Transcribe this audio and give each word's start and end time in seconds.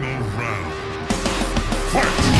Final 0.00 0.22
round. 0.38 0.72
Fight! 1.92 2.30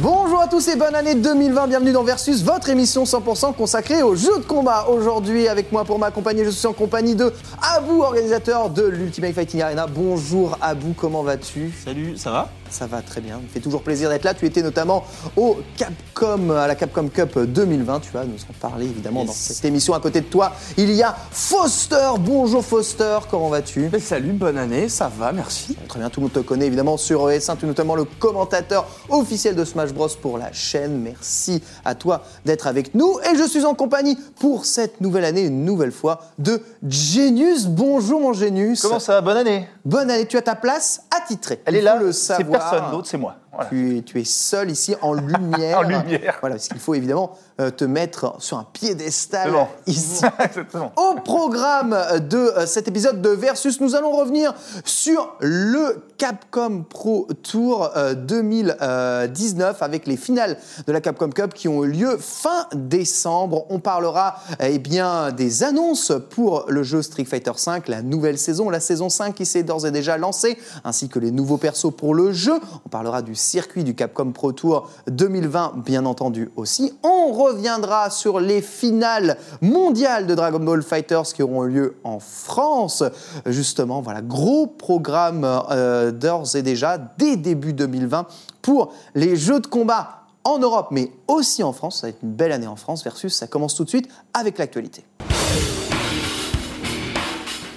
Bonjour 0.00 0.40
à 0.40 0.46
tous 0.46 0.68
et 0.68 0.76
bonne 0.76 0.94
année 0.94 1.14
2020, 1.16 1.66
bienvenue 1.66 1.90
dans 1.90 2.04
Versus, 2.04 2.44
votre 2.44 2.68
émission 2.68 3.04
100% 3.04 3.54
consacrée 3.54 4.02
aux 4.02 4.14
jeux 4.14 4.38
de 4.38 4.44
combat. 4.44 4.86
Aujourd'hui, 4.88 5.48
avec 5.48 5.72
moi 5.72 5.84
pour 5.84 5.98
m'accompagner, 5.98 6.44
je 6.44 6.50
suis 6.50 6.66
en 6.68 6.72
compagnie 6.72 7.16
de 7.16 7.32
Abou, 7.74 8.02
organisateur 8.02 8.70
de 8.70 8.84
l'Ultimate 8.84 9.32
Fighting 9.32 9.62
Arena. 9.62 9.86
Bonjour 9.86 10.56
Abou, 10.60 10.94
comment 10.96 11.22
vas-tu? 11.22 11.72
Salut, 11.84 12.16
ça 12.16 12.30
va? 12.30 12.50
Ça 12.74 12.88
va 12.88 13.02
très 13.02 13.20
bien, 13.20 13.36
il 13.40 13.44
me 13.44 13.48
fait 13.48 13.60
toujours 13.60 13.82
plaisir 13.82 14.08
d'être 14.10 14.24
là. 14.24 14.34
Tu 14.34 14.46
étais 14.46 14.60
notamment 14.60 15.04
au 15.36 15.58
Capcom, 15.76 16.50
à 16.50 16.66
la 16.66 16.74
Capcom 16.74 17.06
Cup 17.08 17.38
2020. 17.38 18.00
Tu 18.00 18.10
vas 18.10 18.24
nous 18.24 18.34
en 18.34 18.52
parler 18.60 18.86
évidemment 18.86 19.20
Yes. 19.20 19.28
dans 19.28 19.32
cette 19.32 19.64
émission. 19.64 19.94
À 19.94 20.00
côté 20.00 20.20
de 20.22 20.26
toi, 20.26 20.50
il 20.76 20.90
y 20.90 21.00
a 21.04 21.14
Foster. 21.30 22.10
Bonjour 22.18 22.64
Foster, 22.64 23.18
comment 23.30 23.48
vas-tu? 23.48 23.88
Salut, 24.00 24.32
bonne 24.32 24.58
année, 24.58 24.88
ça 24.88 25.08
va, 25.16 25.30
merci. 25.30 25.76
Très 25.86 26.00
bien, 26.00 26.10
tout 26.10 26.18
le 26.18 26.24
monde 26.24 26.32
te 26.32 26.40
connaît 26.40 26.66
évidemment 26.66 26.96
sur 26.96 27.28
ES1, 27.28 27.56
tu 27.58 27.64
es 27.64 27.68
notamment 27.68 27.94
le 27.94 28.02
commentateur 28.04 28.88
officiel 29.08 29.54
de 29.54 29.64
Smash 29.64 29.92
Bros 29.92 30.08
pour 30.20 30.36
la 30.36 30.52
chaîne. 30.52 30.98
Merci 31.00 31.62
à 31.84 31.94
toi 31.94 32.24
d'être 32.44 32.66
avec 32.66 32.92
nous. 32.96 33.20
Et 33.32 33.36
je 33.38 33.46
suis 33.46 33.64
en 33.64 33.74
compagnie 33.74 34.18
pour 34.40 34.64
cette 34.64 35.00
nouvelle 35.00 35.24
année, 35.26 35.42
une 35.42 35.64
nouvelle 35.64 35.92
fois, 35.92 36.22
de 36.40 36.60
Genius. 36.88 37.66
Bonjour 37.66 38.20
mon 38.20 38.32
Genius. 38.32 38.82
Comment 38.82 38.98
ça 38.98 39.12
va? 39.12 39.20
Bonne 39.20 39.36
année 39.36 39.68
Bonne 39.84 40.10
année, 40.10 40.26
tu 40.26 40.36
as 40.36 40.42
ta 40.42 40.56
place 40.56 41.02
attitrée. 41.16 41.60
Elle 41.66 41.76
est 41.76 41.82
là, 41.82 41.96
le 41.96 42.10
savoir. 42.10 42.63
Personne 42.70 42.90
d'autre, 42.90 43.08
c'est 43.08 43.18
moi. 43.18 43.36
Voilà. 43.52 43.70
Tu 43.70 43.98
es, 43.98 44.02
tu 44.02 44.20
es 44.20 44.24
seul 44.24 44.70
ici 44.70 44.94
en 45.00 45.12
lumière. 45.12 45.78
En 45.78 45.82
lumière. 45.82 46.38
Voilà, 46.40 46.56
parce 46.56 46.68
qu'il 46.68 46.80
faut 46.80 46.94
évidemment 46.94 47.36
euh, 47.60 47.70
te 47.70 47.84
mettre 47.84 48.34
sur 48.38 48.58
un 48.58 48.66
piédestal 48.72 49.52
bon. 49.52 49.66
ici. 49.86 50.24
Au 50.96 51.14
programme 51.20 51.96
de 52.28 52.36
euh, 52.36 52.66
cet 52.66 52.88
épisode 52.88 53.22
de 53.22 53.28
Versus, 53.30 53.80
nous 53.80 53.94
allons 53.94 54.10
revenir 54.10 54.54
sur 54.84 55.36
le 55.40 56.02
Capcom 56.18 56.84
Pro 56.88 57.28
Tour 57.42 57.90
euh, 57.96 58.14
2019 58.14 59.82
avec 59.82 60.06
les 60.06 60.16
finales 60.16 60.56
de 60.86 60.92
la 60.92 61.00
Capcom 61.00 61.30
Cup 61.30 61.54
qui 61.54 61.68
ont 61.68 61.84
eu 61.84 61.90
lieu 61.90 62.16
fin 62.18 62.66
décembre. 62.74 63.66
On 63.70 63.78
parlera 63.78 64.36
euh, 64.60 64.68
eh 64.70 64.78
bien, 64.78 65.32
des 65.32 65.64
annonces 65.64 66.12
pour 66.30 66.66
le 66.68 66.82
jeu 66.82 67.02
Street 67.02 67.24
Fighter 67.24 67.50
V, 67.50 67.82
la 67.88 68.02
nouvelle 68.02 68.38
saison, 68.38 68.70
la 68.70 68.80
saison 68.80 69.08
5 69.08 69.34
qui 69.34 69.46
s'est 69.46 69.62
d'ores 69.62 69.86
et 69.86 69.90
déjà 69.90 70.16
lancée, 70.16 70.58
ainsi 70.84 71.08
que 71.08 71.18
les 71.18 71.30
nouveaux 71.30 71.58
persos 71.58 71.92
pour 71.96 72.14
le 72.14 72.32
jeu. 72.32 72.43
On 72.50 72.88
parlera 72.88 73.22
du 73.22 73.34
circuit 73.34 73.84
du 73.84 73.94
Capcom 73.94 74.32
Pro 74.32 74.52
Tour 74.52 74.90
2020, 75.08 75.74
bien 75.84 76.06
entendu 76.06 76.50
aussi. 76.56 76.92
On 77.02 77.32
reviendra 77.32 78.10
sur 78.10 78.40
les 78.40 78.62
finales 78.62 79.36
mondiales 79.60 80.26
de 80.26 80.34
Dragon 80.34 80.60
Ball 80.60 80.82
Fighters 80.82 81.24
qui 81.34 81.42
auront 81.42 81.62
lieu 81.62 81.96
en 82.04 82.18
France. 82.18 83.02
Justement, 83.46 84.00
voilà, 84.00 84.22
gros 84.22 84.66
programme 84.66 85.44
euh, 85.70 86.10
d'ores 86.10 86.56
et 86.56 86.62
déjà 86.62 86.98
dès 87.18 87.36
début 87.36 87.72
2020 87.72 88.26
pour 88.62 88.92
les 89.14 89.36
jeux 89.36 89.60
de 89.60 89.66
combat 89.66 90.24
en 90.44 90.58
Europe, 90.58 90.88
mais 90.90 91.10
aussi 91.26 91.62
en 91.62 91.72
France. 91.72 92.00
Ça 92.00 92.06
va 92.06 92.10
être 92.10 92.22
une 92.22 92.32
belle 92.32 92.52
année 92.52 92.66
en 92.66 92.76
France 92.76 93.02
versus 93.04 93.34
ça 93.34 93.46
commence 93.46 93.74
tout 93.74 93.84
de 93.84 93.88
suite 93.88 94.08
avec 94.34 94.58
l'actualité. 94.58 95.04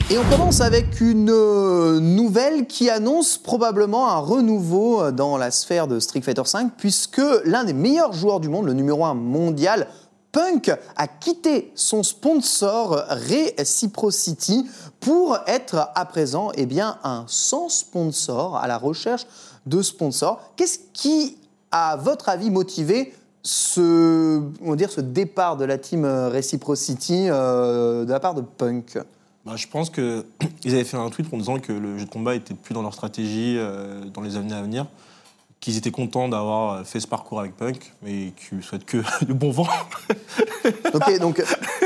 Et 0.09 0.17
on 0.17 0.23
commence 0.29 0.61
avec 0.61 1.01
une 1.01 1.29
euh, 1.29 1.99
nouvelle 1.99 2.65
qui 2.65 2.89
annonce 2.89 3.37
probablement 3.37 4.09
un 4.09 4.19
renouveau 4.19 5.01
euh, 5.01 5.11
dans 5.11 5.35
la 5.35 5.51
sphère 5.51 5.85
de 5.85 5.99
Street 5.99 6.21
Fighter 6.21 6.43
V, 6.43 6.67
puisque 6.77 7.21
l'un 7.43 7.65
des 7.65 7.73
meilleurs 7.73 8.13
joueurs 8.13 8.39
du 8.39 8.47
monde, 8.47 8.67
le 8.67 8.71
numéro 8.71 9.03
1 9.03 9.15
mondial, 9.15 9.87
Punk, 10.31 10.71
a 10.95 11.07
quitté 11.07 11.73
son 11.75 12.03
sponsor 12.03 13.03
Reciprocity 13.09 14.69
pour 15.01 15.39
être 15.45 15.89
à 15.93 16.05
présent 16.05 16.51
eh 16.55 16.65
bien, 16.65 16.99
un 17.03 17.25
sans 17.27 17.67
sponsor, 17.67 18.55
à 18.55 18.67
la 18.67 18.77
recherche 18.77 19.27
de 19.65 19.81
sponsors. 19.81 20.39
Qu'est-ce 20.55 20.79
qui, 20.93 21.37
à 21.71 21.97
votre 21.97 22.29
avis, 22.29 22.49
motivé 22.49 23.13
ce, 23.43 24.41
on 24.63 24.69
va 24.69 24.75
dire, 24.77 24.89
ce 24.89 25.01
départ 25.01 25.57
de 25.57 25.65
la 25.65 25.77
team 25.77 26.05
euh, 26.05 26.29
Reciprocity 26.29 27.25
de 27.25 28.09
la 28.09 28.19
part 28.21 28.35
de 28.35 28.41
Punk? 28.41 28.97
Bah, 29.47 29.53
je 29.55 29.65
pense 29.67 29.89
qu'ils 29.89 30.23
avaient 30.65 30.83
fait 30.83 30.97
un 30.97 31.09
tweet 31.09 31.27
en 31.33 31.37
disant 31.37 31.57
que 31.59 31.71
le 31.71 31.97
jeu 31.97 32.05
de 32.05 32.09
combat 32.09 32.35
était 32.35 32.53
plus 32.53 32.73
dans 32.73 32.81
leur 32.81 32.93
stratégie 32.93 33.55
euh, 33.57 34.03
dans 34.13 34.21
les 34.21 34.35
années 34.35 34.53
à 34.53 34.61
venir, 34.61 34.85
qu'ils 35.61 35.77
étaient 35.77 35.89
contents 35.89 36.27
d'avoir 36.27 36.85
fait 36.85 36.99
ce 36.99 37.07
parcours 37.07 37.39
avec 37.39 37.55
Punk, 37.55 37.93
mais 38.03 38.33
qu'ils 38.35 38.61
souhaitent 38.61 38.85
que 38.85 38.97
du 39.25 39.33
bon 39.33 39.51
vent. 39.51 39.67
Ok, 40.93 41.19
donc 41.19 41.41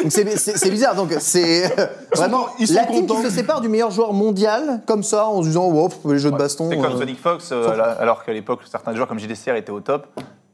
c'est 0.10 0.70
bizarre. 0.72 0.96
Donc 0.96 1.14
c'est 1.20 1.80
euh, 1.80 1.86
vraiment 2.16 2.48
ils 2.58 2.68
sont 2.68 2.74
la 2.74 2.86
team 2.86 3.02
contents. 3.08 3.18
qui 3.18 3.24
se 3.24 3.30
sépare 3.30 3.62
du 3.62 3.70
meilleur 3.70 3.92
joueur 3.92 4.12
mondial, 4.14 4.82
comme 4.88 5.04
ça, 5.04 5.28
en 5.28 5.44
se 5.44 5.48
disant, 5.48 5.68
wow, 5.70 5.90
les 6.10 6.18
jeux 6.18 6.32
de 6.32 6.38
baston. 6.38 6.70
C'est 6.72 6.78
comme 6.78 6.94
euh, 6.94 6.98
Sonic 7.00 7.20
Fox, 7.20 7.50
euh, 7.52 7.70
alors- 7.70 7.86
alors 8.00 8.26
qu'à 8.26 8.34
l'époque, 8.34 8.62
certains 8.70 8.96
joueurs 8.96 9.08
comme 9.08 9.20
JDCR 9.20 9.56
étaient 9.56 9.72
au 9.72 9.82
top, 9.82 10.08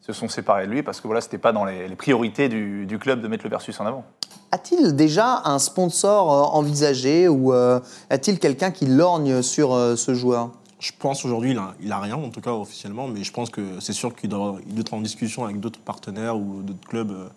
se 0.07 0.13
sont 0.13 0.29
séparés 0.29 0.65
de 0.65 0.71
lui 0.71 0.83
parce 0.83 1.01
que 1.01 1.07
voilà, 1.07 1.21
c'était 1.21 1.37
pas 1.37 1.51
dans 1.51 1.65
les, 1.65 1.87
les 1.87 1.95
priorités 1.95 2.49
du, 2.49 2.85
du 2.85 2.97
club 2.97 3.21
de 3.21 3.27
mettre 3.27 3.43
le 3.43 3.49
versus 3.49 3.79
en 3.79 3.85
avant. 3.85 4.05
A-t-il 4.51 4.95
déjà 4.95 5.41
un 5.43 5.59
sponsor 5.59 6.31
euh, 6.31 6.57
envisagé 6.57 7.27
ou 7.27 7.53
euh, 7.53 7.81
a-t-il 8.09 8.39
quelqu'un 8.39 8.71
qui 8.71 8.85
lorgne 8.85 9.41
sur 9.41 9.73
euh, 9.73 9.95
ce 9.97 10.13
joueur? 10.13 10.51
Je 10.79 10.91
pense 10.97 11.25
aujourd'hui, 11.25 11.51
il 11.51 11.57
a, 11.57 11.73
il 11.81 11.91
a 11.91 11.99
rien, 11.99 12.15
en 12.15 12.29
tout 12.29 12.39
cas 12.39 12.51
officiellement, 12.51 13.07
mais 13.07 13.23
je 13.23 13.33
pense 13.33 13.49
que 13.49 13.79
c'est 13.81 13.93
sûr 13.93 14.15
qu'il 14.15 14.29
doit, 14.29 14.57
il 14.67 14.73
doit 14.75 14.81
être 14.81 14.93
en 14.93 15.01
discussion 15.01 15.43
avec 15.43 15.59
d'autres 15.59 15.79
partenaires 15.79 16.37
ou 16.37 16.61
d'autres 16.61 16.87
clubs. 16.87 17.11
euh, 17.11 17.27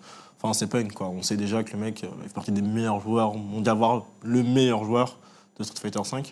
Enfin, 0.43 0.55
c'est 0.55 0.69
Punk, 0.69 0.95
quoi. 0.95 1.09
On 1.09 1.23
sait 1.23 1.37
déjà 1.37 1.63
que 1.63 1.73
le 1.73 1.79
mec 1.79 2.03
euh, 2.03 2.09
fait 2.23 2.33
partie 2.33 2.53
des 2.53 2.63
meilleurs 2.63 3.01
joueurs 3.01 3.35
mondiaux, 3.35 3.77
voire 3.77 4.05
le 4.23 4.43
meilleur 4.43 4.85
joueur 4.85 5.19
de 5.59 5.65
Street 5.65 5.81
Fighter 5.83 6.01
V. 6.11 6.23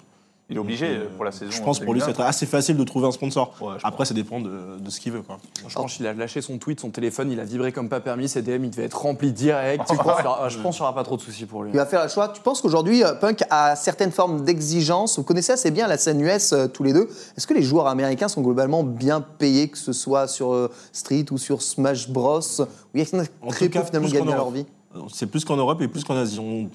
Il 0.50 0.56
est 0.56 0.60
obligé 0.60 0.88
Donc, 0.94 1.04
euh, 1.04 1.08
pour 1.14 1.24
la 1.26 1.30
saison. 1.32 1.50
Je 1.50 1.62
pense 1.62 1.78
pour 1.78 1.92
lui, 1.92 2.00
2020. 2.00 2.16
c'est 2.16 2.26
assez 2.26 2.46
facile 2.46 2.76
de 2.78 2.84
trouver 2.84 3.06
un 3.06 3.10
sponsor. 3.10 3.52
Ouais, 3.60 3.74
Après, 3.82 4.06
ça 4.06 4.14
dépend 4.14 4.40
de, 4.40 4.78
de 4.78 4.90
ce 4.90 4.98
qu'il 4.98 5.12
veut, 5.12 5.20
quoi. 5.20 5.36
Je 5.68 5.74
pense 5.74 5.96
qu'il 5.96 6.06
a 6.06 6.14
lâché 6.14 6.40
son 6.40 6.56
tweet, 6.56 6.80
son 6.80 6.88
téléphone, 6.88 7.30
il 7.30 7.38
a 7.38 7.44
vibré 7.44 7.70
comme 7.70 7.90
pas 7.90 8.00
permis, 8.00 8.28
ses 8.30 8.40
DM, 8.40 8.64
il 8.64 8.70
devait 8.70 8.84
être 8.84 8.98
rempli 8.98 9.30
direct. 9.32 9.84
Je 9.92 9.96
pense 9.96 10.16
qu'il 10.16 10.24
y 10.24 10.26
aura- 10.26 10.48
je 10.48 10.58
pense 10.58 10.76
qu'il 10.76 10.82
n'y 10.82 10.86
aura 10.88 10.94
pas 10.94 11.04
trop 11.04 11.16
de 11.18 11.20
soucis 11.20 11.44
pour 11.44 11.64
lui. 11.64 11.70
Il 11.74 11.76
va 11.76 11.84
faire 11.84 12.02
le 12.02 12.08
choix. 12.08 12.28
Tu 12.28 12.40
penses 12.40 12.62
qu'aujourd'hui, 12.62 13.04
euh, 13.04 13.12
Punk 13.14 13.42
a 13.50 13.76
certaines 13.76 14.10
formes 14.10 14.42
d'exigence? 14.42 15.18
Vous 15.18 15.24
connaissez 15.24 15.52
assez 15.52 15.70
bien 15.70 15.86
la 15.86 15.98
scène 15.98 16.20
US 16.22 16.52
euh, 16.52 16.66
tous 16.66 16.82
les 16.82 16.94
deux. 16.94 17.08
Est-ce 17.36 17.46
que 17.46 17.52
les 17.54 17.62
joueurs 17.62 17.86
américains 17.88 18.28
sont 18.28 18.40
globalement 18.40 18.82
bien 18.84 19.20
payés, 19.20 19.68
que 19.68 19.76
ce 19.76 19.92
soit 19.92 20.28
sur 20.28 20.70
Street 20.92 21.26
ou 21.30 21.36
sur 21.36 21.60
Smash 21.60 22.08
Bros? 22.08 22.38
Ou 22.40 22.64
il 22.94 23.00
y 23.00 23.02
a 23.02 23.24
très 23.50 23.68
peu 23.68 23.82
finalement 23.82 24.08
qu'en 24.08 24.24
leur 24.24 24.34
Europe. 24.38 24.54
vie? 24.54 24.66
C'est 25.12 25.26
plus 25.26 25.44
qu'en 25.44 25.56
Europe 25.56 25.82
et 25.82 25.88
plus 25.88 26.04
qu'en 26.04 26.16
Asie. 26.16 26.38
On... 26.40 26.70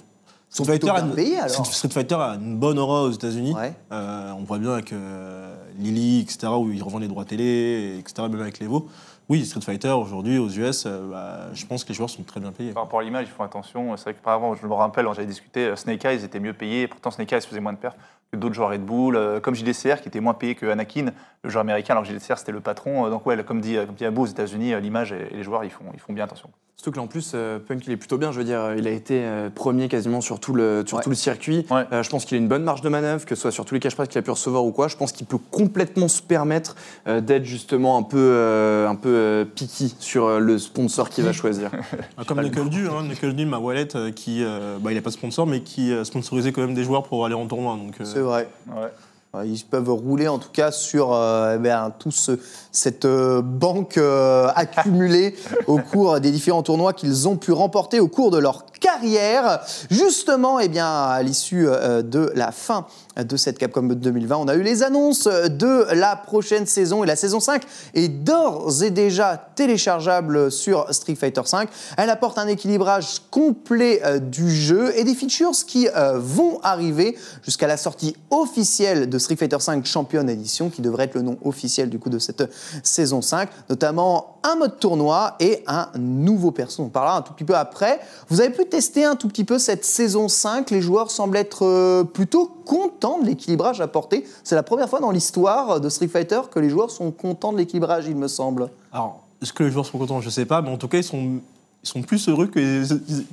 sont 0.53 0.63
Street 0.63 0.73
Fighter, 0.79 0.89
a 0.89 0.93
bien 1.01 1.05
une... 1.09 1.15
payés, 1.15 1.37
alors. 1.37 1.49
Street- 1.49 1.65
Street 1.73 1.89
Fighter 1.89 2.15
a 2.15 2.35
une 2.35 2.57
bonne 2.57 2.77
aura 2.79 3.03
aux 3.03 3.11
États-Unis. 3.11 3.53
Ouais. 3.53 3.73
Euh, 3.91 4.31
on 4.37 4.43
voit 4.43 4.59
bien 4.59 4.73
avec 4.73 4.93
euh, 4.93 5.55
Lily, 5.79 6.21
etc., 6.21 6.47
où 6.57 6.71
ils 6.71 6.83
revendent 6.83 7.01
les 7.01 7.07
droits 7.07 7.25
télé, 7.25 7.97
etc., 7.99 8.27
même 8.29 8.41
avec 8.41 8.59
l'Evo. 8.59 8.87
Oui, 9.29 9.45
Street 9.45 9.61
Fighter, 9.61 9.89
aujourd'hui, 9.89 10.37
aux 10.37 10.49
US, 10.49 10.83
euh, 10.85 11.09
bah, 11.09 11.39
je 11.53 11.65
pense 11.65 11.83
que 11.83 11.89
les 11.89 11.95
joueurs 11.95 12.09
sont 12.09 12.23
très 12.23 12.39
bien 12.41 12.51
payés. 12.51 12.71
Par 12.73 12.83
rapport 12.83 12.99
à 12.99 13.03
l'image, 13.03 13.25
ils 13.27 13.31
font 13.31 13.43
attention. 13.43 13.95
C'est 13.97 14.03
vrai 14.03 14.13
que 14.15 14.21
par 14.21 14.33
avant, 14.33 14.53
je 14.53 14.67
me 14.67 14.73
rappelle, 14.73 15.05
quand 15.05 15.13
j'avais 15.13 15.27
discuté, 15.27 15.61
euh, 15.67 15.75
Snake 15.75 16.03
Eyes 16.05 16.23
était 16.25 16.39
mieux 16.41 16.53
payé. 16.53 16.87
Pourtant, 16.87 17.09
Snake 17.09 17.31
Eyes 17.31 17.41
faisait 17.41 17.61
moins 17.61 17.73
de 17.73 17.77
pertes 17.77 17.97
que 18.31 18.37
d'autres 18.37 18.53
joueurs 18.55 18.71
Red 18.71 18.83
Bull, 18.85 19.15
euh, 19.15 19.39
comme 19.39 19.55
JDCR, 19.55 20.01
qui 20.01 20.09
était 20.09 20.19
moins 20.19 20.33
payé 20.33 20.55
que 20.55 20.65
Anakin, 20.65 21.11
le 21.43 21.49
joueur 21.49 21.61
américain, 21.61 21.93
alors 21.93 22.03
que 22.03 22.09
JDCR, 22.09 22.37
c'était 22.37 22.51
le 22.51 22.59
patron. 22.59 23.09
Donc, 23.09 23.25
ouais, 23.25 23.41
comme 23.43 23.61
dit, 23.61 23.75
comme 23.85 23.95
dit 23.95 24.05
Abou, 24.05 24.23
aux 24.23 24.27
États-Unis, 24.27 24.79
l'image 24.81 25.13
et 25.13 25.29
et 25.31 25.37
les 25.37 25.43
joueurs, 25.43 25.63
ils 25.63 25.69
font, 25.71 25.85
ils 25.93 25.99
font 25.99 26.13
bien 26.13 26.25
attention. 26.25 26.49
Surtout 26.75 26.91
que 26.91 26.97
là, 26.97 27.03
en 27.03 27.07
plus, 27.07 27.31
euh, 27.35 27.59
Punk, 27.59 27.83
il 27.87 27.93
est 27.93 27.97
plutôt 27.97 28.17
bien. 28.17 28.31
Je 28.33 28.39
veux 28.39 28.43
dire, 28.43 28.73
il 28.75 28.87
a 28.87 28.91
été 28.91 29.21
euh, 29.23 29.49
premier 29.49 29.87
quasiment 29.87 30.19
sur 30.21 30.39
tout 30.41 30.53
le, 30.53 30.83
sur 30.85 30.97
Ouais. 30.97 31.03
tout 31.03 31.09
le 31.09 31.15
circuit. 31.15 31.65
Ouais. 31.69 31.85
Euh, 31.93 32.03
je 32.03 32.09
pense 32.09 32.25
qu'il 32.25 32.35
a 32.35 32.39
une 32.39 32.47
bonne 32.49 32.63
marge 32.63 32.81
de 32.81 32.89
manœuvre, 32.89 33.25
que 33.25 33.35
ce 33.35 33.41
soit 33.43 33.51
sur 33.51 33.63
tous 33.63 33.73
les 33.75 33.79
cash 33.79 33.95
prizes 33.95 34.09
qu'il 34.09 34.17
a 34.17 34.21
pu 34.21 34.31
recevoir 34.31 34.65
ou 34.65 34.71
quoi. 34.71 34.87
Je 34.89 34.97
pense 34.97 35.11
qu'il 35.13 35.25
peut 35.27 35.37
complètement 35.51 36.07
se 36.09 36.21
permettre 36.21 36.75
euh, 37.07 37.21
d'être 37.21 37.45
justement 37.45 37.97
un 37.97 38.03
peu, 38.03 38.17
euh, 38.19 38.89
un 38.89 38.95
peu 38.95 39.09
euh, 39.09 39.45
picky 39.45 39.95
sur 39.99 40.25
euh, 40.25 40.39
le 40.39 40.57
sponsor 40.57 41.09
qu'il 41.09 41.23
va 41.23 41.31
choisir. 41.31 41.69
Ah, 42.17 42.23
Comme 42.25 42.41
Knuckle 42.41 42.59
hein, 42.59 43.03
Knuckle 43.03 43.45
ma 43.45 43.59
wallet, 43.59 43.95
euh, 43.95 44.11
qui, 44.11 44.43
euh, 44.43 44.77
bah, 44.81 44.91
il 44.91 44.95
n'a 44.95 45.01
pas 45.01 45.09
de 45.09 45.15
sponsor, 45.15 45.47
mais 45.47 45.61
qui 45.61 45.91
euh, 45.91 46.03
sponsorisait 46.03 46.51
quand 46.51 46.61
même 46.61 46.73
des 46.75 46.83
joueurs 46.83 47.03
pour 47.03 47.25
aller 47.25 47.35
en 47.35 47.45
tournoi. 47.47 47.75
Donc, 47.77 47.95
euh, 48.01 48.05
C'est 48.05 48.19
vrai. 48.19 48.49
Ouais. 48.67 48.89
Ouais, 49.35 49.47
Ils 49.49 49.63
peuvent 49.65 49.89
rouler 49.89 50.27
en 50.27 50.37
tout 50.37 50.51
cas 50.53 50.71
sur 50.71 51.11
euh, 51.11 51.55
eh 51.55 51.57
tout 51.97 52.11
ce- 52.11 52.37
cette 52.71 53.05
euh, 53.05 53.41
banque 53.41 53.97
euh, 53.97 54.47
accumulée 54.55 55.35
au 55.67 55.79
cours 55.79 56.19
des 56.19 56.29
différents 56.29 56.61
tournois 56.61 56.93
qu'ils 56.93 57.27
ont 57.27 57.35
pu 57.35 57.51
remporter 57.51 57.99
au 57.99 58.07
cours 58.07 58.29
de 58.29 58.37
leur 58.37 58.65
carrière. 58.79 59.59
Justement, 59.89 60.59
eh 60.59 60.67
bien, 60.67 60.85
à 60.87 61.23
l'issue 61.23 61.67
euh, 61.67 62.03
de 62.03 62.31
la 62.35 62.51
fin 62.51 62.85
de 63.17 63.37
cette 63.37 63.59
Capcom 63.59 63.83
2020, 63.83 64.37
on 64.37 64.47
a 64.47 64.55
eu 64.55 64.63
les 64.63 64.83
annonces 64.83 65.25
de 65.25 65.93
la 65.93 66.15
prochaine 66.15 66.65
saison 66.65 67.03
et 67.03 67.07
la 67.07 67.15
saison 67.15 67.39
5 67.39 67.63
est 67.93 68.07
d'ores 68.07 68.83
et 68.83 68.89
déjà 68.89 69.49
téléchargeable 69.55 70.51
sur 70.51 70.91
Street 70.93 71.15
Fighter 71.15 71.41
V. 71.41 71.65
Elle 71.97 72.09
apporte 72.09 72.37
un 72.37 72.47
équilibrage 72.47 73.21
complet 73.29 74.01
euh, 74.03 74.19
du 74.19 74.49
jeu 74.49 74.97
et 74.97 75.03
des 75.03 75.13
features 75.13 75.51
qui 75.67 75.87
euh, 75.87 76.17
vont 76.17 76.59
arriver 76.63 77.17
jusqu'à 77.43 77.67
la 77.67 77.77
sortie 77.77 78.15
officielle 78.29 79.09
de 79.09 79.17
Street 79.17 79.35
Fighter 79.35 79.57
V 79.57 79.81
Champion 79.83 80.27
Edition, 80.27 80.69
qui 80.69 80.81
devrait 80.81 81.05
être 81.05 81.15
le 81.15 81.21
nom 81.21 81.37
officiel 81.43 81.89
du 81.89 81.99
coup 81.99 82.09
de 82.09 82.19
cette 82.19 82.49
saison 82.83 83.21
5, 83.21 83.49
notamment 83.69 84.39
un 84.43 84.55
mode 84.55 84.79
tournoi 84.79 85.35
et 85.39 85.63
un 85.67 85.89
nouveau 85.97 86.51
perso. 86.51 86.83
On 86.83 86.89
parlera 86.89 87.17
un 87.17 87.21
tout 87.21 87.33
petit 87.33 87.45
peu 87.45 87.55
après. 87.55 87.99
Vous 88.29 88.41
avez 88.41 88.49
pu 88.49 88.65
testé 88.65 89.05
un 89.05 89.15
tout 89.15 89.27
petit 89.27 89.43
peu 89.43 89.59
cette 89.59 89.85
saison 89.85 90.27
5. 90.27 90.69
Les 90.71 90.81
joueurs 90.81 91.11
semblent 91.11 91.37
être 91.37 91.65
euh, 91.65 92.03
plutôt 92.03 92.47
contents 92.65 93.02
de 93.21 93.25
l'équilibrage 93.25 93.81
apporté. 93.81 94.25
C'est 94.43 94.55
la 94.55 94.63
première 94.63 94.89
fois 94.89 94.99
dans 94.99 95.11
l'histoire 95.11 95.79
de 95.81 95.89
Street 95.89 96.07
Fighter 96.07 96.41
que 96.51 96.59
les 96.59 96.69
joueurs 96.69 96.91
sont 96.91 97.11
contents 97.11 97.51
de 97.53 97.57
l'équilibrage, 97.57 98.05
il 98.07 98.15
me 98.15 98.27
semble. 98.27 98.69
Alors, 98.91 99.23
est-ce 99.41 99.53
que 99.53 99.63
les 99.63 99.71
joueurs 99.71 99.85
sont 99.85 99.97
contents? 99.97 100.21
Je 100.21 100.29
sais 100.29 100.45
pas, 100.45 100.61
mais 100.61 100.69
en 100.69 100.77
tout 100.77 100.87
cas, 100.87 100.97
ils 100.99 101.03
sont, 101.03 101.39
ils 101.83 101.87
sont 101.89 102.01
plus 102.01 102.27
heureux 102.29 102.47
que 102.47 102.59
les, 102.59 102.83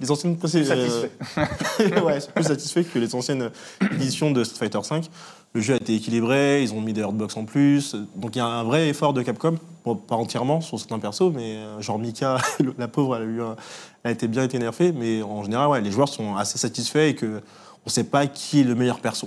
les 0.01 0.11
anciennes 0.11 0.37
Satisfaits. 0.41 1.11
ouais, 2.05 2.17
ils 2.17 2.21
sont 2.23 2.31
plus 2.35 2.45
satisfaits 2.45 2.83
que 2.93 2.99
les 2.99 3.15
anciennes 3.15 3.51
éditions 3.93 4.31
de 4.33 4.43
Street 4.45 4.69
Fighter 4.71 4.81
V. 4.97 5.01
Le 5.53 5.61
jeu 5.61 5.75
a 5.75 5.77
été 5.79 5.95
équilibré, 5.97 6.63
ils 6.63 6.73
ont 6.73 6.81
mis 6.81 6.93
des 6.93 7.01
hurtbox 7.01 7.37
en 7.37 7.45
plus. 7.45 7.97
Donc 8.17 8.37
il 8.37 8.39
y 8.39 8.41
a 8.41 8.47
un 8.47 8.63
vrai 8.65 8.89
effort 8.89 9.13
de 9.13 9.23
Capcom, 9.23 9.57
bon, 9.85 9.97
pas 9.97 10.15
entièrement 10.15 10.61
sur 10.61 10.79
certains 10.79 11.01
persos, 11.01 11.33
mais 11.35 11.57
euh, 11.57 11.81
genre 11.81 11.99
Mika, 11.99 12.39
la 12.79 12.87
pauvre, 12.87 13.17
elle 13.17 13.23
a, 13.23 13.27
eu 13.27 13.43
un- 13.43 13.57
elle 14.05 14.11
a 14.11 14.13
été 14.13 14.29
bien 14.29 14.45
été 14.45 14.59
nerfée. 14.61 14.93
Mais 14.93 15.23
en 15.23 15.43
général, 15.43 15.69
ouais, 15.69 15.81
les 15.81 15.91
joueurs 15.91 16.09
sont 16.09 16.37
assez 16.37 16.57
satisfaits 16.59 16.99
et 17.11 17.15
que 17.17 17.41
on 17.85 17.89
sait 17.91 18.05
pas 18.05 18.27
qui 18.29 18.61
est 18.61 18.65
le 18.65 18.75
meilleur 18.77 19.01
perso. 19.01 19.27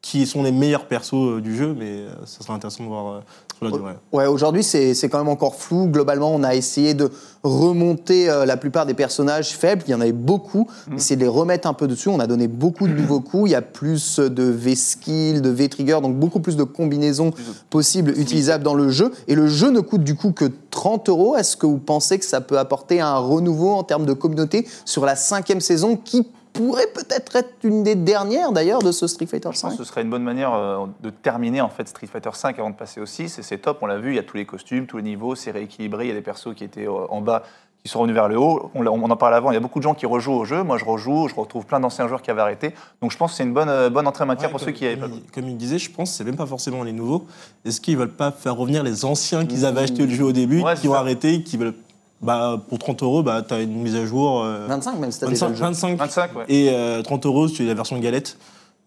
Qui 0.00 0.26
sont 0.26 0.44
les 0.44 0.52
meilleurs 0.52 0.86
persos 0.86 1.14
euh, 1.14 1.40
du 1.40 1.56
jeu, 1.56 1.74
mais 1.76 1.90
euh, 1.90 2.10
ça 2.24 2.42
sera 2.42 2.54
intéressant 2.54 2.84
de 2.84 2.88
voir 2.88 3.06
euh, 3.08 3.20
sur 3.56 3.64
la 3.64 3.72
durée. 3.72 3.94
Ouais, 4.12 4.26
aujourd'hui, 4.26 4.62
c'est 4.62 4.94
c'est 4.94 5.08
quand 5.08 5.18
même 5.18 5.28
encore 5.28 5.56
flou. 5.56 5.88
Globalement, 5.88 6.32
on 6.32 6.44
a 6.44 6.54
essayé 6.54 6.94
de 6.94 7.10
remonter 7.42 8.26
la 8.26 8.56
plupart 8.56 8.86
des 8.86 8.94
personnages 8.94 9.56
faibles. 9.56 9.82
Il 9.88 9.90
y 9.90 9.94
en 9.94 10.00
avait 10.00 10.12
beaucoup. 10.12 10.68
Essayer 10.94 11.16
de 11.16 11.22
les 11.22 11.28
remettre 11.28 11.66
un 11.66 11.72
peu 11.72 11.88
dessus. 11.88 12.08
On 12.08 12.20
a 12.20 12.28
donné 12.28 12.46
beaucoup 12.46 12.86
de 12.86 12.92
nouveaux 12.92 13.20
coups. 13.20 13.50
Il 13.50 13.52
y 13.52 13.56
a 13.56 13.62
plus 13.62 14.20
de 14.20 14.44
V-skill, 14.44 15.42
de 15.42 15.50
V-trigger, 15.50 16.00
donc 16.00 16.16
beaucoup 16.16 16.40
plus 16.40 16.56
de 16.56 16.62
combinaisons 16.62 17.32
possibles 17.70 18.12
utilisables 18.16 18.62
dans 18.62 18.74
le 18.74 18.90
jeu. 18.90 19.12
Et 19.26 19.34
le 19.34 19.48
jeu 19.48 19.70
ne 19.70 19.80
coûte 19.80 20.04
du 20.04 20.14
coup 20.14 20.30
que 20.30 20.44
30 20.70 21.08
euros. 21.08 21.36
Est-ce 21.36 21.56
que 21.56 21.66
vous 21.66 21.78
pensez 21.78 22.18
que 22.18 22.24
ça 22.24 22.40
peut 22.40 22.58
apporter 22.58 23.00
un 23.00 23.18
renouveau 23.18 23.70
en 23.70 23.82
termes 23.82 24.06
de 24.06 24.12
communauté 24.12 24.66
sur 24.84 25.04
la 25.04 25.16
cinquième 25.16 25.60
saison 25.60 25.96
qui 25.96 26.26
pourrait 26.52 26.88
peut-être 26.94 27.36
être 27.36 27.54
une 27.62 27.82
des 27.82 27.94
dernières 27.94 28.52
d'ailleurs 28.52 28.82
de 28.82 28.92
ce 28.92 29.06
Street 29.06 29.26
Fighter 29.26 29.50
Je 29.52 29.60
pense 29.60 29.70
5 29.70 29.70
que 29.70 29.76
ce 29.76 29.84
serait 29.84 30.02
une 30.02 30.10
bonne 30.10 30.22
manière 30.22 30.54
euh, 30.54 30.86
de 31.00 31.10
terminer 31.10 31.60
en 31.60 31.68
fait 31.68 31.88
Street 31.88 32.06
Fighter 32.06 32.30
5 32.32 32.58
avant 32.58 32.70
de 32.70 32.76
passer 32.76 33.00
au 33.00 33.06
6 33.06 33.38
et 33.38 33.42
c'est 33.42 33.58
top, 33.58 33.78
on 33.82 33.86
l'a 33.86 33.98
vu, 33.98 34.12
il 34.12 34.16
y 34.16 34.18
a 34.18 34.22
tous 34.22 34.36
les 34.36 34.46
costumes, 34.46 34.86
tous 34.86 34.98
les 34.98 35.02
niveaux, 35.02 35.34
c'est 35.34 35.50
rééquilibré, 35.50 36.06
il 36.06 36.08
y 36.08 36.12
a 36.12 36.14
des 36.14 36.20
persos 36.22 36.54
qui 36.54 36.64
étaient 36.64 36.86
euh, 36.86 37.06
en 37.10 37.20
bas 37.20 37.42
qui 37.82 37.88
sont 37.88 38.00
revenus 38.00 38.14
vers 38.14 38.28
le 38.28 38.36
haut. 38.38 38.70
On, 38.74 38.84
en 38.86 39.16
parlait 39.16 39.36
avant, 39.36 39.50
il 39.50 39.54
y 39.54 39.56
a 39.56 39.60
beaucoup 39.60 39.78
de 39.78 39.84
gens 39.84 39.94
qui 39.94 40.06
rejouent 40.06 40.34
au 40.34 40.44
jeu, 40.44 40.62
moi 40.62 40.78
je 40.78 40.84
rejoue, 40.84 41.28
je 41.28 41.34
retrouve 41.34 41.64
plein 41.64 41.80
d'anciens 41.80 42.08
joueurs 42.08 42.22
qui 42.22 42.30
avaient 42.30 42.40
arrêté. 42.40 42.74
Donc 43.00 43.12
je 43.12 43.16
pense 43.16 43.32
que 43.32 43.36
c'est 43.36 43.44
une 43.44 43.54
bonne, 43.54 43.68
euh, 43.68 43.88
bonne 43.88 44.06
entrée 44.06 44.24
en 44.24 44.26
matière 44.26 44.48
Ouais, 44.48 44.52
pour 44.52 44.60
ceux 44.60 44.72
qui 44.72 44.84
avaient 44.86 44.96
pas 44.96 45.06
comme 45.32 45.48
il, 45.48 45.56
disait, 45.56 45.78
je 45.78 45.90
pense 45.90 46.10
que 46.10 46.16
c'est 46.16 46.24
même 46.24 46.36
pas 46.36 46.46
forcément 46.46 46.82
les 46.82 46.92
nouveaux. 46.92 47.26
Est-ce 47.64 47.80
qu'ils 47.80 47.96
veulent 47.96 48.10
pas 48.10 48.32
faire 48.32 48.56
revenir 48.56 48.82
les 48.82 49.04
anciens 49.04 49.46
qu'ils 49.46 49.64
avaient 49.64 49.82
acheté 49.82 50.04
le 50.06 50.12
jeu 50.12 50.24
au 50.24 50.32
début, 50.32 50.60
Ouais, 50.62 50.74
qui 50.74 50.88
ont 50.88 50.92
ça. 50.92 51.00
arrêté, 51.00 51.42
qui 51.42 51.56
veulent. 51.56 51.74
Bah, 52.20 52.60
pour 52.68 52.78
30 52.78 53.02
euros, 53.02 53.22
bah, 53.22 53.42
tu 53.46 53.54
as 53.54 53.60
une 53.60 53.80
mise 53.80 53.94
à 53.94 54.04
jour. 54.04 54.42
euh, 54.42 54.66
25 54.68 54.98
même, 54.98 55.12
c'était 55.12 55.28
déjà 55.28 55.46
25, 55.46 55.50
le 55.50 55.56
jeu. 55.56 55.64
25 55.64 55.98
25, 55.98 56.36
ouais. 56.36 56.44
et 56.48 56.70
euh, 56.70 57.02
30 57.02 57.26
euros 57.26 57.46
sur 57.48 57.64
la 57.64 57.74
version 57.74 57.98
galette 57.98 58.36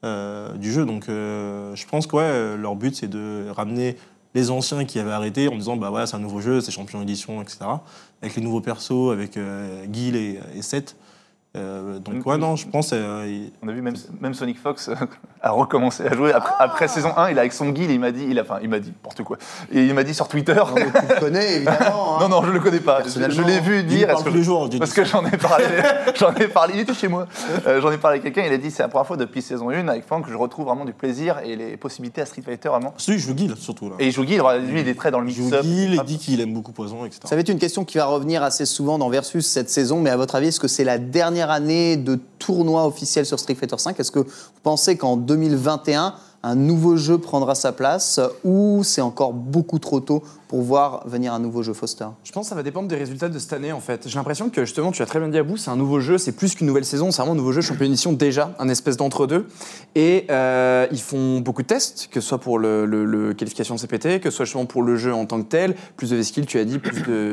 euh, 0.03 0.53
du 0.57 0.71
jeu. 0.71 0.85
Donc 0.85 1.07
euh, 1.07 1.73
je 1.75 1.85
pense 1.87 2.07
que 2.07 2.15
ouais, 2.17 2.23
euh, 2.23 2.57
leur 2.57 2.75
but 2.75 2.95
c'est 2.95 3.07
de 3.09 3.45
ramener 3.55 3.95
les 4.33 4.49
anciens 4.51 4.83
qui 4.85 4.99
avaient 4.99 5.11
arrêté 5.11 5.47
en 5.47 5.55
disant 5.55 5.77
bah 5.77 5.89
voilà 5.89 6.07
c'est 6.07 6.15
un 6.15 6.19
nouveau 6.19 6.41
jeu, 6.41 6.59
c'est 6.61 6.71
champion 6.71 7.01
édition, 7.01 7.41
etc. 7.41 7.59
Avec 8.21 8.35
les 8.35 8.41
nouveaux 8.41 8.61
persos, 8.61 9.11
avec 9.11 9.37
euh, 9.37 9.85
Guile 9.85 10.15
et, 10.15 10.39
et 10.55 10.61
Seth. 10.61 10.95
Euh, 11.57 12.00
donc 12.00 12.25
ouais 12.25 12.38
non, 12.38 12.56
je 12.56 12.65
pense 12.65 12.92
euh, 12.94 13.25
il- 13.27 13.51
On 13.62 13.68
a 13.68 13.74
vu 13.74 13.81
même, 13.81 13.95
même 14.21 14.33
Sonic 14.33 14.57
Fox 14.57 14.88
euh, 14.88 14.95
a 15.42 15.51
recommencé 15.51 16.06
à 16.06 16.13
jouer 16.15 16.31
après, 16.31 16.53
Ah 16.59 16.63
après 16.63 16.88
saison 16.88 17.09
1, 17.18 17.31
il 17.31 17.36
est 17.36 17.42
avec 17.42 17.51
son 17.51 17.71
guide, 17.71 17.92
il 17.92 18.00
m'a 18.00 18.12
dit, 18.12 18.25
il 18.30 18.39
a, 18.39 18.44
enfin 18.44 18.59
il 18.63 18.69
m'a 18.69 18.80
dit 18.80 18.88
n'importe 18.88 19.21
quoi. 19.24 19.38
Et 19.69 19.83
il 19.83 19.94
m'a 19.94 20.03
dit 20.03 20.13
sur 20.13 20.30
Twitter. 20.30 20.53
Non, 20.56 20.74
mais 20.75 20.86
tu 20.86 21.13
le 21.13 21.19
connais 21.19 21.56
évidemment. 21.57 22.19
hein. 22.19 22.19
Non, 22.21 22.30
non, 22.30 22.44
je 22.45 22.51
le 22.51 22.59
connais 22.62 22.80
pas. 22.80 23.01
Je, 23.06 23.42
l'ai 23.42 23.59
vu 23.59 23.83
dire. 23.83 24.07
parle 24.07 24.19
est-ce 24.19 24.24
que 24.24 24.30
tous 24.30 24.36
les 24.38 24.44
jours. 24.44 24.69
j'ai 24.71 24.80
Parce 24.80 24.94
que 24.94 25.03
j'en 25.03 25.25
ai 25.25 25.36
parlé, 25.36 25.65
j'en 26.15 26.33
ai 26.36 26.48
parlé, 26.48 26.75
il 26.75 26.80
était 26.80 26.94
chez 26.94 27.09
moi. 27.09 27.27
Euh, 27.68 27.81
j'en 27.81 27.92
ai 27.92 27.98
parlé 27.98 28.19
à 28.19 28.21
quelqu'un, 28.21 28.44
il 28.48 28.53
a 28.53 28.57
dit 28.57 28.71
c'est 28.71 28.83
la 28.83 28.88
première 28.88 29.07
fois 29.07 29.18
depuis 29.18 29.42
saison 29.42 29.69
1 29.71 29.89
avec 29.89 30.06
Franck 30.06 30.27
que 30.27 30.31
je 30.31 30.38
retrouve 30.38 30.68
vraiment 30.68 30.86
du 30.86 30.94
plaisir 30.94 31.39
et 31.44 31.57
les 31.57 31.75
possibilités 31.75 32.21
à 32.21 32.25
Street 32.25 32.44
Fighter 32.44 32.69
vraiment. 32.69 32.94
Si, 32.98 33.12
je 33.12 33.18
joue 33.27 33.33
Guile 33.33 33.56
surtout 33.57 33.89
là. 33.89 33.95
Et 34.00 34.07
il 34.07 34.12
joue 34.13 34.24
Guy, 34.24 34.38
lui 34.38 34.80
il 34.80 34.88
est 34.88 34.95
très 34.98 35.12
dans 35.12 35.19
le 35.19 35.25
mix-up. 35.25 35.65
Il 35.65 36.01
dit 36.03 36.18
qu'il 36.18 36.39
aime 36.39 36.53
beaucoup 36.53 36.71
Poison, 36.71 37.03
etc. 37.03 37.19
Ça 37.25 37.36
va 37.36 37.42
être 37.42 37.50
une 37.50 37.59
question 37.59 37.83
qui 37.83 37.98
va 37.98 38.06
revenir 38.06 38.42
assez 38.42 38.65
souvent 38.65 38.98
dans 38.98 39.09
Versus 39.09 39.45
cette 39.45 39.69
saison, 39.69 40.00
mais 40.00 40.09
à 40.12 40.15
votre 40.15 40.36
avis, 40.36 40.48
est-ce 40.48 40.59
que 40.62 40.69
c'est 40.69 40.86
la 40.86 40.98
dernière 40.98 41.40
année 41.49 41.97
de 41.97 42.19
tournoi 42.39 42.85
officiel 42.85 43.25
sur 43.25 43.39
Street 43.39 43.55
Fighter 43.55 43.75
V 43.83 43.93
Est-ce 43.97 44.11
que 44.11 44.19
vous 44.19 44.61
pensez 44.63 44.97
qu'en 44.97 45.17
2021, 45.17 46.13
un 46.43 46.55
nouveau 46.55 46.97
jeu 46.97 47.17
prendra 47.17 47.55
sa 47.55 47.71
place 47.71 48.19
ou 48.43 48.83
c'est 48.83 49.01
encore 49.01 49.33
beaucoup 49.33 49.79
trop 49.79 49.99
tôt 49.99 50.23
pour 50.51 50.63
voir 50.63 51.07
venir 51.07 51.33
un 51.33 51.39
nouveau 51.39 51.63
jeu 51.63 51.71
Foster 51.71 52.07
Je 52.25 52.31
pense 52.33 52.48
que 52.48 52.50
ça 52.50 52.56
va 52.56 52.62
dépendre 52.62 52.89
des 52.89 52.98
résultats 52.98 53.30
de 53.30 53.39
cette 53.39 53.53
année 53.53 53.71
en 53.71 53.80
fait. 53.80 54.09
J'ai 54.09 54.15
l'impression 54.15 54.50
que 54.50 54.65
justement, 54.65 54.92
tu 54.92 55.01
as 55.01 55.06
très 55.06 55.18
bien 55.18 55.30
dit 55.30 55.38
à 55.38 55.44
bout, 55.44 55.56
c'est 55.56 55.69
un 55.69 55.77
nouveau 55.77 56.01
jeu, 56.01 56.18
c'est 56.18 56.33
plus 56.33 56.56
qu'une 56.56 56.68
nouvelle 56.68 56.83
saison, 56.83 57.09
c'est 57.09 57.21
vraiment 57.21 57.31
un 57.31 57.38
nouveau 57.38 57.53
jeu 57.53 57.62
champion 57.62 57.86
édition 57.86 58.12
déjà, 58.12 58.53
un 58.59 58.68
espèce 58.68 58.98
d'entre-deux. 58.98 59.48
Et 59.95 60.25
euh, 60.30 60.88
ils 60.92 61.00
font 61.00 61.39
beaucoup 61.39 61.62
de 61.62 61.68
tests, 61.68 62.09
que 62.12 62.19
ce 62.19 62.27
soit 62.27 62.39
pour 62.39 62.59
le, 62.59 63.33
qualification 63.38 63.77
CPT, 63.77 64.19
que 64.19 64.30
ce 64.30 64.36
soit 64.36 64.45
justement 64.45 64.65
pour 64.65 64.83
le 64.83 64.98
jeu 64.98 65.13
en 65.13 65.25
tant 65.25 65.42
que 65.42 65.48
tel, 65.48 65.74
plus 65.95 66.09
de 66.09 66.18
V-Skill, 66.18 66.45
tu 66.45 66.59
as 66.59 66.65
dit. 66.65 66.81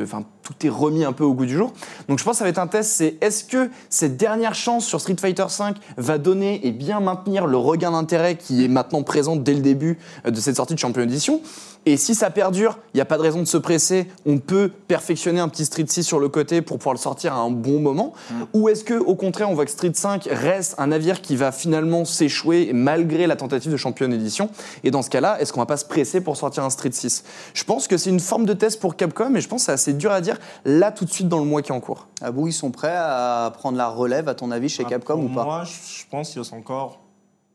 Enfin, 0.01 0.23
tout 0.41 0.65
est 0.65 0.69
remis 0.69 1.03
un 1.03 1.11
peu 1.11 1.25
au 1.25 1.33
goût 1.33 1.45
du 1.45 1.57
jour. 1.57 1.73
Donc 2.07 2.19
je 2.19 2.23
pense 2.23 2.35
que 2.35 2.37
ça 2.37 2.45
va 2.45 2.51
être 2.51 2.57
un 2.57 2.67
test, 2.67 2.89
c'est 2.89 3.17
est-ce 3.19 3.43
que 3.43 3.69
cette 3.89 4.15
dernière 4.15 4.55
chance 4.55 4.85
sur 4.85 5.01
Street 5.01 5.17
Fighter 5.19 5.43
V 5.43 5.73
va 5.97 6.17
donner 6.19 6.65
et 6.65 6.71
bien 6.71 7.01
maintenir 7.01 7.47
le 7.47 7.57
regain 7.57 7.91
d'intérêt 7.91 8.37
qui 8.37 8.63
est 8.63 8.69
maintenant 8.69 9.03
présent 9.03 9.35
dès 9.35 9.55
le 9.55 9.59
début 9.59 9.97
euh, 10.25 10.31
de 10.31 10.39
cette 10.39 10.55
sortie 10.55 10.73
de 10.73 10.79
champion 10.79 11.01
édition 11.01 11.41
et 11.85 11.97
si 11.97 12.13
ça 12.13 12.29
perdure, 12.29 12.77
il 12.93 12.97
n'y 12.97 13.01
a 13.01 13.05
pas 13.09 13.17
de 13.17 13.21
raison 13.23 13.39
de 13.39 13.45
se 13.45 13.57
presser. 13.57 14.07
On 14.25 14.37
peut 14.37 14.71
perfectionner 14.87 15.41
un 15.41 15.49
petit 15.49 15.65
Street 15.65 15.85
6 15.85 16.03
sur 16.03 16.19
le 16.19 16.29
côté 16.29 16.61
pour 16.61 16.77
pouvoir 16.77 16.93
le 16.93 16.99
sortir 16.99 17.33
à 17.33 17.39
un 17.39 17.51
bon 17.51 17.81
moment. 17.81 18.13
Ou 18.53 18.69
est-ce 18.69 18.85
que, 18.85 18.93
au 18.93 19.15
contraire, 19.15 19.49
on 19.49 19.55
voit 19.55 19.65
que 19.65 19.71
Street 19.71 19.91
5 19.93 20.29
reste 20.31 20.75
un 20.77 20.87
navire 20.87 21.21
qui 21.21 21.35
va 21.35 21.51
finalement 21.51 22.05
s'échouer 22.05 22.71
malgré 22.73 23.27
la 23.27 23.35
tentative 23.35 23.71
de 23.71 23.77
championne 23.77 24.13
édition? 24.13 24.49
Et 24.85 24.91
dans 24.91 25.01
ce 25.01 25.09
cas-là, 25.09 25.41
est-ce 25.41 25.51
qu'on 25.51 25.59
va 25.59 25.65
pas 25.65 25.75
se 25.77 25.85
presser 25.85 26.21
pour 26.21 26.37
sortir 26.37 26.63
un 26.63 26.69
Street 26.69 26.91
6 26.93 27.23
Je 27.53 27.63
pense 27.65 27.87
que 27.87 27.97
c'est 27.97 28.09
une 28.11 28.19
forme 28.21 28.45
de 28.45 28.53
test 28.53 28.79
pour 28.79 28.95
Capcom 28.95 29.35
et 29.35 29.41
je 29.41 29.47
pense 29.49 29.63
que 29.63 29.65
c'est 29.65 29.71
assez 29.73 29.93
dur 29.93 30.11
à 30.11 30.21
dire 30.21 30.37
là 30.63 30.91
tout 30.91 31.03
de 31.05 31.11
suite 31.11 31.27
dans 31.27 31.39
le 31.39 31.45
mois 31.45 31.61
qui 31.61 31.71
est 31.71 31.75
en 31.75 31.79
cours. 31.81 32.07
Abou, 32.21 32.47
ils 32.47 32.53
sont 32.53 32.71
prêts 32.71 32.95
à 32.95 33.51
prendre 33.57 33.77
la 33.77 33.87
relève, 33.89 34.29
à 34.29 34.35
ton 34.35 34.51
avis, 34.51 34.69
chez 34.69 34.83
Ah, 34.85 34.89
Capcom 34.89 35.15
pour 35.15 35.25
ou 35.25 35.33
pas? 35.33 35.43
Moi, 35.43 35.63
je 35.65 36.03
pense 36.09 36.29
qu'il 36.29 36.39
reste 36.39 36.53
encore 36.53 36.99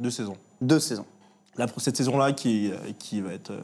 deux 0.01 0.11
saisons. 0.11 0.37
Deux 0.61 0.81
saisons. 0.81 1.07
Cette 1.79 1.97
saison-là 1.97 2.33
qui, 2.33 2.73
qui 2.99 3.21
va 3.21 3.33
être. 3.33 3.51
euh, 3.53 3.61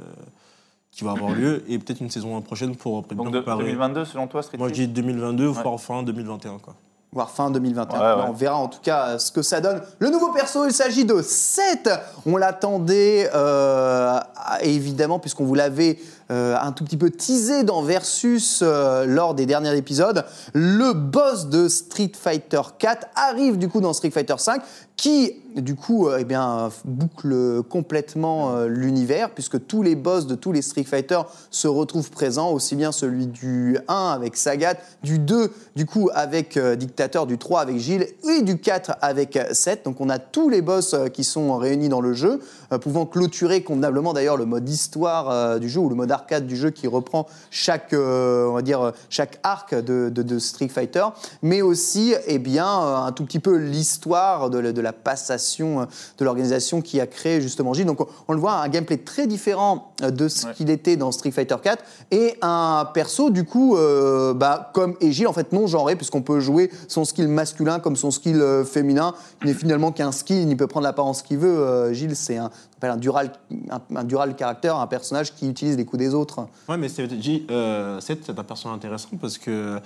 qui 0.93 1.05
va 1.05 1.13
avoir 1.13 1.31
lieu 1.33 1.63
et 1.69 1.79
peut-être 1.79 2.01
une 2.01 2.11
saison 2.11 2.41
prochaine 2.41 2.75
pour 2.77 3.03
Donc 3.03 3.31
de- 3.31 3.39
préparer. 3.41 3.65
2022 3.65 4.05
selon 4.05 4.27
toi 4.27 4.43
Street 4.43 4.59
Moi 4.59 4.69
je 4.69 4.75
dis 4.75 4.89
2022 4.89 5.49
Ouais. 5.49 5.63
voire 5.63 5.81
fin 5.81 6.03
2021 6.03 6.59
quoi. 6.59 6.75
voire 7.13 7.31
fin 7.31 7.51
2021. 7.51 7.99
Ouais, 7.99 8.23
ouais. 8.23 8.29
On 8.29 8.33
verra 8.33 8.57
en 8.57 8.69
tout 8.69 8.81
cas 8.83 9.19
ce 9.19 9.31
que 9.33 9.43
ça 9.43 9.61
donne. 9.61 9.83
Le 9.99 10.11
nouveau 10.11 10.33
perso, 10.33 10.65
il 10.67 10.73
s'agit 10.73 11.05
de 11.05 11.23
7. 11.23 11.89
On 12.27 12.37
l'attendait 12.37 13.29
euh, 13.35 14.19
évidemment 14.63 15.19
puisqu'on 15.19 15.45
vous 15.45 15.55
l'avait 15.55 15.99
euh, 16.31 16.57
un 16.61 16.73
tout 16.73 16.85
petit 16.85 16.97
peu 16.97 17.11
teasé 17.11 17.65
dans 17.65 17.83
Versus 17.83 18.61
euh, 18.63 19.05
lors 19.05 19.35
des 19.35 19.47
derniers 19.47 19.77
épisodes. 19.77 20.25
Le 20.55 20.93
boss 20.93 21.49
de 21.49 21.69
Street 21.69 22.13
Fighter 22.15 22.61
4 22.79 23.09
arrive 23.17 23.59
du 23.59 23.69
coup 23.69 23.81
dans 23.81 23.93
Street 23.93 24.11
Fighter 24.11 24.37
5 24.39 24.63
qui 25.01 25.35
du 25.57 25.75
coup 25.75 26.09
euh, 26.09 26.19
eh 26.21 26.25
bien, 26.25 26.71
boucle 26.85 27.63
complètement 27.69 28.55
euh, 28.55 28.69
l'univers 28.69 29.31
puisque 29.31 29.67
tous 29.67 29.83
les 29.83 29.97
boss 29.97 30.27
de 30.27 30.35
tous 30.35 30.53
les 30.53 30.61
Street 30.61 30.85
Fighter 30.85 31.21
se 31.51 31.67
retrouvent 31.67 32.11
présents, 32.11 32.51
aussi 32.51 32.77
bien 32.77 32.93
celui 32.93 33.27
du 33.27 33.79
1 33.89 33.95
avec 33.95 34.37
Sagat, 34.37 34.75
du 35.03 35.19
2 35.19 35.53
du 35.75 35.87
coup 35.87 36.11
avec 36.13 36.59
Dictateur, 36.59 37.27
du 37.27 37.39
3 37.39 37.63
avec 37.63 37.79
Gilles 37.79 38.07
et 38.29 38.43
du 38.43 38.59
4 38.59 38.99
avec 39.01 39.37
euh, 39.37 39.53
Seth. 39.53 39.87
Donc 39.87 40.01
on 40.01 40.11
a 40.11 40.19
tous 40.19 40.51
les 40.51 40.61
boss 40.61 40.95
qui 41.15 41.25
sont 41.25 41.57
réunis 41.57 41.89
dans 41.89 42.03
le 42.03 42.13
jeu, 42.13 42.41
pouvant 42.83 43.07
clôturer 43.07 43.63
convenablement 43.63 44.13
d'ailleurs 44.13 44.37
le 44.37 44.45
mode 44.45 44.69
histoire 44.69 45.59
du 45.59 45.69
jeu 45.69 45.81
ou 45.81 45.89
le 45.89 45.95
mode 45.95 46.13
du 46.47 46.57
jeu 46.57 46.71
qui 46.71 46.87
reprend 46.87 47.27
chaque, 47.51 47.93
euh, 47.93 48.47
on 48.49 48.53
va 48.55 48.63
dire, 48.63 48.93
chaque 49.09 49.39
arc 49.43 49.75
de, 49.75 50.09
de- 50.11 50.23
de 50.23 50.39
Street 50.39 50.69
Fighter, 50.69 51.05
mais 51.43 51.63
aussi 51.63 52.15
eh 52.27 52.39
bien, 52.39 52.67
euh, 52.67 52.97
un 52.97 53.13
tout 53.13 53.25
petit 53.25 53.39
peu 53.41 53.57
l'histoire 53.57 54.51
de, 54.51 54.59
la- 54.59 54.73
de 54.73 54.81
la 54.81 54.93
passation 54.93 55.81
euh, 55.81 55.85
de 56.19 56.25
l'organisation 56.25 56.81
qui 56.81 57.01
a 57.01 57.07
créé 57.07 57.41
justement 57.41 57.73
Gilles. 57.75 57.87
Donc 57.87 58.01
on, 58.01 58.07
on 58.29 58.33
le 58.33 58.39
voit, 58.41 58.53
un 58.55 58.69
gameplay 58.69 58.99
très 58.99 59.27
différent 59.27 59.93
de 60.03 60.29
ce 60.29 60.47
Ouais. 60.47 60.53
qu'il 60.55 60.71
était 60.71 60.97
dans 60.97 61.13
Street 61.13 61.31
Fighter 61.31 61.57
4 61.63 61.83
et 62.11 62.35
un 62.43 62.89
perso 62.95 63.31
du 63.31 63.45
coup 63.45 63.77
euh, 63.77 64.33
bah, 64.35 64.71
comme 64.75 64.95
Egil 65.01 65.27
en 65.27 65.33
fait 65.33 65.53
non 65.53 65.67
genré 65.67 65.97
puisqu'on 65.97 66.23
peut 66.23 66.41
jouer 66.41 66.71
son 66.89 67.05
skill 67.05 67.29
masculin 67.29 67.79
comme 67.81 67.97
son 67.97 68.11
skill 68.11 68.41
euh, 68.41 68.65
féminin. 68.65 69.15
Il 69.43 69.49
n'est 69.49 69.55
finalement 69.55 69.93
qu'un 69.93 70.13
skill, 70.13 70.49
il 70.49 70.57
peut 70.57 70.67
prendre 70.67 70.85
l'apparence 70.85 71.23
qu'il 71.23 71.39
veut. 71.39 71.93
Gilles 71.93 72.17
c'est 72.17 72.37
un, 72.37 72.51
appelle 72.81 72.91
un 72.91 72.97
dural, 72.97 73.31
un, 73.71 73.81
un 73.95 74.05
dural 74.05 74.35
caractère, 74.35 74.77
un 74.77 74.87
personnage 74.87 75.35
qui 75.35 75.49
utilise 75.49 75.77
les 75.77 75.85
coups 75.85 75.99
des 76.01 76.15
autres. 76.15 76.47
Ouais 76.69 76.79
mais 76.79 76.89
c'est 76.89 77.07
euh, 77.51 78.01
un 78.01 78.45
personnage 78.45 78.77
intéressant 78.77 79.11
parce 79.21 79.37
que 79.37 79.79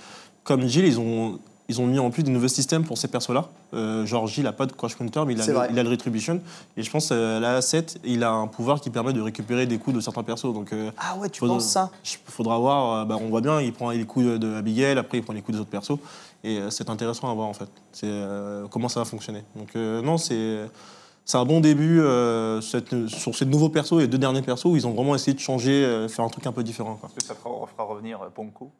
comme 0.43 0.65
Gilles 0.65 0.85
ils 0.85 0.99
ont 0.99 1.39
ils 1.67 1.81
ont 1.81 1.87
mis 1.87 1.97
en 1.97 2.11
plus 2.11 2.21
des 2.21 2.29
nouveaux 2.31 2.47
systèmes 2.47 2.83
pour 2.83 2.99
ces 2.99 3.07
persos-là. 3.07 3.49
Euh, 3.73 4.05
genre 4.05 4.27
Gilles 4.27 4.45
a 4.45 4.53
pas 4.53 4.67
de 4.67 4.71
crush 4.71 4.95
counter 4.95 5.23
mais 5.25 5.33
il 5.33 5.41
a, 5.41 5.47
le, 5.47 5.53
vrai. 5.53 5.67
il 5.71 5.79
a 5.79 5.83
le 5.83 5.89
retribution 5.89 6.39
et 6.77 6.83
je 6.83 6.89
pense 6.91 7.09
euh, 7.11 7.39
là 7.39 7.59
Seth 7.61 7.99
il 8.05 8.23
a 8.23 8.31
un 8.31 8.47
pouvoir 8.47 8.79
qui 8.79 8.89
permet 8.91 9.11
de 9.13 9.19
récupérer 9.19 9.65
des 9.65 9.77
coups 9.77 9.95
de 9.95 10.01
certains 10.01 10.23
persos 10.23 10.53
donc 10.53 10.71
euh, 10.71 10.91
Ah 10.97 11.17
ouais, 11.17 11.27
tu 11.27 11.39
faudra- 11.39 11.55
penses 11.55 11.67
ça? 11.67 11.89
faudra 12.27 12.59
voir 12.59 13.01
euh, 13.01 13.05
bah, 13.05 13.17
on 13.19 13.27
voit 13.27 13.41
bien 13.41 13.59
il 13.59 13.73
prend 13.73 13.89
les 13.89 14.05
coups 14.05 14.39
de, 14.39 14.55
Abigail 14.55 14.97
après 14.97 15.17
il 15.17 15.23
prend 15.23 15.33
les 15.33 15.41
coups 15.41 15.55
des 15.57 15.61
autres 15.61 15.71
persos 15.71 15.97
Et 16.43 16.59
euh, 16.59 16.69
c'est 16.69 16.89
intéressant 16.89 17.29
à 17.29 17.33
voir 17.33 17.47
en 17.47 17.53
fait. 17.53 17.67
C'est 17.91 18.13
comment 18.69 18.87
ça 18.87 18.99
va 19.01 19.05
fonctionner. 19.05 19.43
Donc 19.55 19.73
non, 19.75 20.17
c'est 20.17 20.69
c'est 21.25 21.37
un 21.37 21.45
bon 21.45 21.59
début 21.59 22.01
euh, 22.01 22.61
sur 22.61 23.35
ces 23.35 23.45
nouveaux 23.45 23.69
persos 23.69 23.93
et 23.93 24.01
les 24.01 24.07
deux 24.07 24.19
derniers 24.19 24.43
persos 24.43 24.65
où 24.65 24.75
ils 24.75 24.85
ont 24.85 24.91
vraiment 24.91 25.15
essayé 25.15 25.33
de 25.33 25.39
changer, 25.39 25.83
euh, 25.83 26.07
faire 26.07 26.23
un 26.23 26.29
truc 26.29 26.45
un 26.45 26.51
peu 26.51 26.63
différent. 26.63 26.99
Est-ce 27.03 27.15
que 27.15 27.23
ça 27.23 27.33
fera, 27.33 27.65
fera 27.65 27.83
revenir 27.83 28.21
euh, 28.21 28.29
Ponko? 28.29 28.71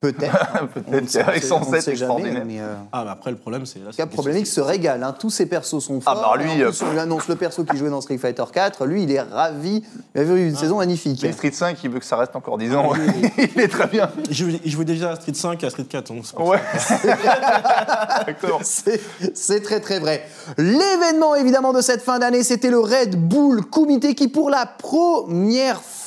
Peut-être. 0.00 0.68
Peut-être 0.74 1.10
sait- 1.10 1.20
avec 1.22 1.42
on 1.44 1.48
son 1.48 1.58
ne 1.60 1.64
set 1.64 1.82
sait 1.82 1.96
jamais, 1.96 2.14
extraordinaire. 2.14 2.44
mais, 2.46 2.60
euh, 2.60 2.74
Ah, 2.92 3.02
bah 3.04 3.10
après 3.12 3.32
le 3.32 3.36
problème 3.36 3.66
c'est 3.66 3.80
c'est- 3.90 4.06
Problémique 4.06 4.46
se 4.46 4.60
régale. 4.60 5.02
hein. 5.02 5.12
Tous 5.18 5.28
ses 5.30 5.46
persos 5.46 5.80
sont 5.80 5.98
Ah, 6.06 6.14
forts. 6.14 6.36
bah, 6.36 6.42
lui, 6.44 6.62
euh, 6.62 6.68
plus, 6.70 6.82
on 6.82 6.92
lui 6.92 7.00
annonce 7.00 7.26
le 7.26 7.34
perso 7.34 7.64
qui 7.64 7.76
jouait 7.76 7.90
dans 7.90 8.00
Street 8.00 8.16
Fighter 8.18 8.44
4. 8.52 8.86
Lui, 8.86 9.02
il 9.02 9.10
est 9.10 9.20
ravi. 9.20 9.82
Il 10.14 10.20
a 10.20 10.24
vu 10.24 10.48
une 10.50 10.54
saison 10.54 10.78
magnifique. 10.78 11.18
Mais 11.24 11.32
Street 11.32 11.50
5, 11.52 11.82
il 11.82 11.90
veut 11.90 11.98
que 11.98 12.04
ça 12.04 12.16
reste 12.16 12.36
encore 12.36 12.58
10 12.58 12.72
ans. 12.76 12.92
il 13.56 13.60
est 13.60 13.66
très 13.66 13.88
bien. 13.88 14.08
Il 14.30 14.36
jouait, 14.36 14.60
il 14.64 14.70
jouait 14.70 14.84
déjà 14.84 15.10
à 15.10 15.16
Street 15.16 15.34
5 15.34 15.64
et 15.64 15.66
à 15.66 15.70
Street 15.70 15.84
4. 15.84 16.12
donc 16.14 16.22
pour 16.32 16.46
Ouais. 16.46 16.60
Exactement. 18.28 18.60
C'est 19.34 19.62
très 19.62 19.80
très 19.80 19.98
vrai. 19.98 20.24
L'événement 20.58 21.34
évidemment 21.34 21.72
de 21.72 21.80
cette 21.80 22.02
fin 22.02 22.20
d'année, 22.20 22.44
c'était 22.44 22.70
le 22.70 22.78
Red 22.78 23.16
Bull 23.16 23.64
Kumite 23.68 24.14
qui 24.14 24.28
pour 24.28 24.48
la 24.48 24.64
première 24.64 25.80
fois 25.80 25.97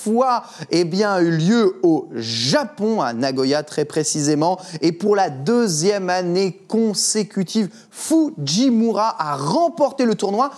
eh 0.70 0.84
bien, 0.84 1.14
a 1.14 1.22
eu 1.22 1.32
lieu 1.32 1.80
au 1.84 2.08
Japon, 2.14 3.02
à 3.02 3.14
Nagoya 3.14 3.64
très 3.64 3.86
précisément. 3.86 4.60
Et 4.82 4.92
pour 4.92 5.16
la 5.16 5.30
deuxième 5.30 6.10
année 6.10 6.60
consécutive, 6.68 7.70
Fujimura 7.90 9.16
a 9.20 9.36
remporté 9.36 10.06
le 10.06 10.16
tournoi. 10.16 10.52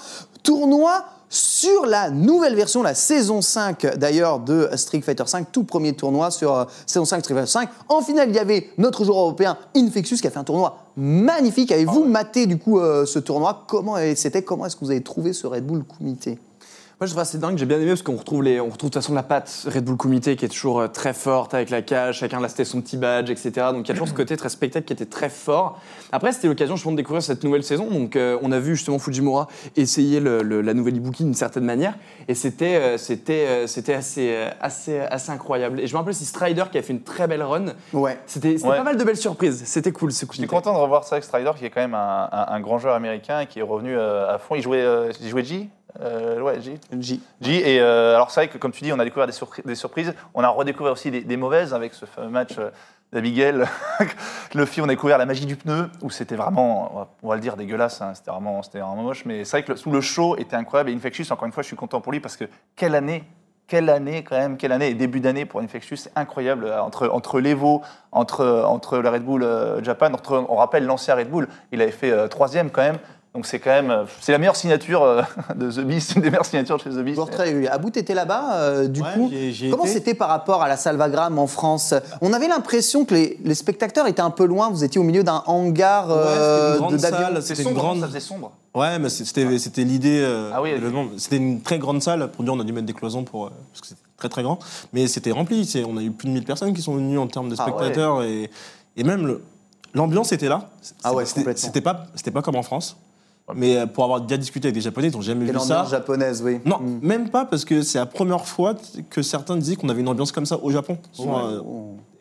Tournoi 0.43 1.05
sur 1.29 1.87
la 1.87 2.11
nouvelle 2.11 2.53
version, 2.53 2.83
la 2.83 2.93
saison 2.93 3.41
5 3.41 3.97
d'ailleurs 3.97 4.39
de 4.39 4.69
Street 4.75 5.01
Fighter 5.01 5.23
5, 5.25 5.51
tout 5.51 5.63
premier 5.63 5.93
tournoi 5.93 6.29
sur 6.29 6.53
euh, 6.55 6.65
saison 6.85 7.05
5 7.05 7.21
Street 7.21 7.33
Fighter 7.33 7.49
5. 7.49 7.69
En 7.89 8.01
finale, 8.01 8.29
il 8.29 8.35
y 8.35 8.39
avait 8.39 8.69
notre 8.77 9.03
joueur 9.03 9.17
européen 9.17 9.57
Infectious 9.75 10.17
qui 10.17 10.27
a 10.27 10.29
fait 10.29 10.37
un 10.37 10.43
tournoi 10.43 10.77
magnifique. 10.95 11.71
Avez-vous 11.71 12.05
maté 12.05 12.45
du 12.45 12.59
coup 12.59 12.79
euh, 12.79 13.07
ce 13.07 13.17
tournoi? 13.17 13.63
Comment 13.67 13.95
c'était 14.15 14.43
Comment 14.43 14.67
est-ce 14.67 14.75
que 14.75 14.85
vous 14.85 14.91
avez 14.91 15.01
trouvé 15.01 15.33
ce 15.33 15.47
Red 15.47 15.65
Bull 15.65 15.83
Kumite? 15.83 16.29
Moi, 17.03 17.07
je 17.07 17.11
trouve 17.11 17.21
assez 17.21 17.37
dingue, 17.37 17.57
j'ai 17.57 17.65
bien 17.65 17.79
aimé 17.81 17.89
parce 17.89 18.01
qu'on 18.01 18.15
retrouve, 18.15 18.43
les, 18.43 18.61
on 18.61 18.69
retrouve 18.69 18.89
de 18.89 18.93
toute 18.93 19.03
façon 19.03 19.13
la 19.13 19.23
patte 19.23 19.67
Red 19.67 19.83
Bull 19.83 19.97
Comité 19.97 20.37
qui 20.37 20.45
est 20.45 20.47
toujours 20.47 20.79
euh, 20.79 20.87
très 20.87 21.11
forte 21.11 21.53
avec 21.53 21.69
la 21.69 21.81
cage, 21.81 22.19
chacun 22.19 22.39
là 22.39 22.47
c'était 22.47 22.63
son 22.63 22.79
petit 22.79 22.95
badge, 22.95 23.29
etc. 23.29 23.51
Donc 23.73 23.85
il 23.85 23.89
y 23.89 23.91
a 23.91 23.93
toujours 23.93 24.07
ce 24.07 24.13
côté 24.13 24.37
très 24.37 24.47
spectacle 24.47 24.85
qui 24.85 24.93
était 24.93 25.05
très 25.05 25.27
fort. 25.27 25.81
Après, 26.13 26.31
c'était 26.31 26.47
l'occasion, 26.47 26.77
je 26.77 26.83
pense, 26.85 26.93
de 26.93 26.95
découvrir 26.95 27.21
cette 27.21 27.43
nouvelle 27.43 27.65
saison. 27.65 27.87
Donc 27.91 28.15
euh, 28.15 28.37
on 28.41 28.53
a 28.53 28.59
vu 28.59 28.77
justement 28.77 28.99
Fujimura 28.99 29.49
essayer 29.75 30.21
le- 30.21 30.43
le- 30.43 30.61
la 30.61 30.73
nouvelle 30.73 30.95
Ibuki 30.95 31.25
d'une 31.25 31.33
certaine 31.33 31.65
manière 31.65 31.95
et 32.29 32.35
c'était 32.35 32.75
euh, 32.77 32.97
c'était 32.97 33.47
euh, 33.49 33.67
c'était 33.67 33.95
assez, 33.95 34.29
euh, 34.33 34.49
assez, 34.61 34.99
assez 34.99 35.29
incroyable. 35.33 35.81
Et 35.81 35.87
je 35.87 35.93
me 35.93 35.97
rappelle, 35.99 36.13
c'est 36.15 36.23
Strider 36.23 36.63
qui 36.71 36.77
a 36.77 36.81
fait 36.83 36.93
une 36.93 37.03
très 37.03 37.27
belle 37.27 37.43
run. 37.43 37.65
Ouais. 37.91 38.17
C'était 38.27 38.55
c'était 38.55 38.69
Ouais. 38.69 38.77
pas 38.77 38.83
mal 38.85 38.95
de 38.95 39.03
belles 39.03 39.17
surprises, 39.17 39.61
c'était 39.65 39.91
cool 39.91 40.13
ce 40.13 40.23
coup 40.25 40.31
Je 40.35 40.37
suis 40.37 40.47
content 40.47 40.71
de 40.71 40.77
revoir 40.79 41.03
Zack 41.05 41.25
Strider, 41.25 41.51
qui 41.59 41.65
est 41.65 41.69
quand 41.69 41.81
même 41.81 41.95
un, 41.95 42.29
un- 42.31 42.45
un 42.53 42.59
grand 42.61 42.77
joueur 42.79 42.95
américain 42.95 43.41
et 43.41 43.47
qui 43.47 43.59
est 43.59 43.63
revenu 43.63 43.93
euh, 43.93 44.33
à 44.33 44.37
fond. 44.37 44.55
Il 44.55 44.61
jouait, 44.61 44.79
euh, 44.81 45.11
il 45.19 45.27
jouait 45.27 45.43
G? 45.43 45.67
Euh, 46.01 46.39
Ouais, 46.41 46.59
G. 46.61 46.79
J. 46.99 47.21
J, 47.41 47.51
et 47.55 47.79
euh, 47.79 48.15
alors 48.15 48.31
c'est 48.31 48.41
vrai 48.41 48.47
que 48.49 48.57
comme 48.57 48.71
tu 48.71 48.83
dis, 48.83 48.91
on 48.93 48.99
a 48.99 49.03
découvert 49.03 49.27
des, 49.27 49.33
surpri- 49.33 49.65
des 49.65 49.75
surprises. 49.75 50.13
On 50.33 50.43
a 50.43 50.47
redécouvert 50.49 50.93
aussi 50.93 51.11
des, 51.11 51.21
des 51.21 51.37
mauvaises 51.37 51.73
avec 51.73 51.93
ce 51.93 52.05
fameux 52.05 52.29
match 52.29 52.55
euh, 52.57 52.69
d'Abigail. 53.11 53.63
Luffy, 54.55 54.81
on 54.81 54.85
a 54.85 54.87
découvert 54.87 55.17
la 55.17 55.25
magie 55.25 55.45
du 55.45 55.55
pneu, 55.55 55.89
où 56.01 56.09
c'était 56.09 56.35
vraiment, 56.35 56.91
on 56.93 56.97
va- 56.99 57.07
on 57.23 57.29
va 57.29 57.35
le 57.35 57.41
dire, 57.41 57.55
dégueulasse. 57.55 58.01
hein. 58.01 58.13
C'était 58.15 58.31
vraiment, 58.31 58.61
vraiment 58.73 58.95
moche. 59.03 59.25
Mais 59.25 59.45
c'est 59.45 59.57
vrai 59.57 59.63
que 59.63 59.71
le, 59.73 59.77
sous 59.77 59.91
le 59.91 60.01
show 60.01 60.35
était 60.37 60.55
incroyable. 60.55 60.89
Et 60.89 60.95
Infectious, 60.95 61.31
encore 61.31 61.45
une 61.45 61.51
fois, 61.51 61.63
je 61.63 61.67
suis 61.67 61.75
content 61.77 62.01
pour 62.01 62.11
lui 62.11 62.19
parce 62.19 62.37
que 62.37 62.45
quelle 62.75 62.95
année 62.95 63.23
quelle 63.65 63.89
année 63.89 64.25
quand 64.25 64.35
même, 64.37 64.57
quelle 64.57 64.73
année 64.73 64.89
et 64.89 64.93
début 64.93 65.21
d'année 65.21 65.45
pour 65.45 65.61
Infectious, 65.61 65.95
c'est 65.95 66.11
incroyable 66.17 66.65
euh, 66.65 66.81
entre 66.81 67.07
entre 67.07 67.39
l'Evo, 67.39 67.81
entre 68.11 68.45
entre 68.67 68.97
le 68.97 69.07
Red 69.07 69.23
Bull 69.23 69.41
euh, 69.41 69.81
Japan, 69.81 70.07
entre 70.13 70.45
on 70.49 70.55
rappelle 70.57 70.85
l'ancien 70.85 71.15
Red 71.15 71.29
Bull, 71.29 71.47
il 71.71 71.81
avait 71.81 71.91
fait 71.91 72.27
troisième 72.27 72.71
quand 72.71 72.81
même, 72.81 72.97
donc 73.33 73.47
c'est 73.47 73.59
quand 73.59 73.71
même 73.71 73.89
euh, 73.89 74.03
c'est 74.21 74.31
la 74.31 74.37
meilleure 74.37 74.55
signature 74.55 75.01
euh, 75.03 75.23
de 75.55 75.71
The 75.71 75.79
Beast, 75.79 76.15
une 76.15 76.21
des 76.21 76.29
meilleures 76.29 76.45
signatures 76.45 76.77
de 76.77 76.83
chez 76.83 76.89
The 76.91 76.99
Beast. 76.99 77.15
Joueur 77.15 77.29
très 77.31 77.45
régulier. 77.45 77.67
Abou, 77.67 77.89
t'étais 77.89 78.13
là-bas, 78.13 78.53
euh, 78.57 78.87
du 78.87 79.01
Ouais, 79.01 79.13
coup. 79.15 79.29
j'y 79.31 79.65
ai- 79.65 79.67
ai 79.67 79.71
Comment 79.71 79.85
c'était 79.87 80.13
par 80.13 80.29
rapport 80.29 80.61
à 80.61 80.67
la 80.67 80.77
Salvagram 80.77 81.39
en 81.39 81.47
France? 81.47 81.95
On 82.21 82.31
avait 82.31 82.47
l'impression 82.47 83.05
que 83.05 83.15
les, 83.15 83.39
les 83.43 83.55
spectateurs 83.55 84.05
étaient 84.07 84.21
un 84.21 84.29
peu 84.29 84.45
loin. 84.45 84.69
Vous 84.69 84.83
étiez 84.83 85.01
au 85.01 85.03
milieu 85.03 85.23
d'un 85.23 85.41
hangar 85.47 86.09
Ouais, 86.09 86.13
c'était 86.15 86.29
euh, 86.39 86.73
une 86.73 86.77
grande 86.79 86.93
de- 86.93 86.97
salle, 86.99 87.33
C'est 87.41 87.41
c'était 87.55 87.61
une 87.63 87.67
sombre, 87.69 87.79
grande. 87.81 87.99
ça 88.01 88.07
faisait 88.07 88.19
sombre. 88.19 88.51
Ouais, 88.75 88.99
mais 88.99 89.09
c'était 89.09 89.57
c'était 89.57 89.83
l'idée. 89.83 90.21
euh, 90.23 90.51
Ah 90.53 90.61
oui. 90.61 90.71
C'était 91.17 91.37
une 91.37 91.61
très 91.61 91.79
grande 91.79 92.03
salle. 92.03 92.29
Pour 92.31 92.43
dire, 92.43 92.53
on 92.53 92.59
a 92.59 92.63
dû 92.63 92.71
mettre 92.73 92.85
des 92.87 92.93
cloisons 92.93 93.23
pour 93.23 93.45
euh, 93.47 93.49
parce 93.71 93.81
que 93.81 93.87
c'était 93.87 94.01
très 94.17 94.29
très 94.29 94.43
grand. 94.43 94.59
Mais 94.93 95.07
c'était 95.07 95.31
rempli. 95.31 95.67
On 95.87 95.97
a 95.97 96.01
eu 96.03 96.11
plus 96.11 96.27
de 96.27 96.33
1000 96.33 96.43
personnes 96.45 96.73
qui 96.73 96.81
sont 96.83 96.93
venues 96.95 97.17
en 97.17 97.25
termes 97.27 97.49
de 97.49 97.55
Ah 97.57 97.65
ouais. 97.65 97.71
spectateurs 97.71 98.21
et, 98.23 98.49
et 98.95 99.03
même 99.03 99.39
l'ambiance 99.95 100.31
était 100.33 100.49
là. 100.49 100.69
Ah 101.03 101.13
ouais, 101.15 101.25
C'était- 101.25 101.39
complètement. 101.41 101.65
C'était 101.67 101.81
pas 101.81 102.05
c'était 102.15 102.31
pas 102.31 102.41
comme 102.43 102.55
en 102.55 102.63
France. 102.63 102.97
Mais 103.55 103.75
euh, 103.77 103.85
pour 103.85 104.05
avoir 104.05 104.21
déjà 104.21 104.37
discuté 104.37 104.67
avec 104.67 104.75
des 104.75 104.81
Japonais, 104.81 105.09
ils 105.09 105.13
n'ont 105.15 105.21
jamais 105.21 105.45
Et 105.45 105.51
vu 105.51 105.59
ça. 105.59 105.75
l'ambiance 105.75 105.91
japonaise, 105.91 106.41
oui. 106.45 106.59
Non, 106.65 106.79
Mm. 106.79 106.99
même 107.01 107.29
pas 107.29 107.43
parce 107.45 107.65
que 107.65 107.81
c'est 107.81 107.99
la 107.99 108.05
première 108.05 108.45
fois 108.45 108.73
que 109.09 109.21
certains 109.21 109.57
disaient 109.57 109.75
qu'on 109.75 109.89
avait 109.89 109.99
une 110.01 110.07
ambiance 110.07 110.31
comme 110.31 110.45
ça 110.45 110.57
au 110.63 110.71
Japon. 110.71 110.97
Euh. 111.19 111.59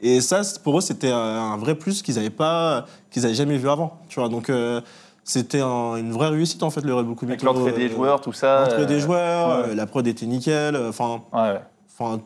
Et 0.01 0.21
ça, 0.21 0.43
pour 0.65 0.79
eux, 0.79 0.81
c'était 0.81 1.13
un 1.13 1.57
vrai 1.57 1.77
plus 1.77 2.03
qu'ils 2.03 2.17
n'avaient 2.17 2.29
pas, 2.31 2.87
qu'ils 3.11 3.25
avaient 3.25 3.35
jamais 3.37 3.57
vu 3.57 3.69
avant. 3.69 4.01
Tu 4.09 4.19
vois, 4.19 4.29
donc 4.29 4.51
euh, 4.51 4.81
c'était 5.23 5.61
un- 5.61 5.95
une 5.95 6.11
vraie 6.11 6.29
réussite 6.31 6.65
en 6.65 6.71
fait 6.71 6.81
le 6.85 6.93
Red 6.93 7.07
Bull 7.07 7.17
Avec 7.23 7.43
l'entrée 7.43 7.71
des 7.71 7.87
Euh, 7.89 7.95
joueurs, 7.95 8.21
tout 8.21 8.33
ça. 8.33 8.63
L'entrée 8.63 8.83
euh, 8.83 8.87
des 8.87 8.99
joueurs, 8.99 9.49
ouais. 9.67 9.71
euh, 9.71 9.75
la 9.77 9.87
prod 9.87 10.05
était 10.05 10.27
nickel. 10.27 10.75
euh, 10.75 10.89
Enfin, 10.89 11.21
Ouais, 11.33 11.61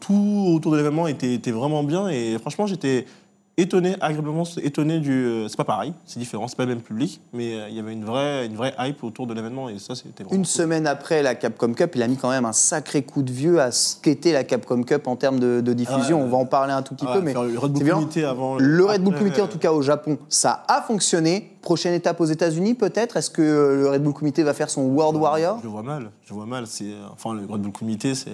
tout 0.00 0.44
autour 0.54 0.72
de 0.72 0.78
l'événement 0.78 1.06
était, 1.06 1.34
était 1.34 1.50
vraiment 1.50 1.82
bien. 1.82 2.08
Et 2.08 2.38
franchement, 2.38 2.66
j'étais 2.66 3.04
étonné, 3.56 3.96
agréablement 4.00 4.44
étonné 4.62 5.00
du. 5.00 5.12
euh, 5.25 5.48
C'est 5.48 5.56
pas 5.56 5.64
pareil, 5.64 5.92
c'est 6.04 6.18
différent, 6.18 6.46
c'est 6.48 6.56
pas 6.56 6.64
le 6.64 6.70
même 6.75 6.82
public, 6.82 7.20
mais 7.32 7.54
euh, 7.54 7.68
il 7.68 7.76
y 7.76 7.80
avait 7.80 7.92
une 7.92 8.04
vraie, 8.04 8.46
une 8.46 8.54
vraie 8.56 8.75
hype 8.78 9.02
autour 9.04 9.26
de 9.26 9.34
l'événement 9.34 9.68
et 9.68 9.78
ça, 9.78 9.94
c'était. 9.94 10.25
Une 10.25 10.28
cool. 10.28 10.46
semaine 10.46 10.86
après 10.86 11.22
la 11.22 11.34
Capcom 11.34 11.72
Cup, 11.72 11.92
il 11.94 12.02
a 12.02 12.08
mis 12.08 12.16
quand 12.16 12.30
même 12.30 12.44
un 12.44 12.52
sacré 12.52 13.02
coup 13.02 13.22
de 13.22 13.32
vieux 13.32 13.60
à 13.60 13.70
ce 13.72 13.96
qu'était 13.96 14.32
la 14.32 14.44
Capcom 14.44 14.82
Cup 14.82 15.06
en 15.06 15.16
termes 15.16 15.38
de, 15.40 15.60
de 15.60 15.72
diffusion. 15.72 16.20
Ah. 16.20 16.25
On 16.25 16.28
va 16.28 16.36
en 16.36 16.46
parler 16.46 16.72
un 16.72 16.82
tout 16.82 16.94
petit 16.94 17.06
Ah, 17.08 17.14
peu, 17.14 17.20
mais 17.20 17.32
le 17.32 17.58
Red 17.58 17.72
Bull. 17.72 17.88
Comité 17.90 18.25
avant. 18.25 18.56
Le 18.58 18.84
Red 18.84 19.02
Bull 19.02 19.14
après, 19.14 19.25
Comité, 19.25 19.42
en 19.42 19.48
tout 19.48 19.58
cas 19.58 19.72
au 19.72 19.82
Japon, 19.82 20.18
ça 20.28 20.64
a 20.68 20.82
fonctionné. 20.82 21.55
Prochaine 21.66 21.94
étape 21.94 22.20
aux 22.20 22.26
États-Unis, 22.26 22.75
peut-être? 22.75 23.16
Est-ce 23.16 23.28
que 23.28 23.42
euh, 23.42 23.75
le 23.75 23.90
Red 23.90 24.00
Bull 24.00 24.12
Comité 24.12 24.44
va 24.44 24.54
faire 24.54 24.70
son 24.70 24.82
World 24.82 25.20
Warrior? 25.20 25.58
Je 25.61 25.66
vois 25.66 25.82
mal, 25.82 26.12
je 26.25 26.32
vois 26.32 26.46
mal. 26.46 26.68
C'est, 26.68 26.92
enfin, 27.12 27.35
le 27.35 27.44
Red 27.44 27.61
Bull 27.61 27.73
Comité, 27.73 28.14
c'est, 28.14 28.30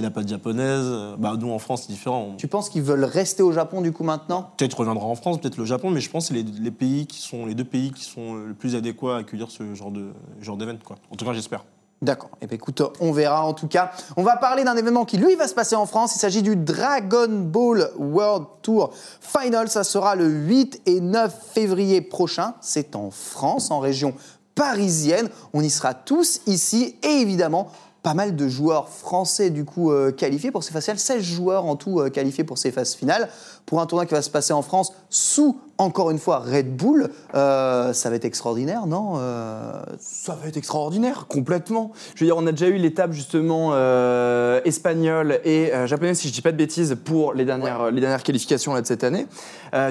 la 0.00 0.12
patte 0.12 0.28
japonaise. 0.28 0.86
Bah, 1.18 1.34
nous, 1.36 1.50
en 1.50 1.58
France, 1.58 1.86
c'est 1.86 1.92
différent. 1.92 2.34
Tu 2.38 2.46
penses 2.46 2.68
qu'ils 2.68 2.82
veulent 2.82 3.02
rester 3.02 3.42
au 3.42 3.50
Japon 3.50 3.80
du 3.80 3.90
coup 3.90 4.04
maintenant? 4.04 4.52
Peut-être 4.56 4.78
reviendra 4.78 5.06
en 5.06 5.16
France, 5.16 5.40
peut-être 5.40 5.56
le 5.56 5.64
Japon, 5.64 5.90
mais 5.90 6.00
je 6.00 6.08
pense 6.08 6.28
que 6.28 6.36
c'est 6.36 6.40
les, 6.40 6.60
les 6.60 6.70
pays 6.70 7.08
qui 7.08 7.20
sont, 7.20 7.46
les 7.46 7.56
deux 7.56 7.64
pays 7.64 7.90
qui 7.90 8.04
sont 8.04 8.34
le 8.34 8.54
plus 8.54 8.76
adéquats 8.76 9.16
à 9.16 9.18
accueillir 9.18 9.50
ce 9.50 9.74
genre 9.74 9.90
de 9.90 10.10
genre 10.40 10.56
d'événement, 10.56 10.78
quoi. 10.84 10.98
En 11.10 11.16
tout 11.16 11.24
cas, 11.24 11.32
j'espère. 11.32 11.64
D'accord. 12.00 12.30
Eh 12.40 12.46
bien, 12.46 12.54
écoute, 12.54 12.80
on 13.00 13.10
verra 13.10 13.44
en 13.44 13.54
tout 13.54 13.66
cas. 13.66 13.90
On 14.16 14.22
va 14.22 14.36
parler 14.36 14.62
d'un 14.62 14.76
événement 14.76 15.04
qui, 15.04 15.16
lui, 15.16 15.34
va 15.34 15.48
se 15.48 15.54
passer 15.54 15.74
en 15.74 15.84
France. 15.84 16.14
Il 16.14 16.20
s'agit 16.20 16.42
du 16.42 16.54
Dragon 16.54 17.28
Ball 17.28 17.90
World 17.98 18.46
Tour 18.62 18.92
Final. 19.20 19.68
Ça 19.68 19.82
sera 19.82 20.14
le 20.14 20.28
8 20.28 20.82
et 20.86 21.00
9 21.00 21.34
février 21.52 22.00
prochain. 22.00 22.54
C'est 22.60 22.94
en 22.94 23.10
France, 23.10 23.72
en 23.72 23.80
région 23.80 24.14
parisienne. 24.54 25.28
On 25.52 25.60
y 25.60 25.70
sera 25.70 25.92
tous 25.94 26.40
ici 26.46 26.96
et 27.02 27.20
évidemment. 27.20 27.68
Pas 28.04 28.14
mal 28.14 28.36
de 28.36 28.48
joueurs 28.48 28.88
français 28.88 29.50
du 29.50 29.64
coup 29.64 29.90
euh, 29.90 30.12
qualifiés 30.12 30.52
pour 30.52 30.62
ces 30.62 30.72
phases 30.72 30.84
finales, 30.84 31.00
16 31.00 31.22
joueurs 31.22 31.64
en 31.64 31.74
tout 31.74 31.98
euh, 31.98 32.10
qualifiés 32.10 32.44
pour 32.44 32.56
ces 32.56 32.70
phases 32.70 32.94
finales. 32.94 33.28
Pour 33.68 33.82
un 33.82 33.86
tournoi 33.86 34.06
qui 34.06 34.14
va 34.14 34.22
se 34.22 34.30
passer 34.30 34.54
en 34.54 34.62
France 34.62 34.94
sous, 35.10 35.60
encore 35.76 36.10
une 36.10 36.18
fois, 36.18 36.38
Red 36.38 36.74
Bull, 36.74 37.10
euh, 37.34 37.92
ça 37.92 38.08
va 38.08 38.16
être 38.16 38.24
extraordinaire, 38.24 38.86
non 38.86 39.16
Euh, 39.18 39.82
Ça 40.00 40.34
va 40.40 40.48
être 40.48 40.56
extraordinaire, 40.56 41.26
complètement. 41.28 41.92
Je 42.14 42.24
veux 42.24 42.28
dire, 42.28 42.36
on 42.38 42.46
a 42.46 42.52
déjà 42.52 42.68
eu 42.68 42.78
l'étape 42.78 43.12
justement 43.12 43.72
euh, 43.72 44.62
espagnole 44.64 45.38
et 45.44 45.70
japonaise, 45.84 46.18
si 46.18 46.28
je 46.28 46.32
dis 46.32 46.40
pas 46.40 46.50
de 46.52 46.56
bêtises, 46.56 46.96
pour 47.04 47.34
les 47.34 47.44
dernières, 47.44 47.90
les 47.90 48.00
dernières 48.00 48.22
qualifications 48.22 48.72
là, 48.72 48.80
de 48.80 48.86
cette 48.86 49.04
année. 49.04 49.26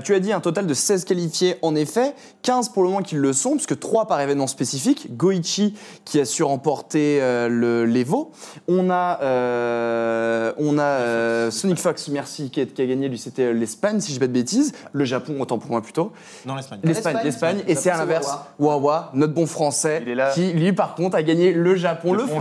Tu 0.04 0.16
as 0.16 0.20
dit 0.20 0.34
un 0.34 0.40
total 0.40 0.66
de 0.66 0.74
16 0.74 1.06
qualifiés 1.06 1.58
en 1.62 1.76
effet, 1.76 2.16
15 2.42 2.70
pour 2.70 2.82
le 2.82 2.90
moment 2.90 3.04
qui 3.04 3.14
le 3.14 3.32
sont, 3.32 3.52
puisque 3.52 3.78
3 3.78 4.08
par 4.08 4.20
événement 4.20 4.48
spécifique. 4.48 5.16
Goichi 5.16 5.76
qui 6.04 6.20
a 6.20 6.26
su 6.26 6.42
remporter 6.42 7.20
le 7.20 7.86
l'Evo. 7.86 8.32
On 8.68 8.90
a, 8.90 9.20
on 10.58 10.80
a 10.80 11.52
Sonic 11.52 11.78
Fox, 11.78 12.08
merci, 12.10 12.50
qui 12.50 12.62
a, 12.62 12.66
qui 12.66 12.82
a 12.82 12.86
gagné, 12.88 13.08
lui 13.08 13.20
c'était 13.20 13.54
l'Espagne, 13.68 14.00
si 14.00 14.08
je 14.10 14.14
dis 14.14 14.20
pas 14.20 14.28
de 14.28 14.32
bêtises. 14.32 14.72
Le 14.94 15.04
Japon, 15.04 15.36
autant 15.40 15.58
pour 15.58 15.70
moi 15.72 15.82
plutôt. 15.82 16.12
Non, 16.46 16.56
l'Espagne. 16.56 16.80
L'Espagne, 16.84 17.64
et 17.68 17.76
c'est 17.76 17.90
à 17.90 17.98
l'inverse. 17.98 18.34
Wawa, 18.60 19.12
notre 19.14 19.34
bon 19.34 19.46
français, 19.46 20.00
Il 20.04 20.10
est 20.10 20.16
là. 20.16 20.32
qui 20.34 20.54
lui 20.54 20.72
par 20.74 20.96
contre 20.96 21.18
a 21.18 21.24
gagné 21.24 21.52
le 21.52 21.76
Japon. 21.76 22.14
Le 22.14 22.20
Le, 22.20 22.26
bon 22.28 22.40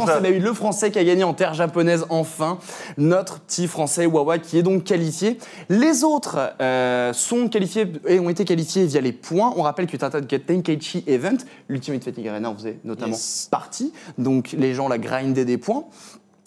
français, 0.54 0.86
le 0.86 0.90
qui 0.92 0.98
a 0.98 1.04
gagné 1.04 1.24
en 1.24 1.34
terre 1.34 1.54
japonaise 1.54 2.04
enfin. 2.10 2.58
Notre 2.96 3.40
petit 3.40 3.66
français 3.66 4.06
Wawa 4.06 4.38
qui 4.38 4.56
est 4.58 4.62
donc 4.62 4.84
qualifié. 4.84 5.38
Les 5.68 6.04
autres 6.04 6.38
euh, 6.60 7.12
sont 7.12 7.48
qualifiés 7.48 7.90
et 8.06 8.20
ont 8.20 8.30
été 8.30 8.44
qualifiés 8.44 8.86
via 8.86 9.00
les 9.00 9.12
points. 9.12 9.52
On 9.56 9.62
rappelle 9.62 9.86
que 9.86 9.96
Tata 9.96 10.20
Tenkaichi 10.20 11.02
Event, 11.06 11.38
l'Ultimate 11.68 12.04
Fighting 12.04 12.28
Arena 12.28 12.50
en 12.50 12.54
faisait 12.54 12.78
notamment 12.84 13.12
Yes. 13.16 13.48
partie. 13.50 13.92
Donc 14.18 14.52
les 14.56 14.74
gens 14.74 14.88
la 14.88 14.98
grindaient 14.98 15.44
des 15.44 15.58
points. 15.58 15.84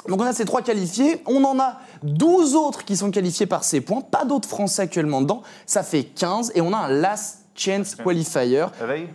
Donc 0.08 0.22
on 0.22 0.26
a 0.26 0.34
ces 0.34 0.46
trois 0.46 0.62
qualifiés, 0.62 1.22
on 1.26 1.44
en 1.44 1.60
a 1.60 1.80
12 2.04 2.56
autres 2.56 2.86
qui 2.86 2.96
sont 2.96 3.12
qualifiés 3.12 3.46
par 3.46 3.64
ces 3.64 3.82
points, 3.82 4.02
pas 4.02 4.26
d'autres 4.26 4.48
Français 4.48 4.84
actuellement 4.84 5.22
dedans, 5.22 5.44
ça 5.66 5.84
fait 5.84 6.04
15 6.04 6.54
et 6.56 6.62
on 6.62 6.74
a 6.74 6.78
un 6.78 6.88
last 6.88 7.40
Chance 7.60 7.96
Qualifier. 7.96 8.66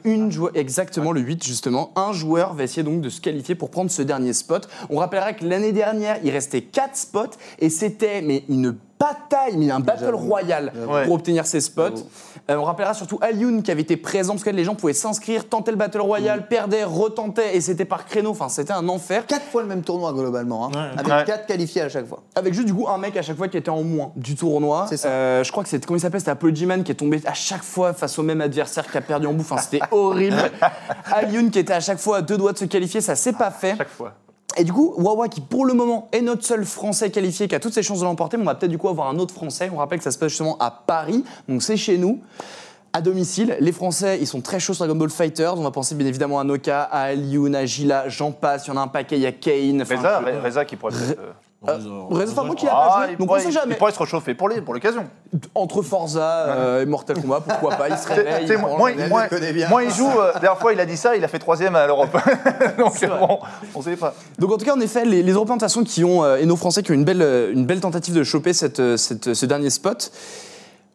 Une 0.05 0.31
exactement 0.55 1.12
le 1.12 1.23
8 1.23 1.43
justement. 1.43 1.93
Un 1.97 2.12
joueur 2.12 2.53
va 2.53 2.64
essayer 2.64 2.83
donc 2.83 3.00
de 3.00 3.09
se 3.09 3.23
qualifier 3.23 3.55
pour 3.55 3.71
prendre 3.71 3.91
ce 3.91 4.03
dernier 4.03 4.35
spot. 4.35 4.69
On 4.91 4.99
rappellera 4.99 5.33
que 5.33 5.47
l'année 5.47 5.73
dernière, 5.73 6.19
il 6.23 6.31
restait 6.31 6.61
4 6.61 6.95
spots 6.95 7.38
et 7.59 7.71
c'était 7.71 8.21
mais 8.21 8.45
une 8.50 8.76
bataille, 9.09 9.57
mais 9.57 9.71
un 9.71 9.81
battle 9.81 10.15
royal 10.15 10.73
Ouais. 10.89 11.05
pour 11.05 11.15
obtenir 11.15 11.47
ces 11.47 11.61
spots. 11.61 12.05
Euh, 12.51 12.57
on 12.57 12.65
rappellera 12.65 12.93
surtout 12.95 13.19
Alioun 13.23 13.63
qui 13.63 13.71
avait 13.71 13.83
été 13.83 13.97
présent 13.97 14.35
parce 14.35 14.45
que 14.45 14.51
les 14.51 14.65
gens 14.65 14.75
pouvaient 14.75 14.93
s'inscrire, 14.93 15.49
tenter 15.49 15.71
le 15.71 15.77
battle 15.77 16.01
royal, 16.01 16.47
perdaient, 16.49 16.85
retentaient 16.85 17.57
et 17.57 17.61
c'était 17.61 17.85
par 17.85 18.05
créneau. 18.07 18.31
Enfin, 18.31 18.49
c'était 18.49 18.73
un 18.73 18.87
enfer. 18.89 19.27
Quatre 19.27 19.47
fois 19.47 19.63
le 19.63 19.69
même 19.69 19.83
tournoi 19.83 20.13
globalement, 20.13 20.67
hein, 20.67 20.71
Ouais. 20.75 20.91
avec 21.01 21.07
Ouais. 21.13 21.25
quatre 21.27 21.47
qualifiés 21.47 21.83
à 21.83 21.89
chaque 21.89 22.07
fois. 22.07 22.23
Avec 22.35 22.53
juste 22.55 22.67
du 22.67 22.75
coup 22.75 22.87
un 22.89 22.99
mec 22.99 23.17
à 23.17 23.23
chaque 23.23 23.37
fois 23.37 23.49
qui 23.49 23.57
était 23.57 23.71
en 23.71 23.83
moins 23.83 24.13
du 24.17 24.35
tournoi. 24.37 24.87
C'est 24.89 24.97
ça. 24.99 25.09
Euh, 25.09 25.45
je 25.45 25.51
crois 25.53 25.63
que 25.63 25.69
c'était 25.71 25.87
comment 25.87 25.97
il 25.97 26.01
s'appelle 26.01 26.21
C'était 26.21 26.33
Apollo 26.33 26.67
Man 26.67 26.85
qui 26.85 26.93
est 26.93 26.97
tombé 26.97 27.21
à 27.25 27.35
chaque 27.35 27.63
fois 27.63 27.93
face 27.95 28.19
au 28.19 28.23
même 28.23 28.41
adversaire 28.41 28.91
qui 28.91 28.99
a 28.99 29.01
perdu 29.01 29.27
en 29.27 29.33
bout. 29.33 29.41
Enfin, 29.43 29.59
c'était 29.59 29.81
horrible. 29.91 30.37
Alioun 31.13 31.51
qui 31.51 31.59
était 31.59 31.73
à 31.73 31.81
chaque 31.81 31.99
fois 31.99 32.19
à 32.19 32.23
deux 32.23 32.37
doigts 32.37 32.53
de 32.53 32.59
se 32.59 32.65
qualifier, 32.67 33.01
ça 33.01 33.15
s'est 33.17 33.33
pas 33.33 33.51
fait. 33.51 33.75
Chaque 33.77 33.89
fois. 33.89 34.13
Et 34.57 34.65
du 34.65 34.73
coup, 34.73 34.95
Wawa 34.99 35.29
qui 35.29 35.41
pour 35.41 35.65
le 35.67 35.75
moment 35.75 36.09
est 36.13 36.21
notre 36.21 36.45
seul 36.45 36.65
Français 36.65 37.11
qualifié 37.11 37.49
qui 37.49 37.55
a 37.55 37.61
toutes 37.61 37.75
ses 37.75 37.83
chances 37.83 37.99
de 38.01 38.05
l'emporter, 38.05 38.37
mais 38.37 38.45
on 38.45 38.47
va 38.47 38.55
peut-être 38.55 38.71
du 38.71 38.79
coup 38.79 38.89
avoir 38.89 39.09
un 39.09 39.19
autre 39.19 39.35
Français. 39.35 39.69
On 39.75 39.79
rappelle 39.79 39.99
que 39.99 40.05
ça 40.05 40.13
se 40.13 40.19
passe 40.19 40.29
justement 40.31 40.57
à 40.59 40.71
Paris, 40.71 41.25
donc 41.49 41.63
c'est 41.63 41.77
chez 41.77 41.99
nous. 41.99 42.21
À 42.93 43.01
domicile, 43.01 43.57
les 43.59 43.73
Français, 43.73 44.19
ils 44.21 44.27
sont 44.29 44.41
très 44.41 44.61
chauds 44.61 44.73
sur 44.75 44.85
Dragon 44.85 44.97
Ball 44.97 45.11
Fighters. 45.11 45.59
On 45.59 45.63
va 45.65 45.73
penser 45.73 45.97
bien 45.97 46.07
évidemment 46.07 46.39
à 46.39 46.45
Noka, 46.45 46.83
à 46.85 47.01
Alioun, 47.07 47.53
à 47.57 47.67
Gila, 47.67 48.09
j'en 48.09 48.31
passe. 48.31 48.67
Il 48.67 48.71
y 48.71 48.73
en 48.73 48.77
a 48.77 48.83
un 48.83 48.87
paquet, 48.89 49.17
il 49.17 49.23
y 49.23 49.27
a 49.27 49.33
Kane. 49.33 49.83
Reza, 49.83 50.23
je- 50.33 50.39
Reza 50.45 50.65
qui 50.65 50.77
pourrait 50.77 50.93
peut-être. 50.95 51.21
Euh, 51.68 51.78
Reza, 52.11 52.33
enfin, 52.33 52.44
moi 52.44 52.54
qui 52.54 52.66
a 52.66 52.73
ah, 52.73 52.88
pas 52.88 53.04
joué, 53.04 53.12
il 53.12 53.18
donc 53.18 53.30
on 53.30 53.38
sait 53.38 53.50
jamais. 53.50 53.75
Il 53.75 53.78
pourrait 53.78 53.92
se 53.92 53.99
réchauffer 53.99 54.35
pour 54.35 54.49
l'occasion. 54.49 55.04
Entre 55.54 55.83
Forza 55.83 56.47
euh, 56.49 56.83
et 56.83 56.87
Mortal 56.87 57.21
Kombat, 57.21 57.40
pourquoi 57.40 57.75
pas, 57.76 57.88
il 57.88 57.97
se 57.97 58.06
réveille. 58.09 58.56
Moi, 59.68 59.85
il 59.85 59.90
joue. 59.90 60.09
euh, 60.09 60.33
la 60.35 60.40
dernière 60.40 60.59
fois, 60.61 60.73
il 60.73 60.80
a 60.80 60.87
dit 60.87 60.97
ça, 60.97 61.16
il 61.16 61.25
a 61.25 61.28
fait 61.28 61.38
troisième 61.38 61.75
à 61.76 61.87
l'Europe. 61.87 62.16
Donc, 62.78 62.94
bon, 63.06 63.38
on 63.75 63.83
sait 63.83 63.97
pas. 63.97 64.14
Donc 64.38 64.52
en 64.52 64.56
tout 64.56 64.64
cas, 64.64 64.75
en 64.75 64.80
effet, 64.80 65.04
les, 65.04 65.23
les 65.23 65.33
Européens 65.33 65.56
de 65.56 65.61
toute 65.61 65.68
façon 65.68 65.85
qui 65.85 66.04
ont, 66.04 66.25
euh, 66.25 66.37
et 66.37 66.47
nos 66.47 66.56
Français 66.56 66.83
qui 66.83 66.90
ont 66.90 66.94
une 66.94 67.04
belle, 67.04 67.23
euh, 67.23 67.52
une 67.52 67.66
belle 67.66 67.80
tentative 67.80 68.14
de 68.14 68.25
choper 68.25 68.52
cette, 68.52 68.80
euh, 68.80 68.97
cette- 68.97 69.35
ce 69.35 69.47
dernier 69.47 69.71
spot. 69.71 70.11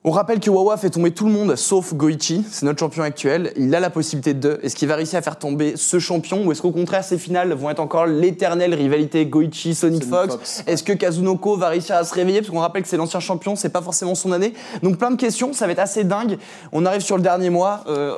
On 0.06 0.12
rappelle 0.12 0.40
que 0.40 0.50
Wawa 0.50 0.78
fait 0.78 0.90
tomber 0.90 1.12
tout 1.12 1.26
le 1.26 1.32
monde 1.34 1.58
sauf 1.58 1.94
Goichi, 1.94 2.46
c'est 2.50 2.66
notre 2.66 2.80
champion 2.80 3.04
actuel. 3.04 3.52
Il 3.58 3.76
a 3.76 3.82
la 3.82 3.90
possibilité 3.90 4.34
de. 4.34 4.58
Est-ce 4.64 4.74
qu'il 4.78 4.88
va 4.88 4.96
réussir 4.96 5.20
à 5.20 5.22
faire 5.22 5.38
tomber 5.38 5.76
ce 5.76 6.00
champion 6.00 6.46
ou 6.46 6.54
est-ce 6.54 6.62
qu'au 6.62 6.72
contraire 6.72 7.04
ces 7.04 7.18
finales 7.18 7.52
vont 7.52 7.70
être 7.70 7.82
encore 7.82 8.06
l'éternelle 8.06 8.74
rivalité 8.74 9.26
Goichi 9.26 9.76
Sonic, 9.76 10.04
Sonic 10.04 10.10
Fox, 10.10 10.34
Fox. 10.36 10.64
Est-ce 10.68 10.84
que 10.84 10.94
Kazunoko 10.94 11.58
va 11.58 11.68
réussir 11.68 11.98
à 11.98 12.06
se 12.06 12.14
réveiller? 12.14 12.40
Parce 12.40 12.50
qu'on 12.50 12.60
rappelle 12.62 12.84
que 12.84 12.88
c'est 12.88 12.96
l'ancien 12.96 13.20
champion, 13.20 13.58
c'est 13.58 13.70
pas 13.70 13.82
forcément 13.82 14.16
son 14.16 14.32
année. 14.32 14.54
Donc 14.84 14.98
plein 14.98 15.12
de 15.12 15.18
questions, 15.18 15.52
ça 15.52 15.66
va 15.66 15.74
être 15.74 15.80
assez 15.80 16.06
dingue. 16.06 16.38
On 16.72 16.86
arrive 16.86 17.02
sur 17.02 17.18
le 17.18 17.22
dernier 17.22 17.50
mois. 17.50 17.84
euh, 17.88 18.16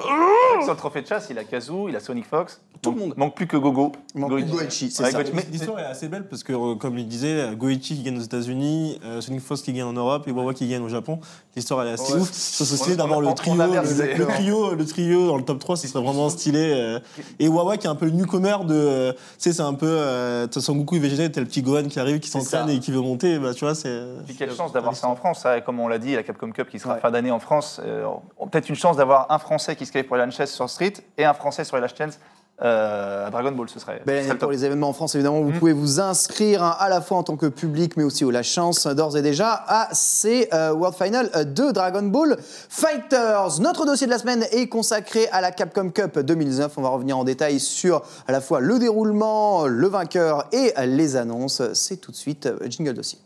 Sur 0.63 0.73
le 0.73 0.77
trophée 0.77 1.01
de 1.01 1.07
chasse, 1.07 1.27
il 1.31 1.39
a 1.39 1.43
Kazoo, 1.43 1.89
il 1.89 1.95
a 1.95 1.99
Sonic 1.99 2.25
Fox. 2.27 2.61
Tout 2.83 2.91
le 2.93 2.97
monde. 2.99 3.13
Manque 3.15 3.35
plus 3.35 3.45
que 3.45 3.57
Gogo. 3.57 3.91
Il 4.15 4.21
manque 4.21 4.33
plus 4.33 4.43
que 4.45 4.49
Goichi, 4.49 4.89
c'est 4.89 5.03
Ouais, 5.03 5.11
ça. 5.11 5.17
Goichi. 5.21 5.35
Mais- 5.35 5.45
L'histoire 5.51 5.79
est 5.79 5.85
assez 5.85 6.07
belle 6.07 6.27
parce 6.27 6.43
que, 6.43 6.51
euh, 6.51 6.73
comme 6.75 6.97
il 6.97 7.07
disait, 7.07 7.49
Goichi 7.55 7.95
qui 7.95 8.01
gagne 8.01 8.17
aux 8.17 8.23
États-Unis, 8.23 8.99
euh, 9.05 9.21
Sonic 9.21 9.41
Fox 9.41 9.61
qui 9.61 9.71
gagne 9.73 9.83
en 9.83 9.93
Europe 9.93 10.27
et 10.27 10.31
Wawa 10.31 10.55
qui 10.55 10.67
gagne 10.67 10.81
au 10.81 10.89
Japon. 10.89 11.19
L'histoire 11.55 11.70
elle 11.79 11.89
est 11.89 11.91
assez 11.91 12.13
Ouais. 12.13 12.19
ouf. 12.21 12.31
Ça 12.33 12.65
serait 12.65 12.95
d'avoir 12.95 13.21
le 13.21 13.31
trio, 13.33 13.53
le, 13.55 14.25
trio, 14.27 14.73
le 14.75 14.85
trio 14.85 15.27
dans 15.27 15.37
le 15.37 15.43
top 15.43 15.59
3, 15.59 15.77
ce 15.77 15.87
serait 15.87 16.03
vraiment 16.03 16.29
stylé. 16.29 16.73
euh. 16.75 16.99
Et 17.39 17.47
Wawa 17.47 17.77
qui 17.77 17.85
est 17.87 17.89
un 17.89 17.95
peu 17.95 18.05
le 18.05 18.11
newcomer 18.11 18.57
de, 18.65 19.11
tu 19.11 19.17
sais, 19.37 19.53
c'est 19.53 19.61
un 19.61 19.73
peu, 19.75 19.85
euh, 19.87 20.47
Goku 20.69 20.95
et 20.95 20.99
Vegeta, 20.99 21.29
t'as 21.29 21.41
le 21.41 21.45
petit 21.47 21.61
Gohan 21.61 21.83
qui 21.87 21.99
arrive, 21.99 22.19
qui 22.19 22.29
s'entraîne 22.29 22.69
et 22.69 22.79
qui 22.79 22.91
veut 22.91 22.99
monter, 23.01 23.37
bah 23.39 23.53
tu 23.53 23.63
vois, 23.65 23.75
c'est. 23.75 24.01
Puis 24.25 24.35
quelle 24.35 24.53
chance 24.53 24.73
d'avoir 24.73 24.95
ça 24.95 25.07
en 25.07 25.15
France, 25.15 25.45
et 25.45 25.61
comme 25.61 25.79
on 25.79 25.87
l'a 25.87 25.99
dit, 25.99 26.15
la 26.15 26.23
Capcom 26.23 26.51
Cup 26.51 26.69
qui 26.69 26.79
sera 26.79 26.95
Ouais. 26.95 26.99
fin 26.99 27.11
d'année 27.11 27.31
en 27.31 27.39
France. 27.39 27.79
euh, 27.85 28.05
Peut-être 28.51 28.67
une 28.69 28.75
chance 28.75 28.97
d'avoir 28.97 29.31
un 29.31 29.37
Français 29.39 29.75
qui 29.75 29.85
se 29.85 29.91
qualifie 29.91 30.07
pour 30.07 30.17
les 30.17 30.29
Chance 30.31 30.49
sur 30.49 30.69
Street 30.69 30.93
et 31.17 31.23
un 31.25 31.33
Français 31.33 31.63
sur 31.63 31.75
les 31.77 31.81
Last 31.81 31.97
Chance 31.97 32.19
euh, 32.63 33.27
à 33.27 33.29
Dragon 33.29 33.51
Ball. 33.51 33.67
Ce 33.69 33.79
serait, 33.79 34.01
ce 34.05 34.11
année 34.11 34.29
le 34.29 34.37
pour 34.37 34.51
les 34.51 34.65
événements 34.65 34.89
en 34.89 34.93
France, 34.93 35.15
évidemment. 35.15 35.41
Vous 35.41 35.49
Mhm. 35.51 35.59
pouvez 35.59 35.73
vous 35.73 35.99
inscrire 35.99 36.63
hein, 36.63 36.75
à 36.79 36.89
la 36.89 37.01
fois 37.01 37.17
en 37.17 37.23
tant 37.23 37.35
que 37.37 37.47
public, 37.47 37.97
mais 37.97 38.03
aussi 38.03 38.23
au 38.25 38.31
la 38.31 38.43
chance 38.43 38.87
d'ores 38.87 39.17
et 39.17 39.21
déjà 39.21 39.63
à 39.67 39.89
ces 39.93 40.47
euh, 40.53 40.71
World 40.73 40.95
Final 40.97 41.29
euh, 41.35 41.43
de 41.43 41.71
Dragon 41.71 42.03
Ball 42.03 42.37
Fighters. 42.69 43.59
Notre 43.59 43.85
dossier 43.85 44.07
de 44.07 44.11
la 44.11 44.19
semaine 44.19 44.45
est 44.51 44.67
consacré 44.67 45.27
à 45.31 45.41
la 45.41 45.51
Capcom 45.51 45.89
Cup 45.89 46.19
2019. 46.19 46.73
On 46.77 46.81
va 46.81 46.89
revenir 46.89 47.17
en 47.17 47.23
détail 47.23 47.59
sur 47.59 48.01
à 48.27 48.31
la 48.31 48.41
fois 48.41 48.59
le 48.59 48.79
déroulement, 48.79 49.65
le 49.67 49.87
vainqueur 49.87 50.45
et 50.51 50.73
les 50.85 51.15
annonces. 51.15 51.61
C'est 51.73 51.97
tout 51.97 52.11
de 52.11 52.17
suite 52.17 52.49
jingle 52.67 52.93
dossier. 52.93 53.19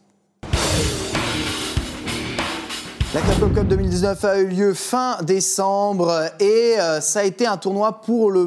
La 3.15 3.21
Cup 3.21 3.65
2019 3.69 4.25
a 4.25 4.39
eu 4.39 4.47
lieu 4.47 4.73
fin 4.73 5.19
décembre 5.23 6.25
et 6.41 6.75
euh, 6.77 6.99
ça 6.99 7.21
a 7.21 7.23
été 7.23 7.47
un 7.47 7.55
tournoi 7.55 8.01
pour 8.01 8.29
le 8.29 8.45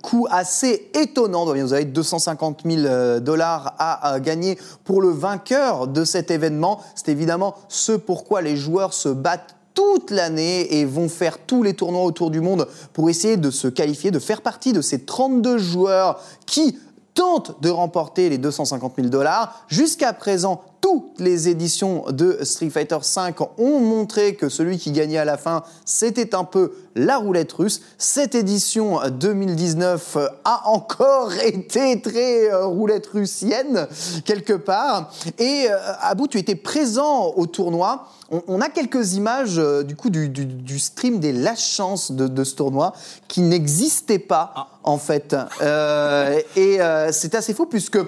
coup 0.00 0.28
assez 0.30 0.92
étonnant. 0.94 1.44
Vous 1.44 1.72
avez 1.72 1.86
250 1.86 2.60
000 2.64 2.82
euh, 2.86 3.18
dollars 3.18 3.74
à, 3.80 4.12
à 4.12 4.20
gagner 4.20 4.60
pour 4.84 5.02
le 5.02 5.08
vainqueur 5.08 5.88
de 5.88 6.04
cet 6.04 6.30
événement. 6.30 6.80
C'est 6.94 7.10
évidemment 7.10 7.56
ce 7.66 7.90
pourquoi 7.90 8.42
les 8.42 8.56
joueurs 8.56 8.94
se 8.94 9.08
battent 9.08 9.56
toute 9.74 10.12
l'année 10.12 10.78
et 10.78 10.84
vont 10.84 11.08
faire 11.08 11.38
tous 11.38 11.64
les 11.64 11.74
tournois 11.74 12.04
autour 12.04 12.30
du 12.30 12.40
monde 12.40 12.68
pour 12.92 13.10
essayer 13.10 13.36
de 13.36 13.50
se 13.50 13.66
qualifier, 13.66 14.12
de 14.12 14.20
faire 14.20 14.40
partie 14.40 14.72
de 14.72 14.82
ces 14.82 15.00
32 15.00 15.58
joueurs 15.58 16.20
qui 16.46 16.78
tentent 17.16 17.60
de 17.60 17.70
remporter 17.70 18.28
les 18.28 18.38
250 18.38 18.92
000 18.96 19.08
dollars. 19.08 19.64
Jusqu'à 19.66 20.12
présent, 20.12 20.62
toutes 20.86 21.18
les 21.18 21.48
éditions 21.48 22.04
de 22.12 22.38
Street 22.44 22.70
Fighter 22.70 22.98
V 23.02 23.32
ont 23.58 23.80
montré 23.80 24.36
que 24.36 24.48
celui 24.48 24.78
qui 24.78 24.92
gagnait 24.92 25.18
à 25.18 25.24
la 25.24 25.36
fin, 25.36 25.64
c'était 25.84 26.32
un 26.32 26.44
peu 26.44 26.74
la 26.94 27.16
roulette 27.16 27.52
russe. 27.54 27.82
Cette 27.98 28.36
édition 28.36 29.00
2019 29.10 30.16
a 30.44 30.68
encore 30.68 31.32
été 31.44 32.00
très 32.00 32.52
euh, 32.52 32.66
roulette 32.66 33.08
russienne, 33.08 33.88
quelque 34.24 34.52
part. 34.52 35.12
Et 35.40 35.66
euh, 35.68 35.76
Abou, 36.02 36.28
tu 36.28 36.38
étais 36.38 36.54
présent 36.54 37.32
au 37.34 37.46
tournoi. 37.46 38.06
On, 38.30 38.42
on 38.48 38.60
a 38.60 38.68
quelques 38.68 39.14
images 39.14 39.58
euh, 39.58 39.82
du 39.82 39.94
coup 39.94 40.10
du, 40.10 40.28
du- 40.28 40.44
du 40.46 40.78
stream 40.78 41.20
des 41.20 41.32
last 41.32 41.62
chances 41.62 42.10
de, 42.10 42.26
de 42.26 42.44
ce 42.44 42.54
tournoi 42.56 42.92
qui 43.28 43.40
n'existaient 43.40 44.18
pas 44.18 44.68
en 44.82 44.98
fait. 44.98 45.36
Euh, 45.62 46.40
et 46.56 46.80
euh, 46.80 47.10
c'est 47.12 47.34
assez 47.34 47.54
fou 47.54 47.66
puisque 47.66 47.98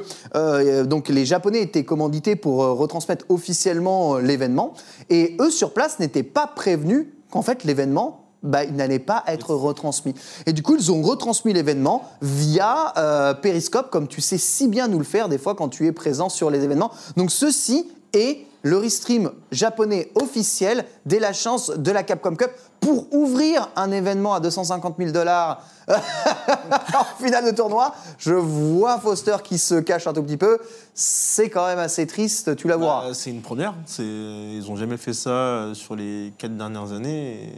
donc 0.87 1.09
les 1.09 1.25
Japonais 1.25 1.63
étaient 1.63 1.85
commandités 1.85 2.37
pour 2.37 2.59
retransmettre 2.59 3.25
officiellement 3.29 4.17
l'événement 4.19 4.75
et 5.11 5.37
eux 5.41 5.51
sur 5.51 5.73
place 5.73 5.99
n'étaient 5.99 6.23
pas 6.23 6.47
prévenus 6.47 7.07
qu'en 7.31 7.43
fait 7.43 7.65
l'événement 7.65 8.25
bah, 8.43 8.63
il 8.63 8.75
n'allait 8.77 9.01
pas 9.01 9.25
être 9.27 9.53
retransmis. 9.53 10.15
Et 10.47 10.53
du 10.53 10.63
coup, 10.63 10.77
ils 10.77 10.93
ont 10.93 11.03
retransmis 11.03 11.53
l'événement 11.53 12.05
via 12.23 12.93
euh, 12.97 13.35
Periscope, 13.35 13.91
comme 13.91 14.07
tu 14.07 14.21
sais 14.21 14.39
si 14.39 14.69
bien 14.69 14.87
nous 14.87 14.99
le 14.99 15.05
faire 15.05 15.29
des 15.29 15.39
fois 15.39 15.57
quand 15.57 15.69
tu 15.69 15.87
es 15.89 15.93
présent 15.93 16.29
sur 16.29 16.49
les 16.49 16.63
événements. 16.63 16.93
Donc 17.17 17.33
ceci 17.33 17.89
est 18.13 18.47
le 18.63 18.77
restream 18.77 19.31
japonais 19.53 20.11
officiel 20.15 20.85
dès 21.07 21.19
la 21.21 21.33
chance 21.33 21.71
de 21.71 21.91
la 21.91 22.03
Capcom 22.03 22.35
Cup 22.35 22.51
pour 22.81 23.13
ouvrir 23.15 23.69
un 23.77 23.91
événement 23.91 24.35
à 24.35 24.41
250 24.41 24.97
000 24.99 25.11
dollars 25.11 25.63
en 25.89 27.23
finale 27.23 27.45
de 27.45 27.51
tournoi. 27.57 27.95
Je 28.19 28.33
vois 28.35 28.99
Foster 28.99 29.37
qui 29.43 29.59
se 29.59 29.77
cache 29.77 30.07
un 30.07 30.13
tout 30.13 30.23
petit 30.23 30.37
peu. 30.37 30.59
C'est 30.95 31.51
quand 31.51 31.67
même 31.67 31.79
assez 31.79 32.07
triste, 32.07 32.57
tu 32.57 32.69
la 32.69 32.77
vois. 32.77 33.05
Bah, 33.09 33.15
c'est 33.15 33.31
une 33.31 33.43
première. 33.43 33.75
Ils 33.99 34.65
n'ont 34.67 34.77
jamais 34.77 34.97
fait 34.97 35.13
ça 35.13 35.31
euh, 35.31 35.75
sur 35.75 35.97
les 35.97 36.33
quatre 36.39 36.57
dernières 36.57 36.93
années. 36.93 37.53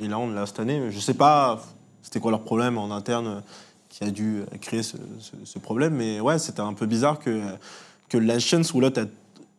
Et, 0.00 0.04
et 0.04 0.08
là, 0.08 0.18
on 0.18 0.30
l'a 0.30 0.46
cette 0.46 0.60
année. 0.60 0.90
Je 0.90 1.00
sais 1.00 1.14
pas 1.14 1.60
c'était 2.02 2.20
quoi 2.20 2.30
leur 2.30 2.42
problème 2.42 2.78
en 2.78 2.90
interne 2.90 3.26
euh, 3.26 3.40
qui 3.88 4.02
a 4.04 4.10
dû 4.10 4.44
créer 4.60 4.82
ce, 4.82 4.96
ce- 5.18 5.32
ce 5.44 5.58
problème. 5.58 5.94
Mais 5.94 6.20
ouais, 6.20 6.38
c'était 6.38 6.60
un 6.60 6.72
peu 6.74 6.86
bizarre 6.86 7.18
que, 7.18 7.40
que 8.08 8.16
la 8.18 8.38
là, 8.80 8.90
tu 8.90 9.00
as 9.00 9.06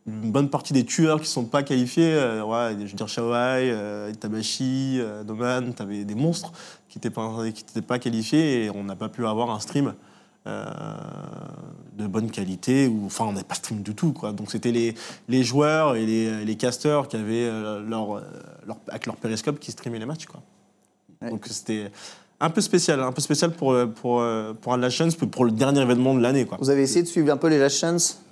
une 0.06 0.30
bonne 0.32 0.48
partie 0.50 0.72
des 0.72 0.84
tueurs 0.84 1.20
qui 1.20 1.28
sont 1.28 1.44
pas 1.44 1.62
qualifiés. 1.62 2.12
euh, 2.14 2.42
ouais, 2.42 2.74
je 2.80 2.84
veux 2.90 2.96
dire, 2.96 3.08
Shawai, 3.08 3.70
euh, 3.70 4.10
Itabashi, 4.12 4.96
euh, 4.98 5.22
Doman, 5.24 5.72
tu 5.74 5.82
avais 5.82 6.04
des 6.04 6.14
monstres 6.14 6.52
qui 6.88 6.98
n'étaient 6.98 7.10
pas, 7.10 7.30
qui 7.54 7.62
étaient 7.68 7.82
pas 7.82 7.98
qualifiés 7.98 8.64
et 8.64 8.70
on 8.70 8.82
n'a 8.84 8.96
pas 8.96 9.08
pu 9.08 9.26
avoir 9.26 9.50
un 9.50 9.60
stream. 9.60 9.94
euh, 10.46 10.64
de 11.98 12.06
bonne 12.06 12.30
qualité 12.30 12.88
ou 12.88 13.04
enfin 13.06 13.26
on 13.26 13.32
n'avait 13.32 13.44
pas 13.44 13.54
stream 13.56 13.82
du 13.82 13.94
tout 13.94 14.14
quoi 14.14 14.32
donc 14.32 14.50
c'était 14.50 14.72
les, 14.72 14.94
les 15.28 15.44
joueurs 15.44 15.96
et 15.96 16.06
les, 16.06 16.46
les 16.46 16.56
casters 16.56 17.08
qui 17.08 17.16
avaient 17.16 17.44
euh, 17.44 17.80
leur, 17.86 18.16
euh, 18.16 18.20
leur 18.66 18.78
avec 18.88 19.04
leur 19.04 19.16
périscope 19.16 19.58
qui 19.60 19.70
streamaient 19.70 19.98
les 19.98 20.06
matchs 20.06 20.24
quoi 20.26 20.40
Ouais. 21.22 21.28
donc 21.28 21.44
c'était 21.50 21.90
un 22.40 22.48
peu 22.48 22.62
spécial 22.62 22.98
un 23.02 23.12
peu 23.12 23.20
spécial 23.20 23.50
pour 23.52 23.76
pour 23.96 24.24
pour 24.62 24.76
la 24.78 24.88
chance 24.88 25.14
pour 25.14 25.44
le 25.44 25.50
dernier 25.50 25.82
événement 25.82 26.14
de 26.14 26.20
l'année 26.22 26.46
quoi 26.46 26.56
Vous 26.58 26.70
avez 26.70 26.80
essayé 26.84 27.02
de 27.02 27.06
suivre 27.08 27.30
un 27.30 27.36
peu 27.36 27.48
les 27.48 27.58
Last 27.58 27.78
Chance 27.78 28.22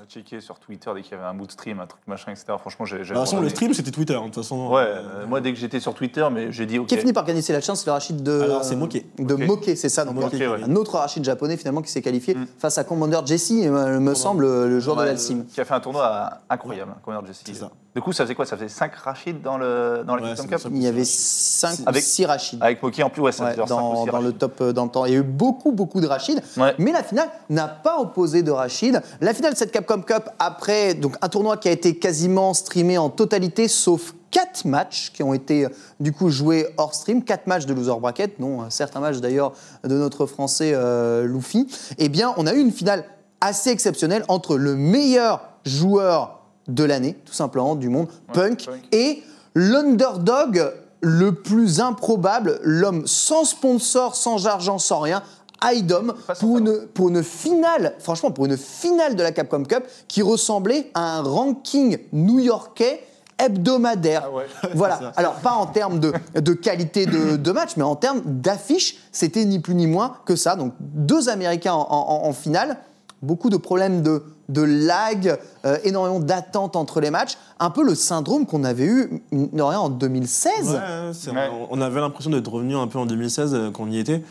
a 0.00 0.06
checké 0.06 0.40
sur 0.40 0.58
Twitter 0.58 0.90
dès 0.94 1.02
qu'il 1.02 1.12
y 1.12 1.14
avait 1.14 1.26
un 1.26 1.34
bout 1.34 1.46
de 1.46 1.52
stream, 1.52 1.78
un 1.80 1.86
truc 1.86 2.00
machin, 2.06 2.30
etc. 2.32 2.46
Franchement, 2.58 2.86
j'ai. 2.86 2.98
de 3.00 3.04
toute 3.04 3.14
façon 3.16 3.40
le 3.40 3.48
stream 3.48 3.74
c'était 3.74 3.90
Twitter 3.90 4.14
hein, 4.14 4.20
de 4.20 4.24
toute 4.26 4.36
façon 4.36 4.68
Ouais, 4.70 4.80
euh, 4.82 5.02
euh, 5.22 5.26
moi 5.26 5.40
dès 5.40 5.52
que 5.52 5.58
j'étais 5.58 5.80
sur 5.80 5.92
Twitter, 5.94 6.26
mais 6.32 6.52
j'ai 6.52 6.64
dit 6.66 6.78
ok. 6.78 6.86
Qui 6.86 6.94
a 6.94 6.98
fini 6.98 7.12
par 7.12 7.24
gagner 7.24 7.42
C'est 7.42 7.52
la 7.52 7.60
chance, 7.60 7.80
c'est 7.80 7.86
le 7.86 7.92
Rachid 7.92 8.22
de. 8.22 8.40
Alors, 8.40 8.64
c'est 8.64 8.76
Moké. 8.76 9.06
De 9.18 9.34
Ok. 9.34 9.46
Moké, 9.46 9.76
c'est 9.76 9.88
ça. 9.88 10.04
Donc, 10.04 10.14
Moké, 10.14 10.44
un- 10.44 10.52
ouais. 10.52 10.62
un 10.64 10.76
autre 10.76 10.96
Rachid 10.96 11.22
japonais 11.24 11.56
finalement 11.56 11.82
qui 11.82 11.90
s'est 11.90 12.02
qualifié 12.02 12.34
Mm. 12.34 12.46
face 12.58 12.78
à 12.78 12.84
Commander 12.84 13.20
Jesse, 13.26 13.50
euh, 13.52 14.00
me 14.00 14.14
semble, 14.14 14.44
le 14.46 14.80
joueur 14.80 14.96
de 14.96 15.02
Ouais, 15.02 15.06
l'Alcim. 15.08 15.44
Qui 15.52 15.60
a 15.60 15.64
fait 15.64 15.74
un 15.74 15.80
tournoi 15.80 16.30
incroyable, 16.48 16.92
Connor 17.04 17.26
Jesse. 17.26 17.42
c'est 17.44 17.54
ça 17.54 17.70
Du 17.94 18.00
coup, 18.00 18.12
ça 18.12 18.22
faisait 18.22 18.36
quoi? 18.36 18.46
Ça 18.46 18.56
faisait 18.56 18.68
5 18.68 18.94
Rachid 18.94 19.42
dans 19.42 19.58
le 19.58 20.04
dans 20.06 20.14
la 20.14 20.22
Ouais, 20.30 20.34
Cup? 20.48 20.60
Il 20.70 20.80
y 20.82 20.86
avait 20.86 21.04
5 21.04 21.80
Avec- 21.86 22.02
6 22.04 22.24
Rachid. 22.24 22.62
Avec 22.62 22.80
Moki 22.82 23.02
en 23.02 23.10
plus, 23.10 23.20
ouais, 23.20 23.32
ça 23.32 23.44
Ouais, 23.44 23.50
faisait 23.54 23.64
dans, 23.66 24.04
dans 24.06 24.20
le 24.20 24.26
Rachid. 24.26 24.38
top 24.38 24.60
euh, 24.60 24.72
dans 24.72 24.84
le 24.84 24.90
temps. 24.90 25.04
Il 25.06 25.12
y 25.12 25.16
a 25.16 25.18
eu 25.18 25.22
beaucoup, 25.24 25.72
beaucoup 25.72 26.00
de 26.00 26.06
Rachid. 26.06 26.40
Ouais. 26.56 26.72
Mais 26.78 26.92
la 26.92 27.02
finale 27.02 27.28
n'a 27.48 27.66
pas 27.66 27.98
opposé 27.98 28.44
de 28.44 28.52
Rachid. 28.52 29.02
La 29.20 29.34
finale 29.34 29.54
de 29.54 29.58
cette 29.58 29.72
Capcom 29.72 30.02
Cup, 30.02 30.28
après 30.38 30.94
donc, 30.94 31.16
un 31.20 31.28
tournoi 31.28 31.56
qui 31.56 31.68
a 31.68 31.72
été 31.72 31.96
quasiment 31.98 32.54
streamé 32.54 32.96
en 32.96 33.10
totalité, 33.10 33.66
sauf 33.66 34.14
quatre 34.30 34.64
matchs 34.66 35.10
qui 35.12 35.24
ont 35.24 35.34
été 35.34 35.64
euh, 35.64 35.68
du 35.98 36.12
coup 36.12 36.30
joués 36.30 36.68
hors 36.76 36.94
stream, 36.94 37.24
quatre 37.24 37.48
matchs 37.48 37.66
de 37.66 37.74
loser 37.74 37.98
bracket, 38.00 38.38
dont 38.38 38.60
euh, 38.62 38.64
certains 38.68 39.00
matchs 39.00 39.16
d'ailleurs 39.18 39.52
de 39.82 39.96
notre 39.96 40.26
français 40.26 40.70
euh, 40.74 41.24
Luffy. 41.26 41.66
Eh 41.98 42.08
bien, 42.08 42.32
on 42.36 42.46
a 42.46 42.54
eu 42.54 42.60
une 42.60 42.70
finale 42.70 43.04
assez 43.40 43.70
exceptionnelle 43.70 44.24
entre 44.28 44.56
le 44.56 44.76
meilleur 44.76 45.40
joueur 45.64 46.36
de 46.74 46.84
l'année, 46.84 47.16
tout 47.24 47.32
simplement, 47.32 47.74
du 47.76 47.88
monde, 47.88 48.08
Punk, 48.32 48.66
Punk. 48.66 48.80
et 48.92 49.22
l'underdog 49.54 50.72
le 51.02 51.32
plus 51.34 51.80
improbable, 51.80 52.58
l'homme 52.62 53.06
sans 53.06 53.44
sponsor, 53.44 54.14
sans 54.16 54.46
argent, 54.46 54.78
sans 54.78 55.00
rien, 55.00 55.22
Idom, 55.62 56.14
pour 56.38 56.56
une, 56.58 56.86
pour 56.94 57.08
une 57.10 57.22
finale, 57.22 57.94
franchement, 57.98 58.30
pour 58.30 58.46
une 58.46 58.56
finale 58.56 59.14
de 59.14 59.22
la 59.22 59.30
Capcom 59.32 59.62
Cup 59.64 59.84
qui 60.08 60.22
ressemblait 60.22 60.90
à 60.94 61.18
un 61.18 61.22
ranking 61.22 61.98
new-yorkais 62.12 63.02
hebdomadaire. 63.38 64.22
Ah 64.26 64.30
ouais. 64.30 64.46
Voilà. 64.74 65.12
Alors, 65.16 65.34
pas 65.34 65.52
en 65.52 65.66
termes 65.66 65.98
de, 66.00 66.12
de 66.34 66.52
qualité 66.54 67.04
de, 67.06 67.36
de 67.36 67.52
match, 67.52 67.72
mais 67.76 67.82
en 67.82 67.96
termes 67.96 68.22
d'affiche, 68.24 68.98
c'était 69.12 69.44
ni 69.44 69.58
plus 69.58 69.74
ni 69.74 69.86
moins 69.86 70.16
que 70.24 70.36
ça. 70.36 70.56
Donc, 70.56 70.72
deux 70.80 71.28
Américains 71.28 71.74
en, 71.74 71.86
en- 71.90 72.26
en 72.26 72.32
finale, 72.32 72.78
beaucoup 73.22 73.50
de 73.50 73.56
problèmes 73.58 74.00
de, 74.02 74.22
de 74.50 74.62
lag, 74.62 75.38
euh, 75.64 75.78
énormément 75.84 76.20
d'attentes 76.20 76.76
entre 76.76 77.00
les 77.00 77.10
matchs. 77.10 77.36
Un 77.58 77.70
peu 77.70 77.82
le 77.84 77.94
syndrome 77.94 78.46
qu'on 78.46 78.64
avait 78.64 78.84
eu, 78.86 79.22
mine 79.32 79.48
de 79.52 79.62
rien, 79.62 79.78
en 79.78 79.88
2016. 79.88 80.70
Ouais, 80.70 80.78
c'est- 81.12 81.30
Ouais. 81.30 81.48
On, 81.70 81.80
avait 81.80 82.00
l'impression 82.00 82.30
d'être 82.30 82.50
revenu 82.50 82.76
un 82.76 82.86
peu 82.86 82.98
en 82.98 83.06
2016 83.06 83.54
euh, 83.54 83.70
quand 83.70 83.84
on 83.84 83.90
y 83.90 83.98
était. 83.98 84.22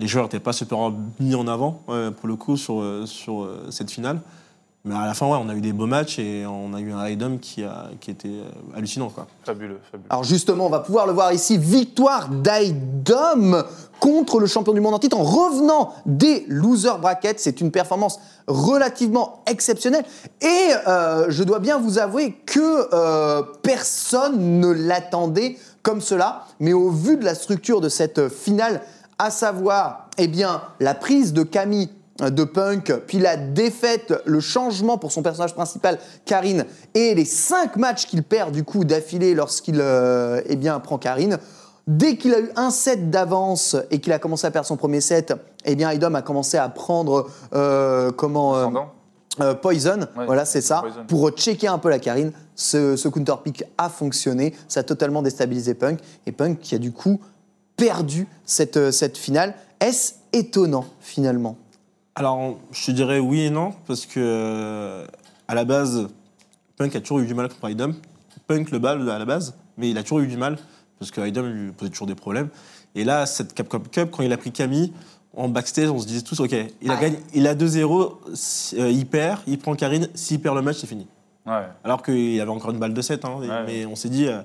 Les 0.00 0.06
joueurs 0.06 0.24
n'étaient 0.24 0.40
pas 0.40 0.52
super 0.52 0.92
mis 1.20 1.34
en 1.34 1.46
avant, 1.46 1.82
euh, 1.88 2.10
pour 2.10 2.28
le 2.28 2.36
coup, 2.36 2.56
sur, 2.56 2.80
euh, 2.80 3.04
sur 3.06 3.42
euh, 3.44 3.66
cette 3.70 3.90
finale. 3.90 4.20
Mais 4.84 4.96
à 4.96 5.06
la 5.06 5.14
fin, 5.14 5.26
ouais, 5.28 5.38
on 5.40 5.48
a 5.48 5.54
eu 5.54 5.60
des 5.60 5.72
beaux 5.72 5.86
matchs 5.86 6.18
et 6.18 6.44
on 6.44 6.74
a 6.74 6.80
eu 6.80 6.92
un 6.92 7.06
Idom 7.06 7.38
qui, 7.38 7.62
a, 7.62 7.90
qui 8.00 8.10
était 8.10 8.26
euh, 8.26 8.76
hallucinant. 8.76 9.10
Quoi. 9.10 9.28
Fabuleux, 9.44 9.78
fabuleux. 9.92 10.08
Alors 10.10 10.24
justement, 10.24 10.66
on 10.66 10.70
va 10.70 10.80
pouvoir 10.80 11.06
le 11.06 11.12
voir 11.12 11.32
ici, 11.32 11.56
victoire 11.56 12.28
d'Aidom 12.28 13.62
contre 14.00 14.40
le 14.40 14.46
champion 14.48 14.72
du 14.72 14.80
monde 14.80 14.94
en 14.94 14.98
titre 14.98 15.16
en 15.16 15.22
revenant 15.22 15.94
des 16.04 16.44
loser 16.48 16.98
brackets. 17.00 17.38
C'est 17.38 17.60
une 17.60 17.70
performance 17.70 18.18
relativement 18.48 19.44
exceptionnelle. 19.46 20.04
Et 20.40 20.70
euh, 20.88 21.26
je 21.28 21.44
dois 21.44 21.60
bien 21.60 21.78
vous 21.78 22.00
avouer 22.00 22.32
que 22.44 22.88
euh, 22.92 23.42
personne 23.62 24.58
ne 24.58 24.68
l'attendait 24.68 25.58
comme 25.84 26.00
cela. 26.00 26.46
Mais 26.58 26.72
au 26.72 26.90
vu 26.90 27.16
de 27.16 27.24
la 27.24 27.36
structure 27.36 27.80
de 27.80 27.88
cette 27.88 28.28
finale, 28.28 28.82
à 29.20 29.30
savoir 29.30 30.08
eh 30.18 30.26
bien, 30.26 30.62
la 30.80 30.94
prise 30.94 31.32
de 31.32 31.44
Camille 31.44 31.90
de 32.20 32.44
Punk, 32.44 32.92
puis 33.06 33.18
la 33.18 33.36
défaite, 33.36 34.12
le 34.26 34.40
changement 34.40 34.98
pour 34.98 35.10
son 35.12 35.22
personnage 35.22 35.54
principal, 35.54 35.98
Karine, 36.24 36.66
et 36.94 37.14
les 37.14 37.24
cinq 37.24 37.76
matchs 37.76 38.06
qu'il 38.06 38.22
perd 38.22 38.52
du 38.52 38.64
coup 38.64 38.84
d'affilée 38.84 39.34
lorsqu'il 39.34 39.80
euh, 39.80 40.42
eh 40.46 40.56
bien, 40.56 40.78
prend 40.80 40.98
Karine. 40.98 41.38
Dès 41.86 42.16
qu'il 42.16 42.32
a 42.34 42.40
eu 42.40 42.50
un 42.54 42.70
set 42.70 43.10
d'avance 43.10 43.76
et 43.90 43.98
qu'il 43.98 44.12
a 44.12 44.18
commencé 44.18 44.46
à 44.46 44.50
perdre 44.50 44.68
son 44.68 44.76
premier 44.76 45.00
set, 45.00 45.34
eh 45.64 45.74
bien, 45.74 45.90
Idom 45.90 46.14
a 46.14 46.22
commencé 46.22 46.56
à 46.56 46.68
prendre 46.68 47.28
euh, 47.54 48.12
comment 48.12 48.56
euh, 49.40 49.54
Poison, 49.54 50.00
Ouais, 50.16 50.26
voilà, 50.26 50.44
c'est 50.44 50.60
ça, 50.60 50.80
Poison. 50.82 51.04
pour 51.08 51.30
checker 51.30 51.66
un 51.66 51.78
peu 51.78 51.88
la 51.88 51.98
Karine. 51.98 52.32
Ce, 52.54 52.94
ce 52.96 53.08
counter 53.08 53.34
pick 53.42 53.64
a 53.78 53.88
fonctionné, 53.88 54.54
ça 54.68 54.80
a 54.80 54.82
totalement 54.82 55.22
déstabilisé 55.22 55.74
Punk, 55.74 55.98
et 56.26 56.32
Punk 56.32 56.60
qui 56.60 56.74
a 56.74 56.78
du 56.78 56.92
coup 56.92 57.18
perdu 57.76 58.28
cette, 58.44 58.90
cette 58.90 59.16
finale. 59.16 59.54
Est-ce 59.80 60.12
étonnant 60.34 60.84
finalement? 61.00 61.56
Alors, 62.14 62.58
je 62.72 62.86
te 62.86 62.90
dirais 62.90 63.18
oui 63.18 63.40
et 63.42 63.50
non, 63.50 63.72
parce 63.86 64.04
que 64.06 64.20
euh, 64.20 65.06
à 65.48 65.54
la 65.54 65.64
base, 65.64 66.08
Punk 66.76 66.94
a 66.94 67.00
toujours 67.00 67.20
eu 67.20 67.26
du 67.26 67.34
mal 67.34 67.48
contre 67.48 67.70
Idom. 67.70 67.94
Punk 68.46 68.70
le 68.70 68.78
bat 68.78 68.92
à 68.92 69.18
la 69.18 69.24
base, 69.24 69.54
mais 69.78 69.88
il 69.90 69.96
a 69.98 70.02
toujours 70.02 70.20
eu 70.20 70.26
du 70.26 70.36
mal, 70.36 70.58
parce 70.98 71.10
que 71.10 71.26
Idom 71.26 71.42
lui 71.46 71.72
posait 71.72 71.90
toujours 71.90 72.06
des 72.06 72.14
problèmes. 72.14 72.48
Et 72.94 73.04
là, 73.04 73.24
cette 73.24 73.54
Capcom 73.54 73.80
Cup, 73.90 74.10
quand 74.12 74.22
il 74.22 74.32
a 74.32 74.36
pris 74.36 74.52
Camille, 74.52 74.92
en 75.34 75.48
backstage, 75.48 75.88
on 75.88 75.98
se 75.98 76.06
disait 76.06 76.20
tous, 76.20 76.38
OK, 76.40 76.54
il 76.82 76.90
a, 76.90 76.96
gagné, 76.96 77.18
il 77.32 77.46
a 77.46 77.54
2-0, 77.54 78.20
si- 78.34 78.78
euh, 78.78 78.90
il 78.90 79.06
perd, 79.06 79.40
il 79.46 79.58
prend 79.58 79.74
Karine, 79.74 80.08
s'il 80.14 80.38
perd 80.40 80.54
le 80.56 80.60
match, 80.62 80.76
c'est 80.80 80.86
fini. 80.86 81.06
Ouais. 81.46 81.62
Alors 81.82 82.02
qu'il 82.02 82.38
avait 82.38 82.50
encore 82.50 82.72
une 82.72 82.78
balle 82.78 82.92
de 82.92 83.00
7, 83.00 83.24
hein, 83.24 83.36
Ouais. 83.40 83.48
mais 83.66 83.86
on 83.86 83.96
s'est 83.96 84.10
dit, 84.10 84.26
euh, 84.26 84.42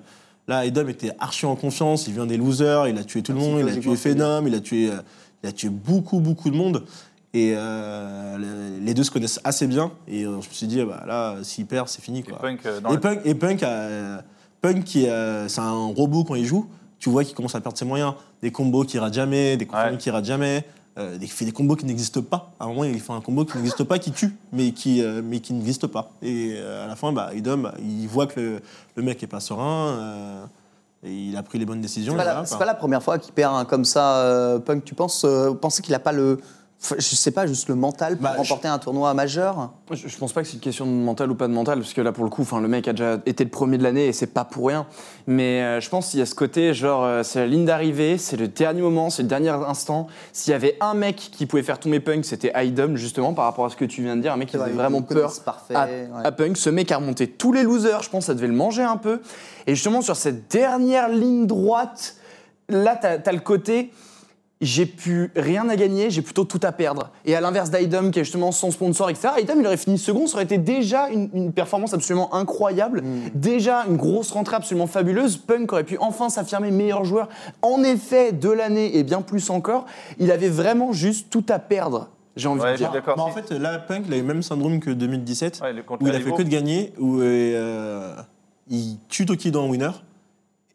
là, 0.47 0.65
Edom 0.65 0.87
était 0.87 1.11
archi 1.19 1.45
en 1.45 1.57
confiance, 1.57 2.07
il 2.07 2.13
vient 2.13 2.25
des 2.25 2.37
losers, 2.37 2.87
il 2.87 2.97
a 2.97 3.03
tué 3.03 3.21
tout 3.21 3.33
le 3.33 3.39
monde, 3.39 3.59
il 3.59 3.67
a 3.67 3.75
tué 3.75 3.97
Phenom, 3.97 4.47
il 4.47 4.55
a 4.55 4.61
tué, 4.61 4.89
il 5.43 5.49
a 5.49 5.51
tué 5.51 5.67
beaucoup, 5.67 6.21
beaucoup 6.21 6.49
de 6.49 6.55
monde. 6.55 6.85
Et 7.37 7.53
euh, 7.55 8.37
le- 8.37 8.83
les 8.83 8.93
deux 8.95 9.03
se 9.03 9.11
connaissent 9.11 9.39
assez 9.43 9.67
bien, 9.67 9.91
et 10.07 10.23
euh, 10.23 10.41
je 10.41 10.47
me 10.49 10.53
suis 10.53 10.65
dit, 10.65 10.83
bah, 10.83 11.03
là, 11.05 11.35
s'il 11.43 11.67
perd, 11.67 11.87
c'est 11.87 12.01
fini. 12.01 12.19
Et 12.19 12.23
Quoi. 12.23 12.39
Punk, 12.39 12.65
euh, 12.65 12.79
Et 12.89 12.93
le- 12.93 12.99
Punk, 12.99 13.19
et 13.25 13.35
Punk, 13.35 13.63
euh, 14.95 15.47
c'est 15.47 15.61
un 15.61 15.85
robot 15.93 16.23
quand 16.23 16.33
il 16.35 16.45
joue, 16.45 16.67
tu 16.97 17.09
vois 17.11 17.23
qu'il 17.23 17.35
commence 17.35 17.53
à 17.53 17.61
perdre 17.61 17.77
ses 17.77 17.85
moyens. 17.85 18.13
Des 18.41 18.51
combos 18.51 18.83
qui 18.85 18.97
ratent 18.97 19.13
jamais, 19.13 19.55
des 19.55 19.67
combos 19.67 19.83
Ouais. 19.91 19.97
qui 19.97 20.09
ratent 20.09 20.25
jamais. 20.25 20.65
euh, 20.97 21.15
il 21.21 21.27
fait 21.29 21.45
des 21.45 21.51
combos 21.51 21.75
qui 21.75 21.85
n'existent 21.85 22.23
pas. 22.23 22.53
À 22.59 22.63
un 22.65 22.69
moment, 22.69 22.83
il 22.83 22.99
fait 22.99 23.13
un 23.13 23.21
combo 23.21 23.45
qui 23.45 23.55
n'existe 23.57 23.83
pas, 23.83 23.99
qui 23.99 24.11
tue, 24.11 24.35
mais 24.51 24.71
qui, 24.71 25.03
euh, 25.03 25.21
mais 25.23 25.41
qui 25.41 25.53
n'existe 25.53 25.85
pas. 25.85 26.09
Et 26.23 26.55
euh, 26.57 26.85
à 26.85 26.87
la 26.87 26.95
fin, 26.95 27.11
bah, 27.13 27.29
Idom, 27.35 27.57
bah, 27.57 27.75
il 27.79 28.07
voit 28.07 28.25
que 28.25 28.39
le, 28.39 28.61
le 28.95 29.03
mec 29.03 29.21
est 29.21 29.27
pas 29.27 29.39
serein, 29.39 29.89
euh, 29.89 30.43
et 31.03 31.13
il 31.13 31.37
a 31.37 31.43
pris 31.43 31.59
les 31.59 31.65
bonnes 31.65 31.81
décisions. 31.81 32.13
C'est 32.17 32.25
pas, 32.25 32.43
et 32.51 32.57
pas 32.57 32.65
la 32.65 32.73
première 32.73 33.03
fois 33.03 33.19
qu'il 33.19 33.31
perd 33.31 33.55
un 33.55 33.63
comme 33.65 33.85
ça, 33.85 34.21
euh, 34.23 34.57
Punk. 34.57 34.85
Tu 34.85 34.95
penses, 34.95 35.21
euh, 35.23 35.53
pensez 35.53 35.83
qu'il 35.83 35.93
a 35.93 35.99
pas 35.99 36.11
le, 36.13 36.39
je 36.79 37.15
sais 37.15 37.31
pas, 37.31 37.47
juste 37.47 37.69
le 37.69 37.75
mental 37.75 38.13
pour 38.17 38.23
Bah, 38.23 38.33
je- 38.35 38.37
remporter 38.37 38.67
un 38.67 38.77
tournoi 38.77 39.11
majeur 39.15 39.71
Je, 39.91 40.07
je 40.07 40.17
pense 40.17 40.31
pas 40.31 40.41
que 40.43 40.47
c'est 40.47 40.53
une 40.53 40.59
question 40.59 40.85
de 40.85 40.91
mental 40.91 41.31
ou 41.31 41.35
pas 41.35 41.47
de 41.47 41.53
mental, 41.53 41.79
parce 41.79 41.91
que 41.93 42.01
là, 42.01 42.11
pour 42.11 42.23
le 42.23 42.29
coup, 42.29 42.45
le 42.61 42.67
mec 42.67 42.87
a 42.87 42.93
déjà 42.93 43.17
été 43.25 43.43
le 43.43 43.49
premier 43.49 43.79
de 43.79 43.83
l'année 43.83 44.05
et 44.05 44.13
c'est 44.13 44.27
pas 44.27 44.45
pour 44.45 44.67
rien. 44.67 44.85
Mais 45.25 45.63
euh, 45.63 45.81
je 45.81 45.89
pense 45.89 46.09
qu'il 46.11 46.19
y 46.19 46.21
a 46.21 46.25
ce 46.27 46.35
côté, 46.35 46.73
genre, 46.75 47.03
euh, 47.03 47.23
c'est 47.23 47.39
la 47.39 47.47
ligne 47.47 47.65
d'arrivée, 47.65 48.19
c'est 48.19 48.37
le 48.37 48.47
dernier 48.47 48.81
moment, 48.81 49.09
c'est 49.09 49.23
le 49.23 49.27
dernier 49.27 49.49
instant. 49.49 50.05
S'il 50.33 50.51
y 50.51 50.53
avait 50.53 50.77
un 50.79 50.93
mec 50.93 51.15
qui 51.15 51.47
pouvait 51.47 51.63
faire 51.63 51.79
tomber 51.79 51.99
Punk, 51.99 52.23
c'était 52.25 52.51
Idom, 52.55 52.95
justement, 52.95 53.33
par 53.33 53.45
rapport 53.45 53.65
à 53.65 53.69
ce 53.69 53.75
que 53.75 53.85
tu 53.85 54.03
viens 54.03 54.15
de 54.15 54.21
dire, 54.21 54.31
un 54.33 54.37
mec 54.37 54.49
qui 54.49 54.57
faisait 54.57 54.69
ils 54.69 54.75
vraiment 54.75 55.01
peur 55.01 55.33
parfait, 55.43 55.73
à, 55.75 55.85
ouais. 55.87 56.07
à 56.25 56.31
Punk. 56.31 56.57
Ce 56.57 56.69
mec 56.69 56.91
a 56.91 56.97
remonté 56.97 57.27
tous 57.27 57.51
les 57.53 57.63
losers, 57.63 58.03
je 58.03 58.09
pense, 58.11 58.25
ça 58.25 58.35
devait 58.35 58.47
le 58.47 58.53
manger 58.53 58.83
un 58.83 58.97
peu. 58.97 59.19
Et 59.65 59.73
justement, 59.73 60.01
sur 60.01 60.15
cette 60.15 60.49
dernière 60.51 61.09
ligne 61.09 61.47
droite, 61.47 62.15
là, 62.69 62.95
t'as 63.01 63.17
as 63.25 63.31
le 63.33 63.39
côté 63.39 63.91
j'ai 64.59 64.85
pu 64.87 65.31
rien 65.35 65.69
à 65.69 65.75
gagner, 65.75 66.09
j'ai 66.09 66.21
plutôt 66.23 66.43
tout 66.43 66.59
à 66.63 66.71
perdre. 66.71 67.11
Et 67.25 67.35
à 67.35 67.41
l'inverse 67.41 67.69
d'Idom, 67.69 68.09
qui 68.09 68.19
est 68.19 68.23
justement 68.23 68.51
sans 68.51 68.71
sponsor, 68.71 69.09
etc., 69.09 69.29
Idom, 69.39 69.53
il 69.59 69.67
aurait 69.67 69.77
fini 69.77 69.97
second, 69.99 70.25
ça 70.25 70.35
aurait 70.35 70.45
été 70.45 70.57
déjà 70.57 71.09
une, 71.09 71.29
une 71.33 71.53
performance 71.53 71.93
absolument 71.93 72.33
incroyable, 72.33 73.03
déjà 73.35 73.85
une 73.87 73.97
grosse 73.97 74.31
rentrée 74.31 74.55
absolument 74.55 74.87
fabuleuse. 74.87 75.37
Punk 75.37 75.71
aurait 75.73 75.83
pu 75.83 75.97
enfin 75.99 76.29
s'affirmer 76.29 76.71
meilleur 76.71 77.05
joueur, 77.05 77.29
en 77.61 77.83
effet, 77.83 78.31
de 78.31 78.49
l'année 78.49 78.97
et 78.97 79.03
bien 79.03 79.21
plus 79.21 79.49
encore. 79.51 79.85
Il 80.17 80.31
avait 80.31 80.49
vraiment 80.49 80.91
juste 80.91 81.29
tout 81.29 81.45
à 81.49 81.59
perdre, 81.59 82.09
j'ai 82.35 82.47
envie 82.47 82.61
Ouais, 82.61 82.71
de 82.73 82.77
dire. 82.77 82.91
d'accord. 82.91 83.15
Bah, 83.15 83.23
en 83.23 83.31
fait, 83.31 83.51
là, 83.51 83.77
Punk, 83.77 84.05
il 84.07 84.13
a 84.13 84.17
eu 84.17 84.21
le 84.21 84.25
même 84.27 84.41
syndrome 84.43 84.79
que 84.79 84.89
2017, 84.89 85.59
Ouais, 85.61 85.73
le- 85.73 85.83
contre 85.83 86.03
où 86.03 86.07
il 86.07 86.15
a 86.15 86.19
fait 86.19 86.31
que 86.31 86.41
de 86.41 86.49
gagner, 86.49 86.93
où 86.99 87.19
euh, 87.19 88.15
il 88.69 88.97
tue 89.07 89.25
Tokido 89.27 89.59
en 89.61 89.69
winner, 89.69 89.91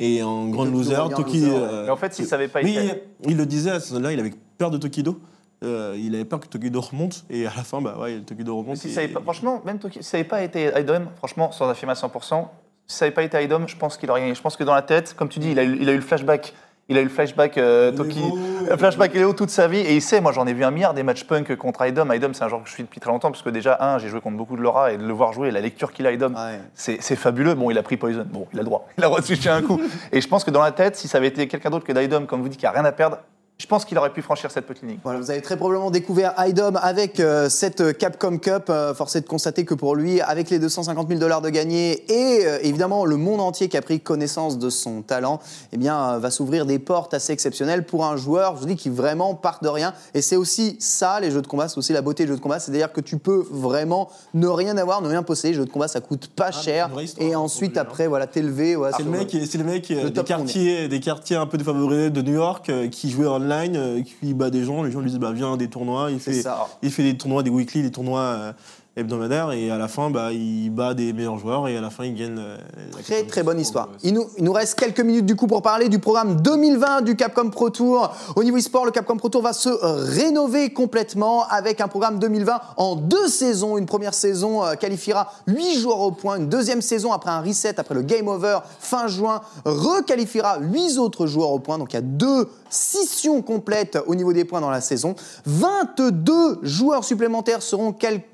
et 0.00 0.22
en 0.22 0.48
grand 0.48 0.64
Tokido 0.64 0.78
loser, 0.78 1.14
Toki. 1.14 1.44
euh, 1.44 1.84
Mais 1.84 1.90
en 1.90 1.96
fait, 1.96 2.12
si 2.14 2.24
ça 2.24 2.36
avait 2.36 2.48
pas 2.48 2.60
Oui, 2.62 2.76
été. 2.76 3.02
il 3.26 3.36
le 3.36 3.46
disait 3.46 3.70
à 3.70 3.80
ce 3.80 3.92
moment-là, 3.94 4.12
il 4.12 4.20
avait 4.20 4.32
peur 4.58 4.70
de 4.70 4.78
Tokido. 4.78 5.20
Euh, 5.64 5.96
il 5.96 6.14
avait 6.16 6.24
peur 6.24 6.40
que 6.40 6.48
Tokido 6.48 6.80
remonte, 6.80 7.24
et 7.30 7.46
à 7.46 7.52
la 7.56 7.62
fin, 7.62 7.80
bah 7.80 7.96
ouais, 8.00 8.20
Tokido 8.20 8.56
remonte. 8.56 8.76
Si 8.78 8.88
et- 8.88 8.90
ça 8.92 9.00
avait 9.00 9.12
pas- 9.12 9.20
franchement, 9.20 9.62
même 9.64 9.76
Toki- 9.78 10.02
si 10.02 10.08
ça 10.08 10.16
n'avait 10.18 10.28
pas 10.28 10.42
été 10.42 10.72
Idom, 10.76 11.02
franchement, 11.18 11.52
sans 11.52 11.68
affirmer 11.68 11.92
à 11.92 11.94
100%, 11.94 12.50
si 12.88 12.96
ça 12.96 13.04
n'avait 13.04 13.14
pas 13.14 13.22
été 13.22 13.40
Idom, 13.44 13.66
je 13.68 13.76
pense 13.76 13.96
qu'il 13.96 14.10
aurait 14.10 14.22
gagné. 14.22 14.34
Je 14.34 14.42
pense 14.42 14.56
que 14.56 14.64
dans 14.64 14.74
la 14.74 14.82
tête, 14.82 15.14
comme 15.16 15.28
tu 15.28 15.38
dis, 15.38 15.52
il 15.52 15.58
a 15.60 15.62
eu, 15.64 15.78
il 15.80 15.88
a 15.88 15.92
eu 15.92 15.96
le 15.96 16.02
flashback. 16.02 16.52
Il 16.88 16.98
a 16.98 17.00
eu 17.00 17.04
le 17.04 17.10
flashback 17.10 17.56
euh, 17.58 17.92
Toki, 17.92 18.20
le 18.68 18.76
flashback 18.76 19.14
Léo 19.14 19.32
toute 19.32 19.50
sa 19.50 19.68
vie 19.68 19.78
et 19.78 19.94
il 19.94 20.02
sait, 20.02 20.20
moi 20.20 20.32
j'en 20.32 20.46
ai 20.46 20.52
vu 20.52 20.64
un 20.64 20.70
milliard 20.70 20.92
des 20.94 21.02
matchs 21.02 21.24
punk 21.24 21.54
contre 21.56 21.86
Idom. 21.86 22.12
Idom 22.12 22.34
c'est 22.34 22.42
un 22.44 22.48
genre 22.48 22.62
que 22.62 22.68
je 22.68 22.74
suis 22.74 22.82
depuis 22.82 23.00
très 23.00 23.10
longtemps 23.10 23.30
parce 23.30 23.42
que 23.42 23.50
déjà 23.50 23.78
un, 23.80 23.98
j'ai 23.98 24.08
joué 24.08 24.20
contre 24.20 24.36
beaucoup 24.36 24.56
de 24.56 24.62
Laura 24.62 24.92
et 24.92 24.98
de 24.98 25.06
le 25.06 25.12
voir 25.12 25.32
jouer, 25.32 25.50
la 25.50 25.60
lecture 25.60 25.92
qu'il 25.92 26.06
a 26.06 26.12
Idom, 26.12 26.34
Ouais. 26.34 26.60
c'est 26.74 26.98
c'est 27.00 27.16
fabuleux. 27.16 27.54
Bon, 27.54 27.70
il 27.70 27.78
a 27.78 27.82
pris 27.82 27.96
Poison, 27.96 28.26
bon, 28.28 28.46
il 28.52 28.58
a 28.58 28.62
le 28.62 28.66
droit, 28.66 28.88
il 28.98 29.04
a 29.04 29.06
le 29.06 29.10
droit 29.10 29.20
de 29.20 29.24
switcher 29.24 29.50
un 29.50 29.62
coup. 29.62 29.80
Et 30.12 30.20
je 30.20 30.28
pense 30.28 30.44
que 30.44 30.50
dans 30.50 30.62
la 30.62 30.72
tête, 30.72 30.96
si 30.96 31.08
ça 31.08 31.18
avait 31.18 31.28
été 31.28 31.46
quelqu'un 31.48 31.70
d'autre 31.70 31.86
que 31.86 31.92
d'Idom, 31.92 32.26
comme 32.26 32.42
vous 32.42 32.48
dites, 32.48 32.60
qui 32.60 32.66
a 32.66 32.72
rien 32.72 32.84
à 32.84 32.92
perdre, 32.92 33.18
je 33.58 33.66
pense 33.68 33.84
qu'il 33.84 33.96
aurait 33.96 34.12
pu 34.12 34.22
franchir 34.22 34.50
cette 34.50 34.66
petite 34.66 34.82
ligne. 34.82 34.98
Voilà, 35.04 35.20
vous 35.20 35.30
avez 35.30 35.40
très 35.40 35.56
probablement 35.56 35.92
découvert 35.92 36.34
IDOM 36.36 36.76
avec 36.82 37.20
euh, 37.20 37.48
cette 37.48 37.96
Capcom 37.96 38.38
Cup. 38.38 38.64
Euh, 38.68 38.92
force 38.92 39.14
est 39.14 39.20
de 39.20 39.26
constater 39.28 39.64
que 39.64 39.74
pour 39.74 39.94
lui, 39.94 40.20
avec 40.20 40.50
les 40.50 40.58
250 40.58 41.06
000 41.06 41.20
dollars 41.20 41.40
de 41.42 41.48
gagnés 41.48 42.02
et 42.12 42.44
euh, 42.44 42.58
évidemment 42.62 43.04
le 43.04 43.16
monde 43.16 43.40
entier 43.40 43.68
qui 43.68 43.76
a 43.76 43.82
pris 43.82 44.00
connaissance 44.00 44.58
de 44.58 44.68
son 44.68 45.02
talent, 45.02 45.38
eh 45.72 45.76
bien, 45.76 46.14
euh, 46.14 46.18
va 46.18 46.32
s'ouvrir 46.32 46.66
des 46.66 46.80
portes 46.80 47.14
assez 47.14 47.32
exceptionnelles 47.32 47.86
pour 47.86 48.04
un 48.04 48.16
joueur, 48.16 48.56
je 48.56 48.62
vous 48.62 48.66
dis, 48.66 48.74
qui 48.74 48.90
vraiment 48.90 49.34
part 49.36 49.60
de 49.62 49.68
rien. 49.68 49.94
Et 50.14 50.22
c'est 50.22 50.36
aussi 50.36 50.76
ça, 50.80 51.20
les 51.20 51.30
jeux 51.30 51.40
de 51.42 51.46
combat, 51.46 51.68
c'est 51.68 51.78
aussi 51.78 51.92
la 51.92 52.02
beauté 52.02 52.24
des 52.24 52.30
jeux 52.30 52.36
de 52.36 52.42
combat. 52.42 52.58
C'est-à-dire 52.58 52.92
que 52.92 53.00
tu 53.00 53.16
peux 53.18 53.46
vraiment 53.48 54.10
ne 54.34 54.48
rien 54.48 54.76
avoir, 54.76 55.02
ne 55.02 55.08
rien 55.08 55.22
posséder. 55.22 55.50
Les 55.50 55.58
jeux 55.60 55.66
de 55.66 55.70
combat, 55.70 55.86
ça 55.86 56.00
coûte 56.00 56.26
pas 56.34 56.48
Ah, 56.48 56.52
cher. 56.52 56.90
histoire, 57.00 57.28
Et 57.28 57.34
hein, 57.34 57.38
ensuite, 57.38 57.78
hein. 57.78 57.82
après, 57.82 58.08
voilà, 58.08 58.26
t'élever. 58.26 58.74
Voilà, 58.74 58.96
C'est 58.96 59.04
le 59.04 59.10
mec, 59.10 59.30
c'est 59.30 59.58
le 59.58 59.64
mec 59.64 59.88
euh, 59.92 60.04
Le 60.04 60.10
des 60.10 60.24
quartiers, 60.24 60.88
des 60.88 60.98
quartiers 61.00 61.36
un 61.36 61.46
peu 61.46 61.58
défavorisés 61.58 62.10
de 62.10 62.22
New 62.22 62.34
York 62.34 62.68
euh, 62.68 62.88
qui 62.88 63.08
jouait 63.10 63.26
online, 63.42 63.76
euh, 63.76 64.02
qui 64.02 64.34
bat 64.34 64.50
des 64.50 64.64
gens. 64.64 64.82
Les 64.82 64.90
gens 64.90 65.00
lui 65.00 65.10
disent 65.10 65.18
bah 65.18 65.32
viens 65.32 65.56
des 65.56 65.68
tournois. 65.68 66.10
Il 66.10 66.20
fait, 66.20 66.42
ça. 66.42 66.68
il 66.82 66.90
fait 66.90 67.02
des 67.02 67.16
tournois, 67.16 67.42
des 67.42 67.50
weekly, 67.50 67.82
des 67.82 67.90
tournois 67.90 68.54
hebdomadaires 68.94 69.52
et 69.52 69.70
à 69.70 69.78
la 69.78 69.88
fin 69.88 70.10
bah 70.10 70.32
il 70.32 70.68
bat 70.68 70.92
des 70.92 71.14
meilleurs 71.14 71.38
joueurs 71.38 71.66
et 71.66 71.76
à 71.76 71.80
la 71.80 71.88
fin 71.88 72.04
il 72.04 72.14
gagne. 72.14 72.36
euh, 72.38 72.58
la 72.94 73.02
Très 73.02 73.22
très 73.24 73.42
bonne 73.42 73.58
histoire. 73.58 73.88
Il 74.02 74.12
nous, 74.12 74.26
il 74.36 74.44
nous 74.44 74.52
reste 74.52 74.78
quelques 74.78 75.00
minutes 75.00 75.24
du 75.24 75.34
coup 75.34 75.46
pour 75.46 75.62
parler 75.62 75.88
du 75.88 75.98
programme 75.98 76.40
2020 76.42 77.00
du 77.00 77.16
Capcom 77.16 77.48
Pro 77.48 77.70
Tour. 77.70 78.10
Au 78.36 78.44
niveau 78.44 78.58
e-sport, 78.58 78.84
le 78.84 78.90
Capcom 78.90 79.16
Pro 79.16 79.30
Tour 79.30 79.40
va 79.42 79.54
se 79.54 79.70
rénover 79.70 80.74
complètement 80.74 81.46
avec 81.48 81.80
un 81.80 81.88
programme 81.88 82.18
2020 82.18 82.60
en 82.76 82.96
deux 82.96 83.28
saisons. 83.28 83.78
Une 83.78 83.86
première 83.86 84.12
saison 84.12 84.62
euh, 84.62 84.74
qualifiera 84.74 85.32
8 85.46 85.78
joueurs 85.80 86.00
au 86.00 86.10
point. 86.12 86.36
Une 86.36 86.48
deuxième 86.48 86.82
saison 86.82 87.12
après 87.12 87.30
un 87.30 87.40
reset, 87.40 87.80
après 87.80 87.94
le 87.94 88.02
Game 88.02 88.28
Over 88.28 88.58
fin 88.78 89.06
juin, 89.06 89.40
requalifiera 89.64 90.58
8 90.60 90.98
autres 90.98 91.26
joueurs 91.26 91.50
au 91.52 91.58
point. 91.60 91.78
Donc 91.78 91.92
il 91.94 91.96
y 91.96 91.98
a 91.98 92.02
deux 92.02 92.46
scissions 92.68 93.40
complètes 93.40 93.98
au 94.06 94.14
niveau 94.14 94.34
des 94.34 94.44
points 94.44 94.60
dans 94.60 94.70
la 94.70 94.82
saison. 94.82 95.14
22 95.46 96.58
joueurs 96.62 97.04
supplémentaires 97.04 97.62
seront 97.62 97.92
qualifiés 97.92 98.28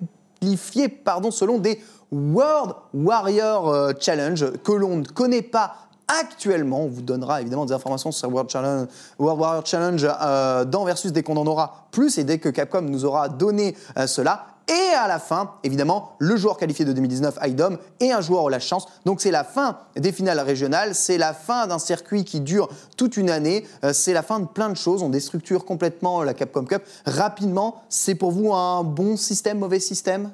pardon, 1.05 1.31
selon 1.31 1.59
des 1.59 1.81
World 2.11 2.74
Warrior 2.94 3.68
euh, 3.68 3.92
Challenge 3.98 4.53
que 4.64 4.72
l'on 4.72 4.96
ne 4.96 5.05
connaît 5.05 5.42
pas 5.42 5.74
actuellement. 6.09 6.85
On 6.85 6.88
vous 6.88 7.03
donnera 7.03 7.40
évidemment 7.40 7.66
des 7.66 7.74
informations 7.74 8.11
sur 8.12 8.29
World, 8.31 8.51
Challenge, 8.51 8.88
World 9.18 9.40
Warrior 9.40 9.66
Challenge 9.66 10.07
euh, 10.09 10.64
dans 10.64 10.85
Versus 10.85 11.12
dès 11.12 11.22
qu'on 11.22 11.37
en 11.37 11.46
aura 11.46 11.87
plus 11.90 12.18
et 12.18 12.24
dès 12.24 12.38
que 12.38 12.48
Capcom 12.48 12.83
nous 12.83 13.05
aura 13.05 13.29
donné 13.29 13.77
euh, 13.96 14.07
cela. 14.07 14.46
Et 14.68 14.94
à 14.94 15.09
la 15.09 15.18
fin, 15.18 15.52
évidemment, 15.64 16.12
le 16.18 16.37
joueur 16.37 16.59
qualifié 16.59 16.85
de 16.85 16.92
2019, 16.92 17.38
IDOM, 17.46 17.78
et 18.00 18.12
un 18.12 18.20
joueur 18.20 18.42
au 18.44 18.48
la 18.50 18.61
chance. 18.61 18.87
Donc 19.07 19.20
c'est 19.22 19.31
la 19.31 19.44
fin 19.44 19.78
des 19.96 20.12
finales 20.12 20.40
régionales, 20.40 20.94
c'est 20.94 21.16
la 21.18 21.33
fin 21.33 21.66
d'un 21.66 21.78
circuit 21.78 22.24
qui 22.24 22.40
dure 22.40 22.68
toute 22.96 23.16
une 23.16 23.31
année, 23.31 23.64
euh, 23.85 23.92
c'est 23.94 24.12
la 24.12 24.22
fin 24.22 24.40
de 24.40 24.46
plein 24.46 24.68
de 24.68 24.76
choses. 24.76 25.02
On 25.02 25.09
déstructure 25.09 25.64
complètement 25.64 26.22
la 26.22 26.35
Capcom 26.35 26.64
Cup. 26.64 26.83
Rapidement, 27.07 27.83
c'est 27.88 28.14
pour 28.14 28.31
vous 28.33 28.52
un 28.52 28.85
bon 28.85 29.16
système, 29.16 29.59
mauvais 29.59 29.81
système? 29.81 30.31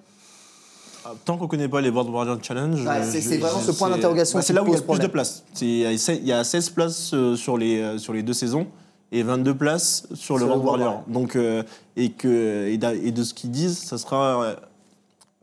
Ah, 1.07 1.13
Tant 1.25 1.37
qu'on 1.37 1.45
ne 1.45 1.49
connaît 1.51 1.69
pas 1.69 1.81
les 1.83 1.91
World 1.91 2.11
Warrior 2.11 2.39
Challenge, 2.43 2.79
c'est- 3.11 3.37
vraiment 3.39 3.61
ce 3.61 3.73
point 3.73 3.91
d'interrogation 3.91 4.39
bah, 4.39 4.43
C'est 4.45 4.53
là 4.55 4.63
où 4.63 4.67
il 4.69 4.73
y 4.73 4.77
a 4.77 4.81
plus 4.81 4.99
de 4.99 5.07
places. 5.07 5.45
C'est- 5.53 5.67
Il 5.67 5.79
y 5.79 5.87
a 5.87 5.97
seize- 5.99 6.19
il 6.23 6.27
y 6.27 6.33
a 6.33 6.43
16 6.43 6.71
places 6.71 7.11
euh, 7.13 7.37
sur 7.37 7.59
les, 7.59 7.79
euh, 7.81 7.99
sur 7.99 8.13
les 8.15 8.23
deux 8.23 8.33
saisons 8.33 8.67
et 9.15 9.23
22 9.23 9.55
places 9.55 10.07
sur 10.15 10.37
le 10.39 10.45
World 10.45 10.65
Warrior. 10.83 11.05
Donc, 11.09 11.37
euh, 11.37 11.63
et, 11.97 12.11
que, 12.11 12.67
et, 12.69 12.77
d'a- 12.79 12.95
et 12.95 13.13
de 13.13 13.23
ce 13.23 13.33
qu'ils 13.33 13.51
disent, 13.51 13.79
ça 13.79 13.97
sera 13.97 14.43
euh, 14.43 14.55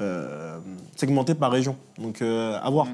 euh, 0.02 0.58
segmenté 0.96 1.34
par 1.36 1.52
région. 1.52 1.76
Donc, 1.98 2.22
euh, 2.22 2.60
à 2.62 2.70
voir. 2.70 2.88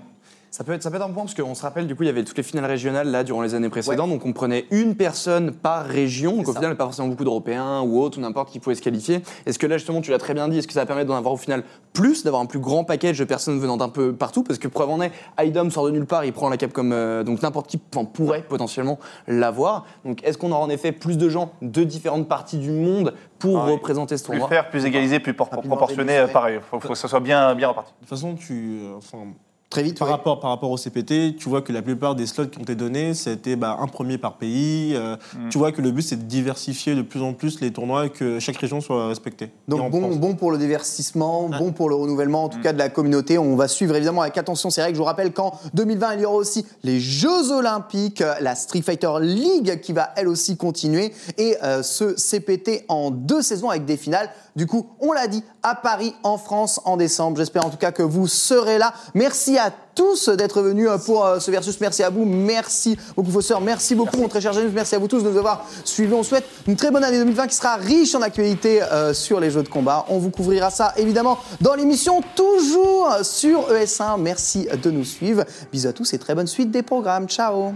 Ça 0.58 0.64
peut, 0.64 0.72
être, 0.74 0.82
ça 0.82 0.90
peut 0.90 0.96
être 0.96 1.04
un 1.06 1.12
point 1.12 1.22
parce 1.22 1.36
qu'on 1.36 1.54
se 1.54 1.62
rappelle, 1.62 1.86
du 1.86 1.96
coup, 1.96 2.02
il 2.02 2.08
y 2.08 2.10
avait 2.10 2.24
toutes 2.24 2.36
les 2.36 2.42
finales 2.42 2.66
régionales 2.66 3.12
là 3.12 3.24
durant 3.24 3.44
les 3.44 3.54
années 3.54 3.70
précédentes. 3.70 4.10
Donc 4.10 4.26
on 4.26 4.34
prenait 4.34 4.66
une 4.72 4.96
personne 4.96 5.52
par 5.52 5.86
région. 5.86 6.38
Donc 6.38 6.48
au 6.48 6.54
ça. 6.54 6.60
final, 6.60 6.76
pas 6.76 6.86
forcément 6.86 7.10
beaucoup 7.10 7.24
d'Européens 7.24 7.82
ou 7.82 8.02
autres 8.02 8.18
ou 8.18 8.22
n'importe 8.22 8.50
qui 8.50 8.60
pouvait 8.60 8.74
se 8.74 8.82
qualifier. 8.82 9.22
Est-ce 9.46 9.60
que 9.60 9.68
là, 9.68 9.78
justement, 9.78 10.02
tu 10.02 10.10
l'as 10.10 10.18
très 10.18 10.34
bien 10.34 10.48
dit, 10.48 10.58
est-ce 10.58 10.66
que 10.66 10.74
ça 10.74 10.80
va 10.80 10.88
permettre 10.88 11.10
d'en 11.10 11.16
avoir 11.16 11.36
au 11.36 11.38
final 11.38 11.64
plus, 11.94 12.24
d'avoir 12.24 12.42
un 12.42 12.48
plus 12.48 12.58
grand 12.58 12.84
package 12.84 13.20
de 13.20 13.24
personnes 13.24 13.60
venant 13.60 13.78
d'un 13.78 13.90
peu 13.90 14.14
partout? 14.16 14.42
Parce 14.42 14.58
que 14.58 14.68
preuve 14.68 14.90
en 14.90 15.00
est, 15.00 15.12
IDOM 15.40 15.70
sort 15.70 15.86
de 15.86 15.92
nulle 15.92 16.08
part, 16.08 16.26
il 16.26 16.34
prend 16.34 16.50
la 16.50 16.58
cap 16.58 16.74
comme. 16.74 16.92
euh, 16.92 17.24
donc 17.24 17.44
n'importe 17.44 17.68
qui 17.68 17.80
enfin, 17.96 18.06
pourrait 18.06 18.42
potentiellement 18.42 18.98
l'avoir. 19.28 19.86
Donc 20.06 20.24
est-ce 20.24 20.40
qu'on 20.40 20.52
aura 20.52 20.62
en 20.62 20.72
effet 20.72 20.92
plus 20.92 21.20
de 21.20 21.30
gens 21.30 21.52
de 21.62 21.84
différentes 21.84 22.28
parties 22.28 22.58
du 22.58 22.72
monde 22.72 23.14
pour 23.38 23.60
Ah 23.60 23.66
représenter 23.68 24.18
ce 24.18 24.24
Plus 24.24 24.32
tournoi? 24.32 24.48
faire, 24.50 24.72
plus 24.72 24.86
égalisé, 24.86 25.20
plus 25.20 25.36
proportionné, 25.36 26.18
euh, 26.18 26.26
pareil. 26.28 26.56
Il 26.56 26.62
faut, 26.64 26.80
faut 26.80 26.90
que 26.90 26.96
ça 26.96 27.08
soit 27.08 27.20
bien, 27.20 27.54
bien 27.54 27.68
reparti. 27.68 27.92
De 27.94 28.00
toute 28.00 28.10
façon, 28.10 28.34
tu, 28.34 28.80
euh, 28.82 28.96
enfin, 28.98 29.20
Très 29.70 29.84
vite, 29.84 30.00
par, 30.00 30.08
oui. 30.08 30.14
rapport, 30.14 30.40
par 30.40 30.52
rapport 30.52 30.72
au 30.72 30.78
CPT, 30.78 31.36
tu 31.38 31.50
vois 31.50 31.62
que 31.62 31.74
la 31.74 31.82
plupart 31.82 32.16
des 32.16 32.26
slots 32.26 32.48
qui 32.48 32.58
ont 32.58 32.62
été 32.64 32.76
donnés, 32.76 33.14
c'était 33.14 33.58
bah, 33.58 33.78
un 33.82 33.88
premier 33.88 34.18
par 34.18 34.38
pays. 34.38 34.94
euh, 34.96 35.16
Mm. 35.38 35.50
Tu 35.50 35.58
vois 35.58 35.72
que 35.72 35.82
le 35.82 35.92
but, 35.92 36.02
c'est 36.02 36.16
de 36.16 36.24
diversifier 36.24 36.96
de 36.96 37.02
plus 37.02 37.22
en 37.22 37.34
plus 37.34 37.60
les 37.62 37.72
tournois 37.72 38.06
et 38.06 38.10
que 38.10 38.40
chaque 38.40 38.58
région 38.58 38.82
soit 38.82 39.08
respectée. 39.08 39.50
Donc 39.68 39.92
bon, 39.92 40.16
bon 40.16 40.36
pour 40.36 40.52
le 40.52 40.58
divertissement, 40.58 41.50
bon 41.50 41.72
pour 41.72 41.90
le 41.90 41.96
renouvellement 41.96 42.46
en 42.46 42.50
tout 42.50 42.60
cas 42.62 42.74
de 42.74 42.78
la 42.78 42.90
communauté. 42.90 43.38
On 43.38 43.56
va 43.56 43.68
suivre 43.68 43.96
évidemment 43.96 44.22
avec 44.22 44.38
attention 44.38 44.70
ces 44.70 44.82
règles. 44.82 44.96
Je 44.96 45.00
vous 45.00 45.06
rappelle 45.06 45.34
qu'en 45.34 45.54
2020, 45.74 46.14
il 46.16 46.22
y 46.22 46.26
aura 46.26 46.36
aussi 46.36 46.66
les 46.84 47.00
Jeux 47.00 47.52
Olympiques, 47.52 48.24
la 48.42 48.56
Street 48.56 48.82
Fighter 48.82 49.12
League 49.22 49.80
qui 49.82 49.94
va 49.94 50.10
elle 50.16 50.28
aussi 50.28 50.58
continuer 50.58 51.14
et 51.38 51.56
euh, 51.64 51.84
ce 51.84 52.14
CPT 52.16 52.86
en 52.88 53.12
deux 53.12 53.42
saisons 53.42 53.70
avec 53.70 53.86
des 53.86 53.98
finales. 53.98 54.30
Du 54.58 54.66
coup, 54.66 54.88
on 55.00 55.12
l'a 55.12 55.28
dit, 55.28 55.44
à 55.62 55.76
Paris, 55.76 56.16
en 56.24 56.40
France, 56.40 56.82
en 56.84 56.98
décembre. 56.98 57.38
J'espère 57.38 57.64
en 57.64 57.70
tout 57.70 57.78
cas 57.78 57.92
que 57.92 58.02
vous 58.02 58.26
serez 58.28 58.80
là. 58.80 58.92
Merci 59.14 59.56
à 59.60 59.72
tous 59.94 60.30
d'être 60.30 60.64
venus 60.64 60.88
euh, 60.90 60.98
pour 60.98 61.24
euh, 61.24 61.40
ce 61.40 61.52
versus. 61.52 61.80
Merci 61.80 62.02
à 62.02 62.10
vous. 62.10 62.26
Merci 62.26 62.98
beaucoup, 63.16 63.30
Fosseur. 63.30 63.62
Merci 63.62 63.94
beaucoup, 63.94 64.18
mon 64.18 64.28
très 64.28 64.42
cher 64.42 64.54
James. 64.54 64.72
Merci 64.74 64.96
à 64.96 64.98
vous 64.98 65.08
tous 65.08 65.22
de 65.22 65.30
nous 65.30 65.38
avoir 65.38 65.64
suivis. 65.86 66.12
On 66.16 66.24
souhaite 66.24 66.46
une 66.66 66.76
très 66.76 66.90
bonne 66.90 67.04
année 67.04 67.20
2020 67.20 67.46
qui 67.46 67.56
sera 67.56 67.76
riche 67.76 68.16
en 68.16 68.24
actualité 68.24 68.82
euh, 68.82 69.14
sur 69.14 69.40
les 69.40 69.52
jeux 69.52 69.62
de 69.62 69.70
combat. 69.70 70.06
On 70.10 70.18
vous 70.18 70.32
couvrira 70.32 70.72
ça 70.72 70.92
évidemment 70.98 71.38
dans 71.62 71.76
l'émission, 71.76 72.24
toujours 72.36 73.12
sur 73.22 73.72
ES1. 73.72 74.20
Merci 74.20 74.68
de 74.82 74.90
nous 74.90 75.06
suivre. 75.06 75.44
Bisous 75.72 75.90
à 75.90 75.94
tous 75.94 76.12
et 76.16 76.18
très 76.18 76.34
bonne 76.34 76.48
suite 76.48 76.72
des 76.72 76.82
programmes. 76.82 77.28
Ciao. 77.28 77.74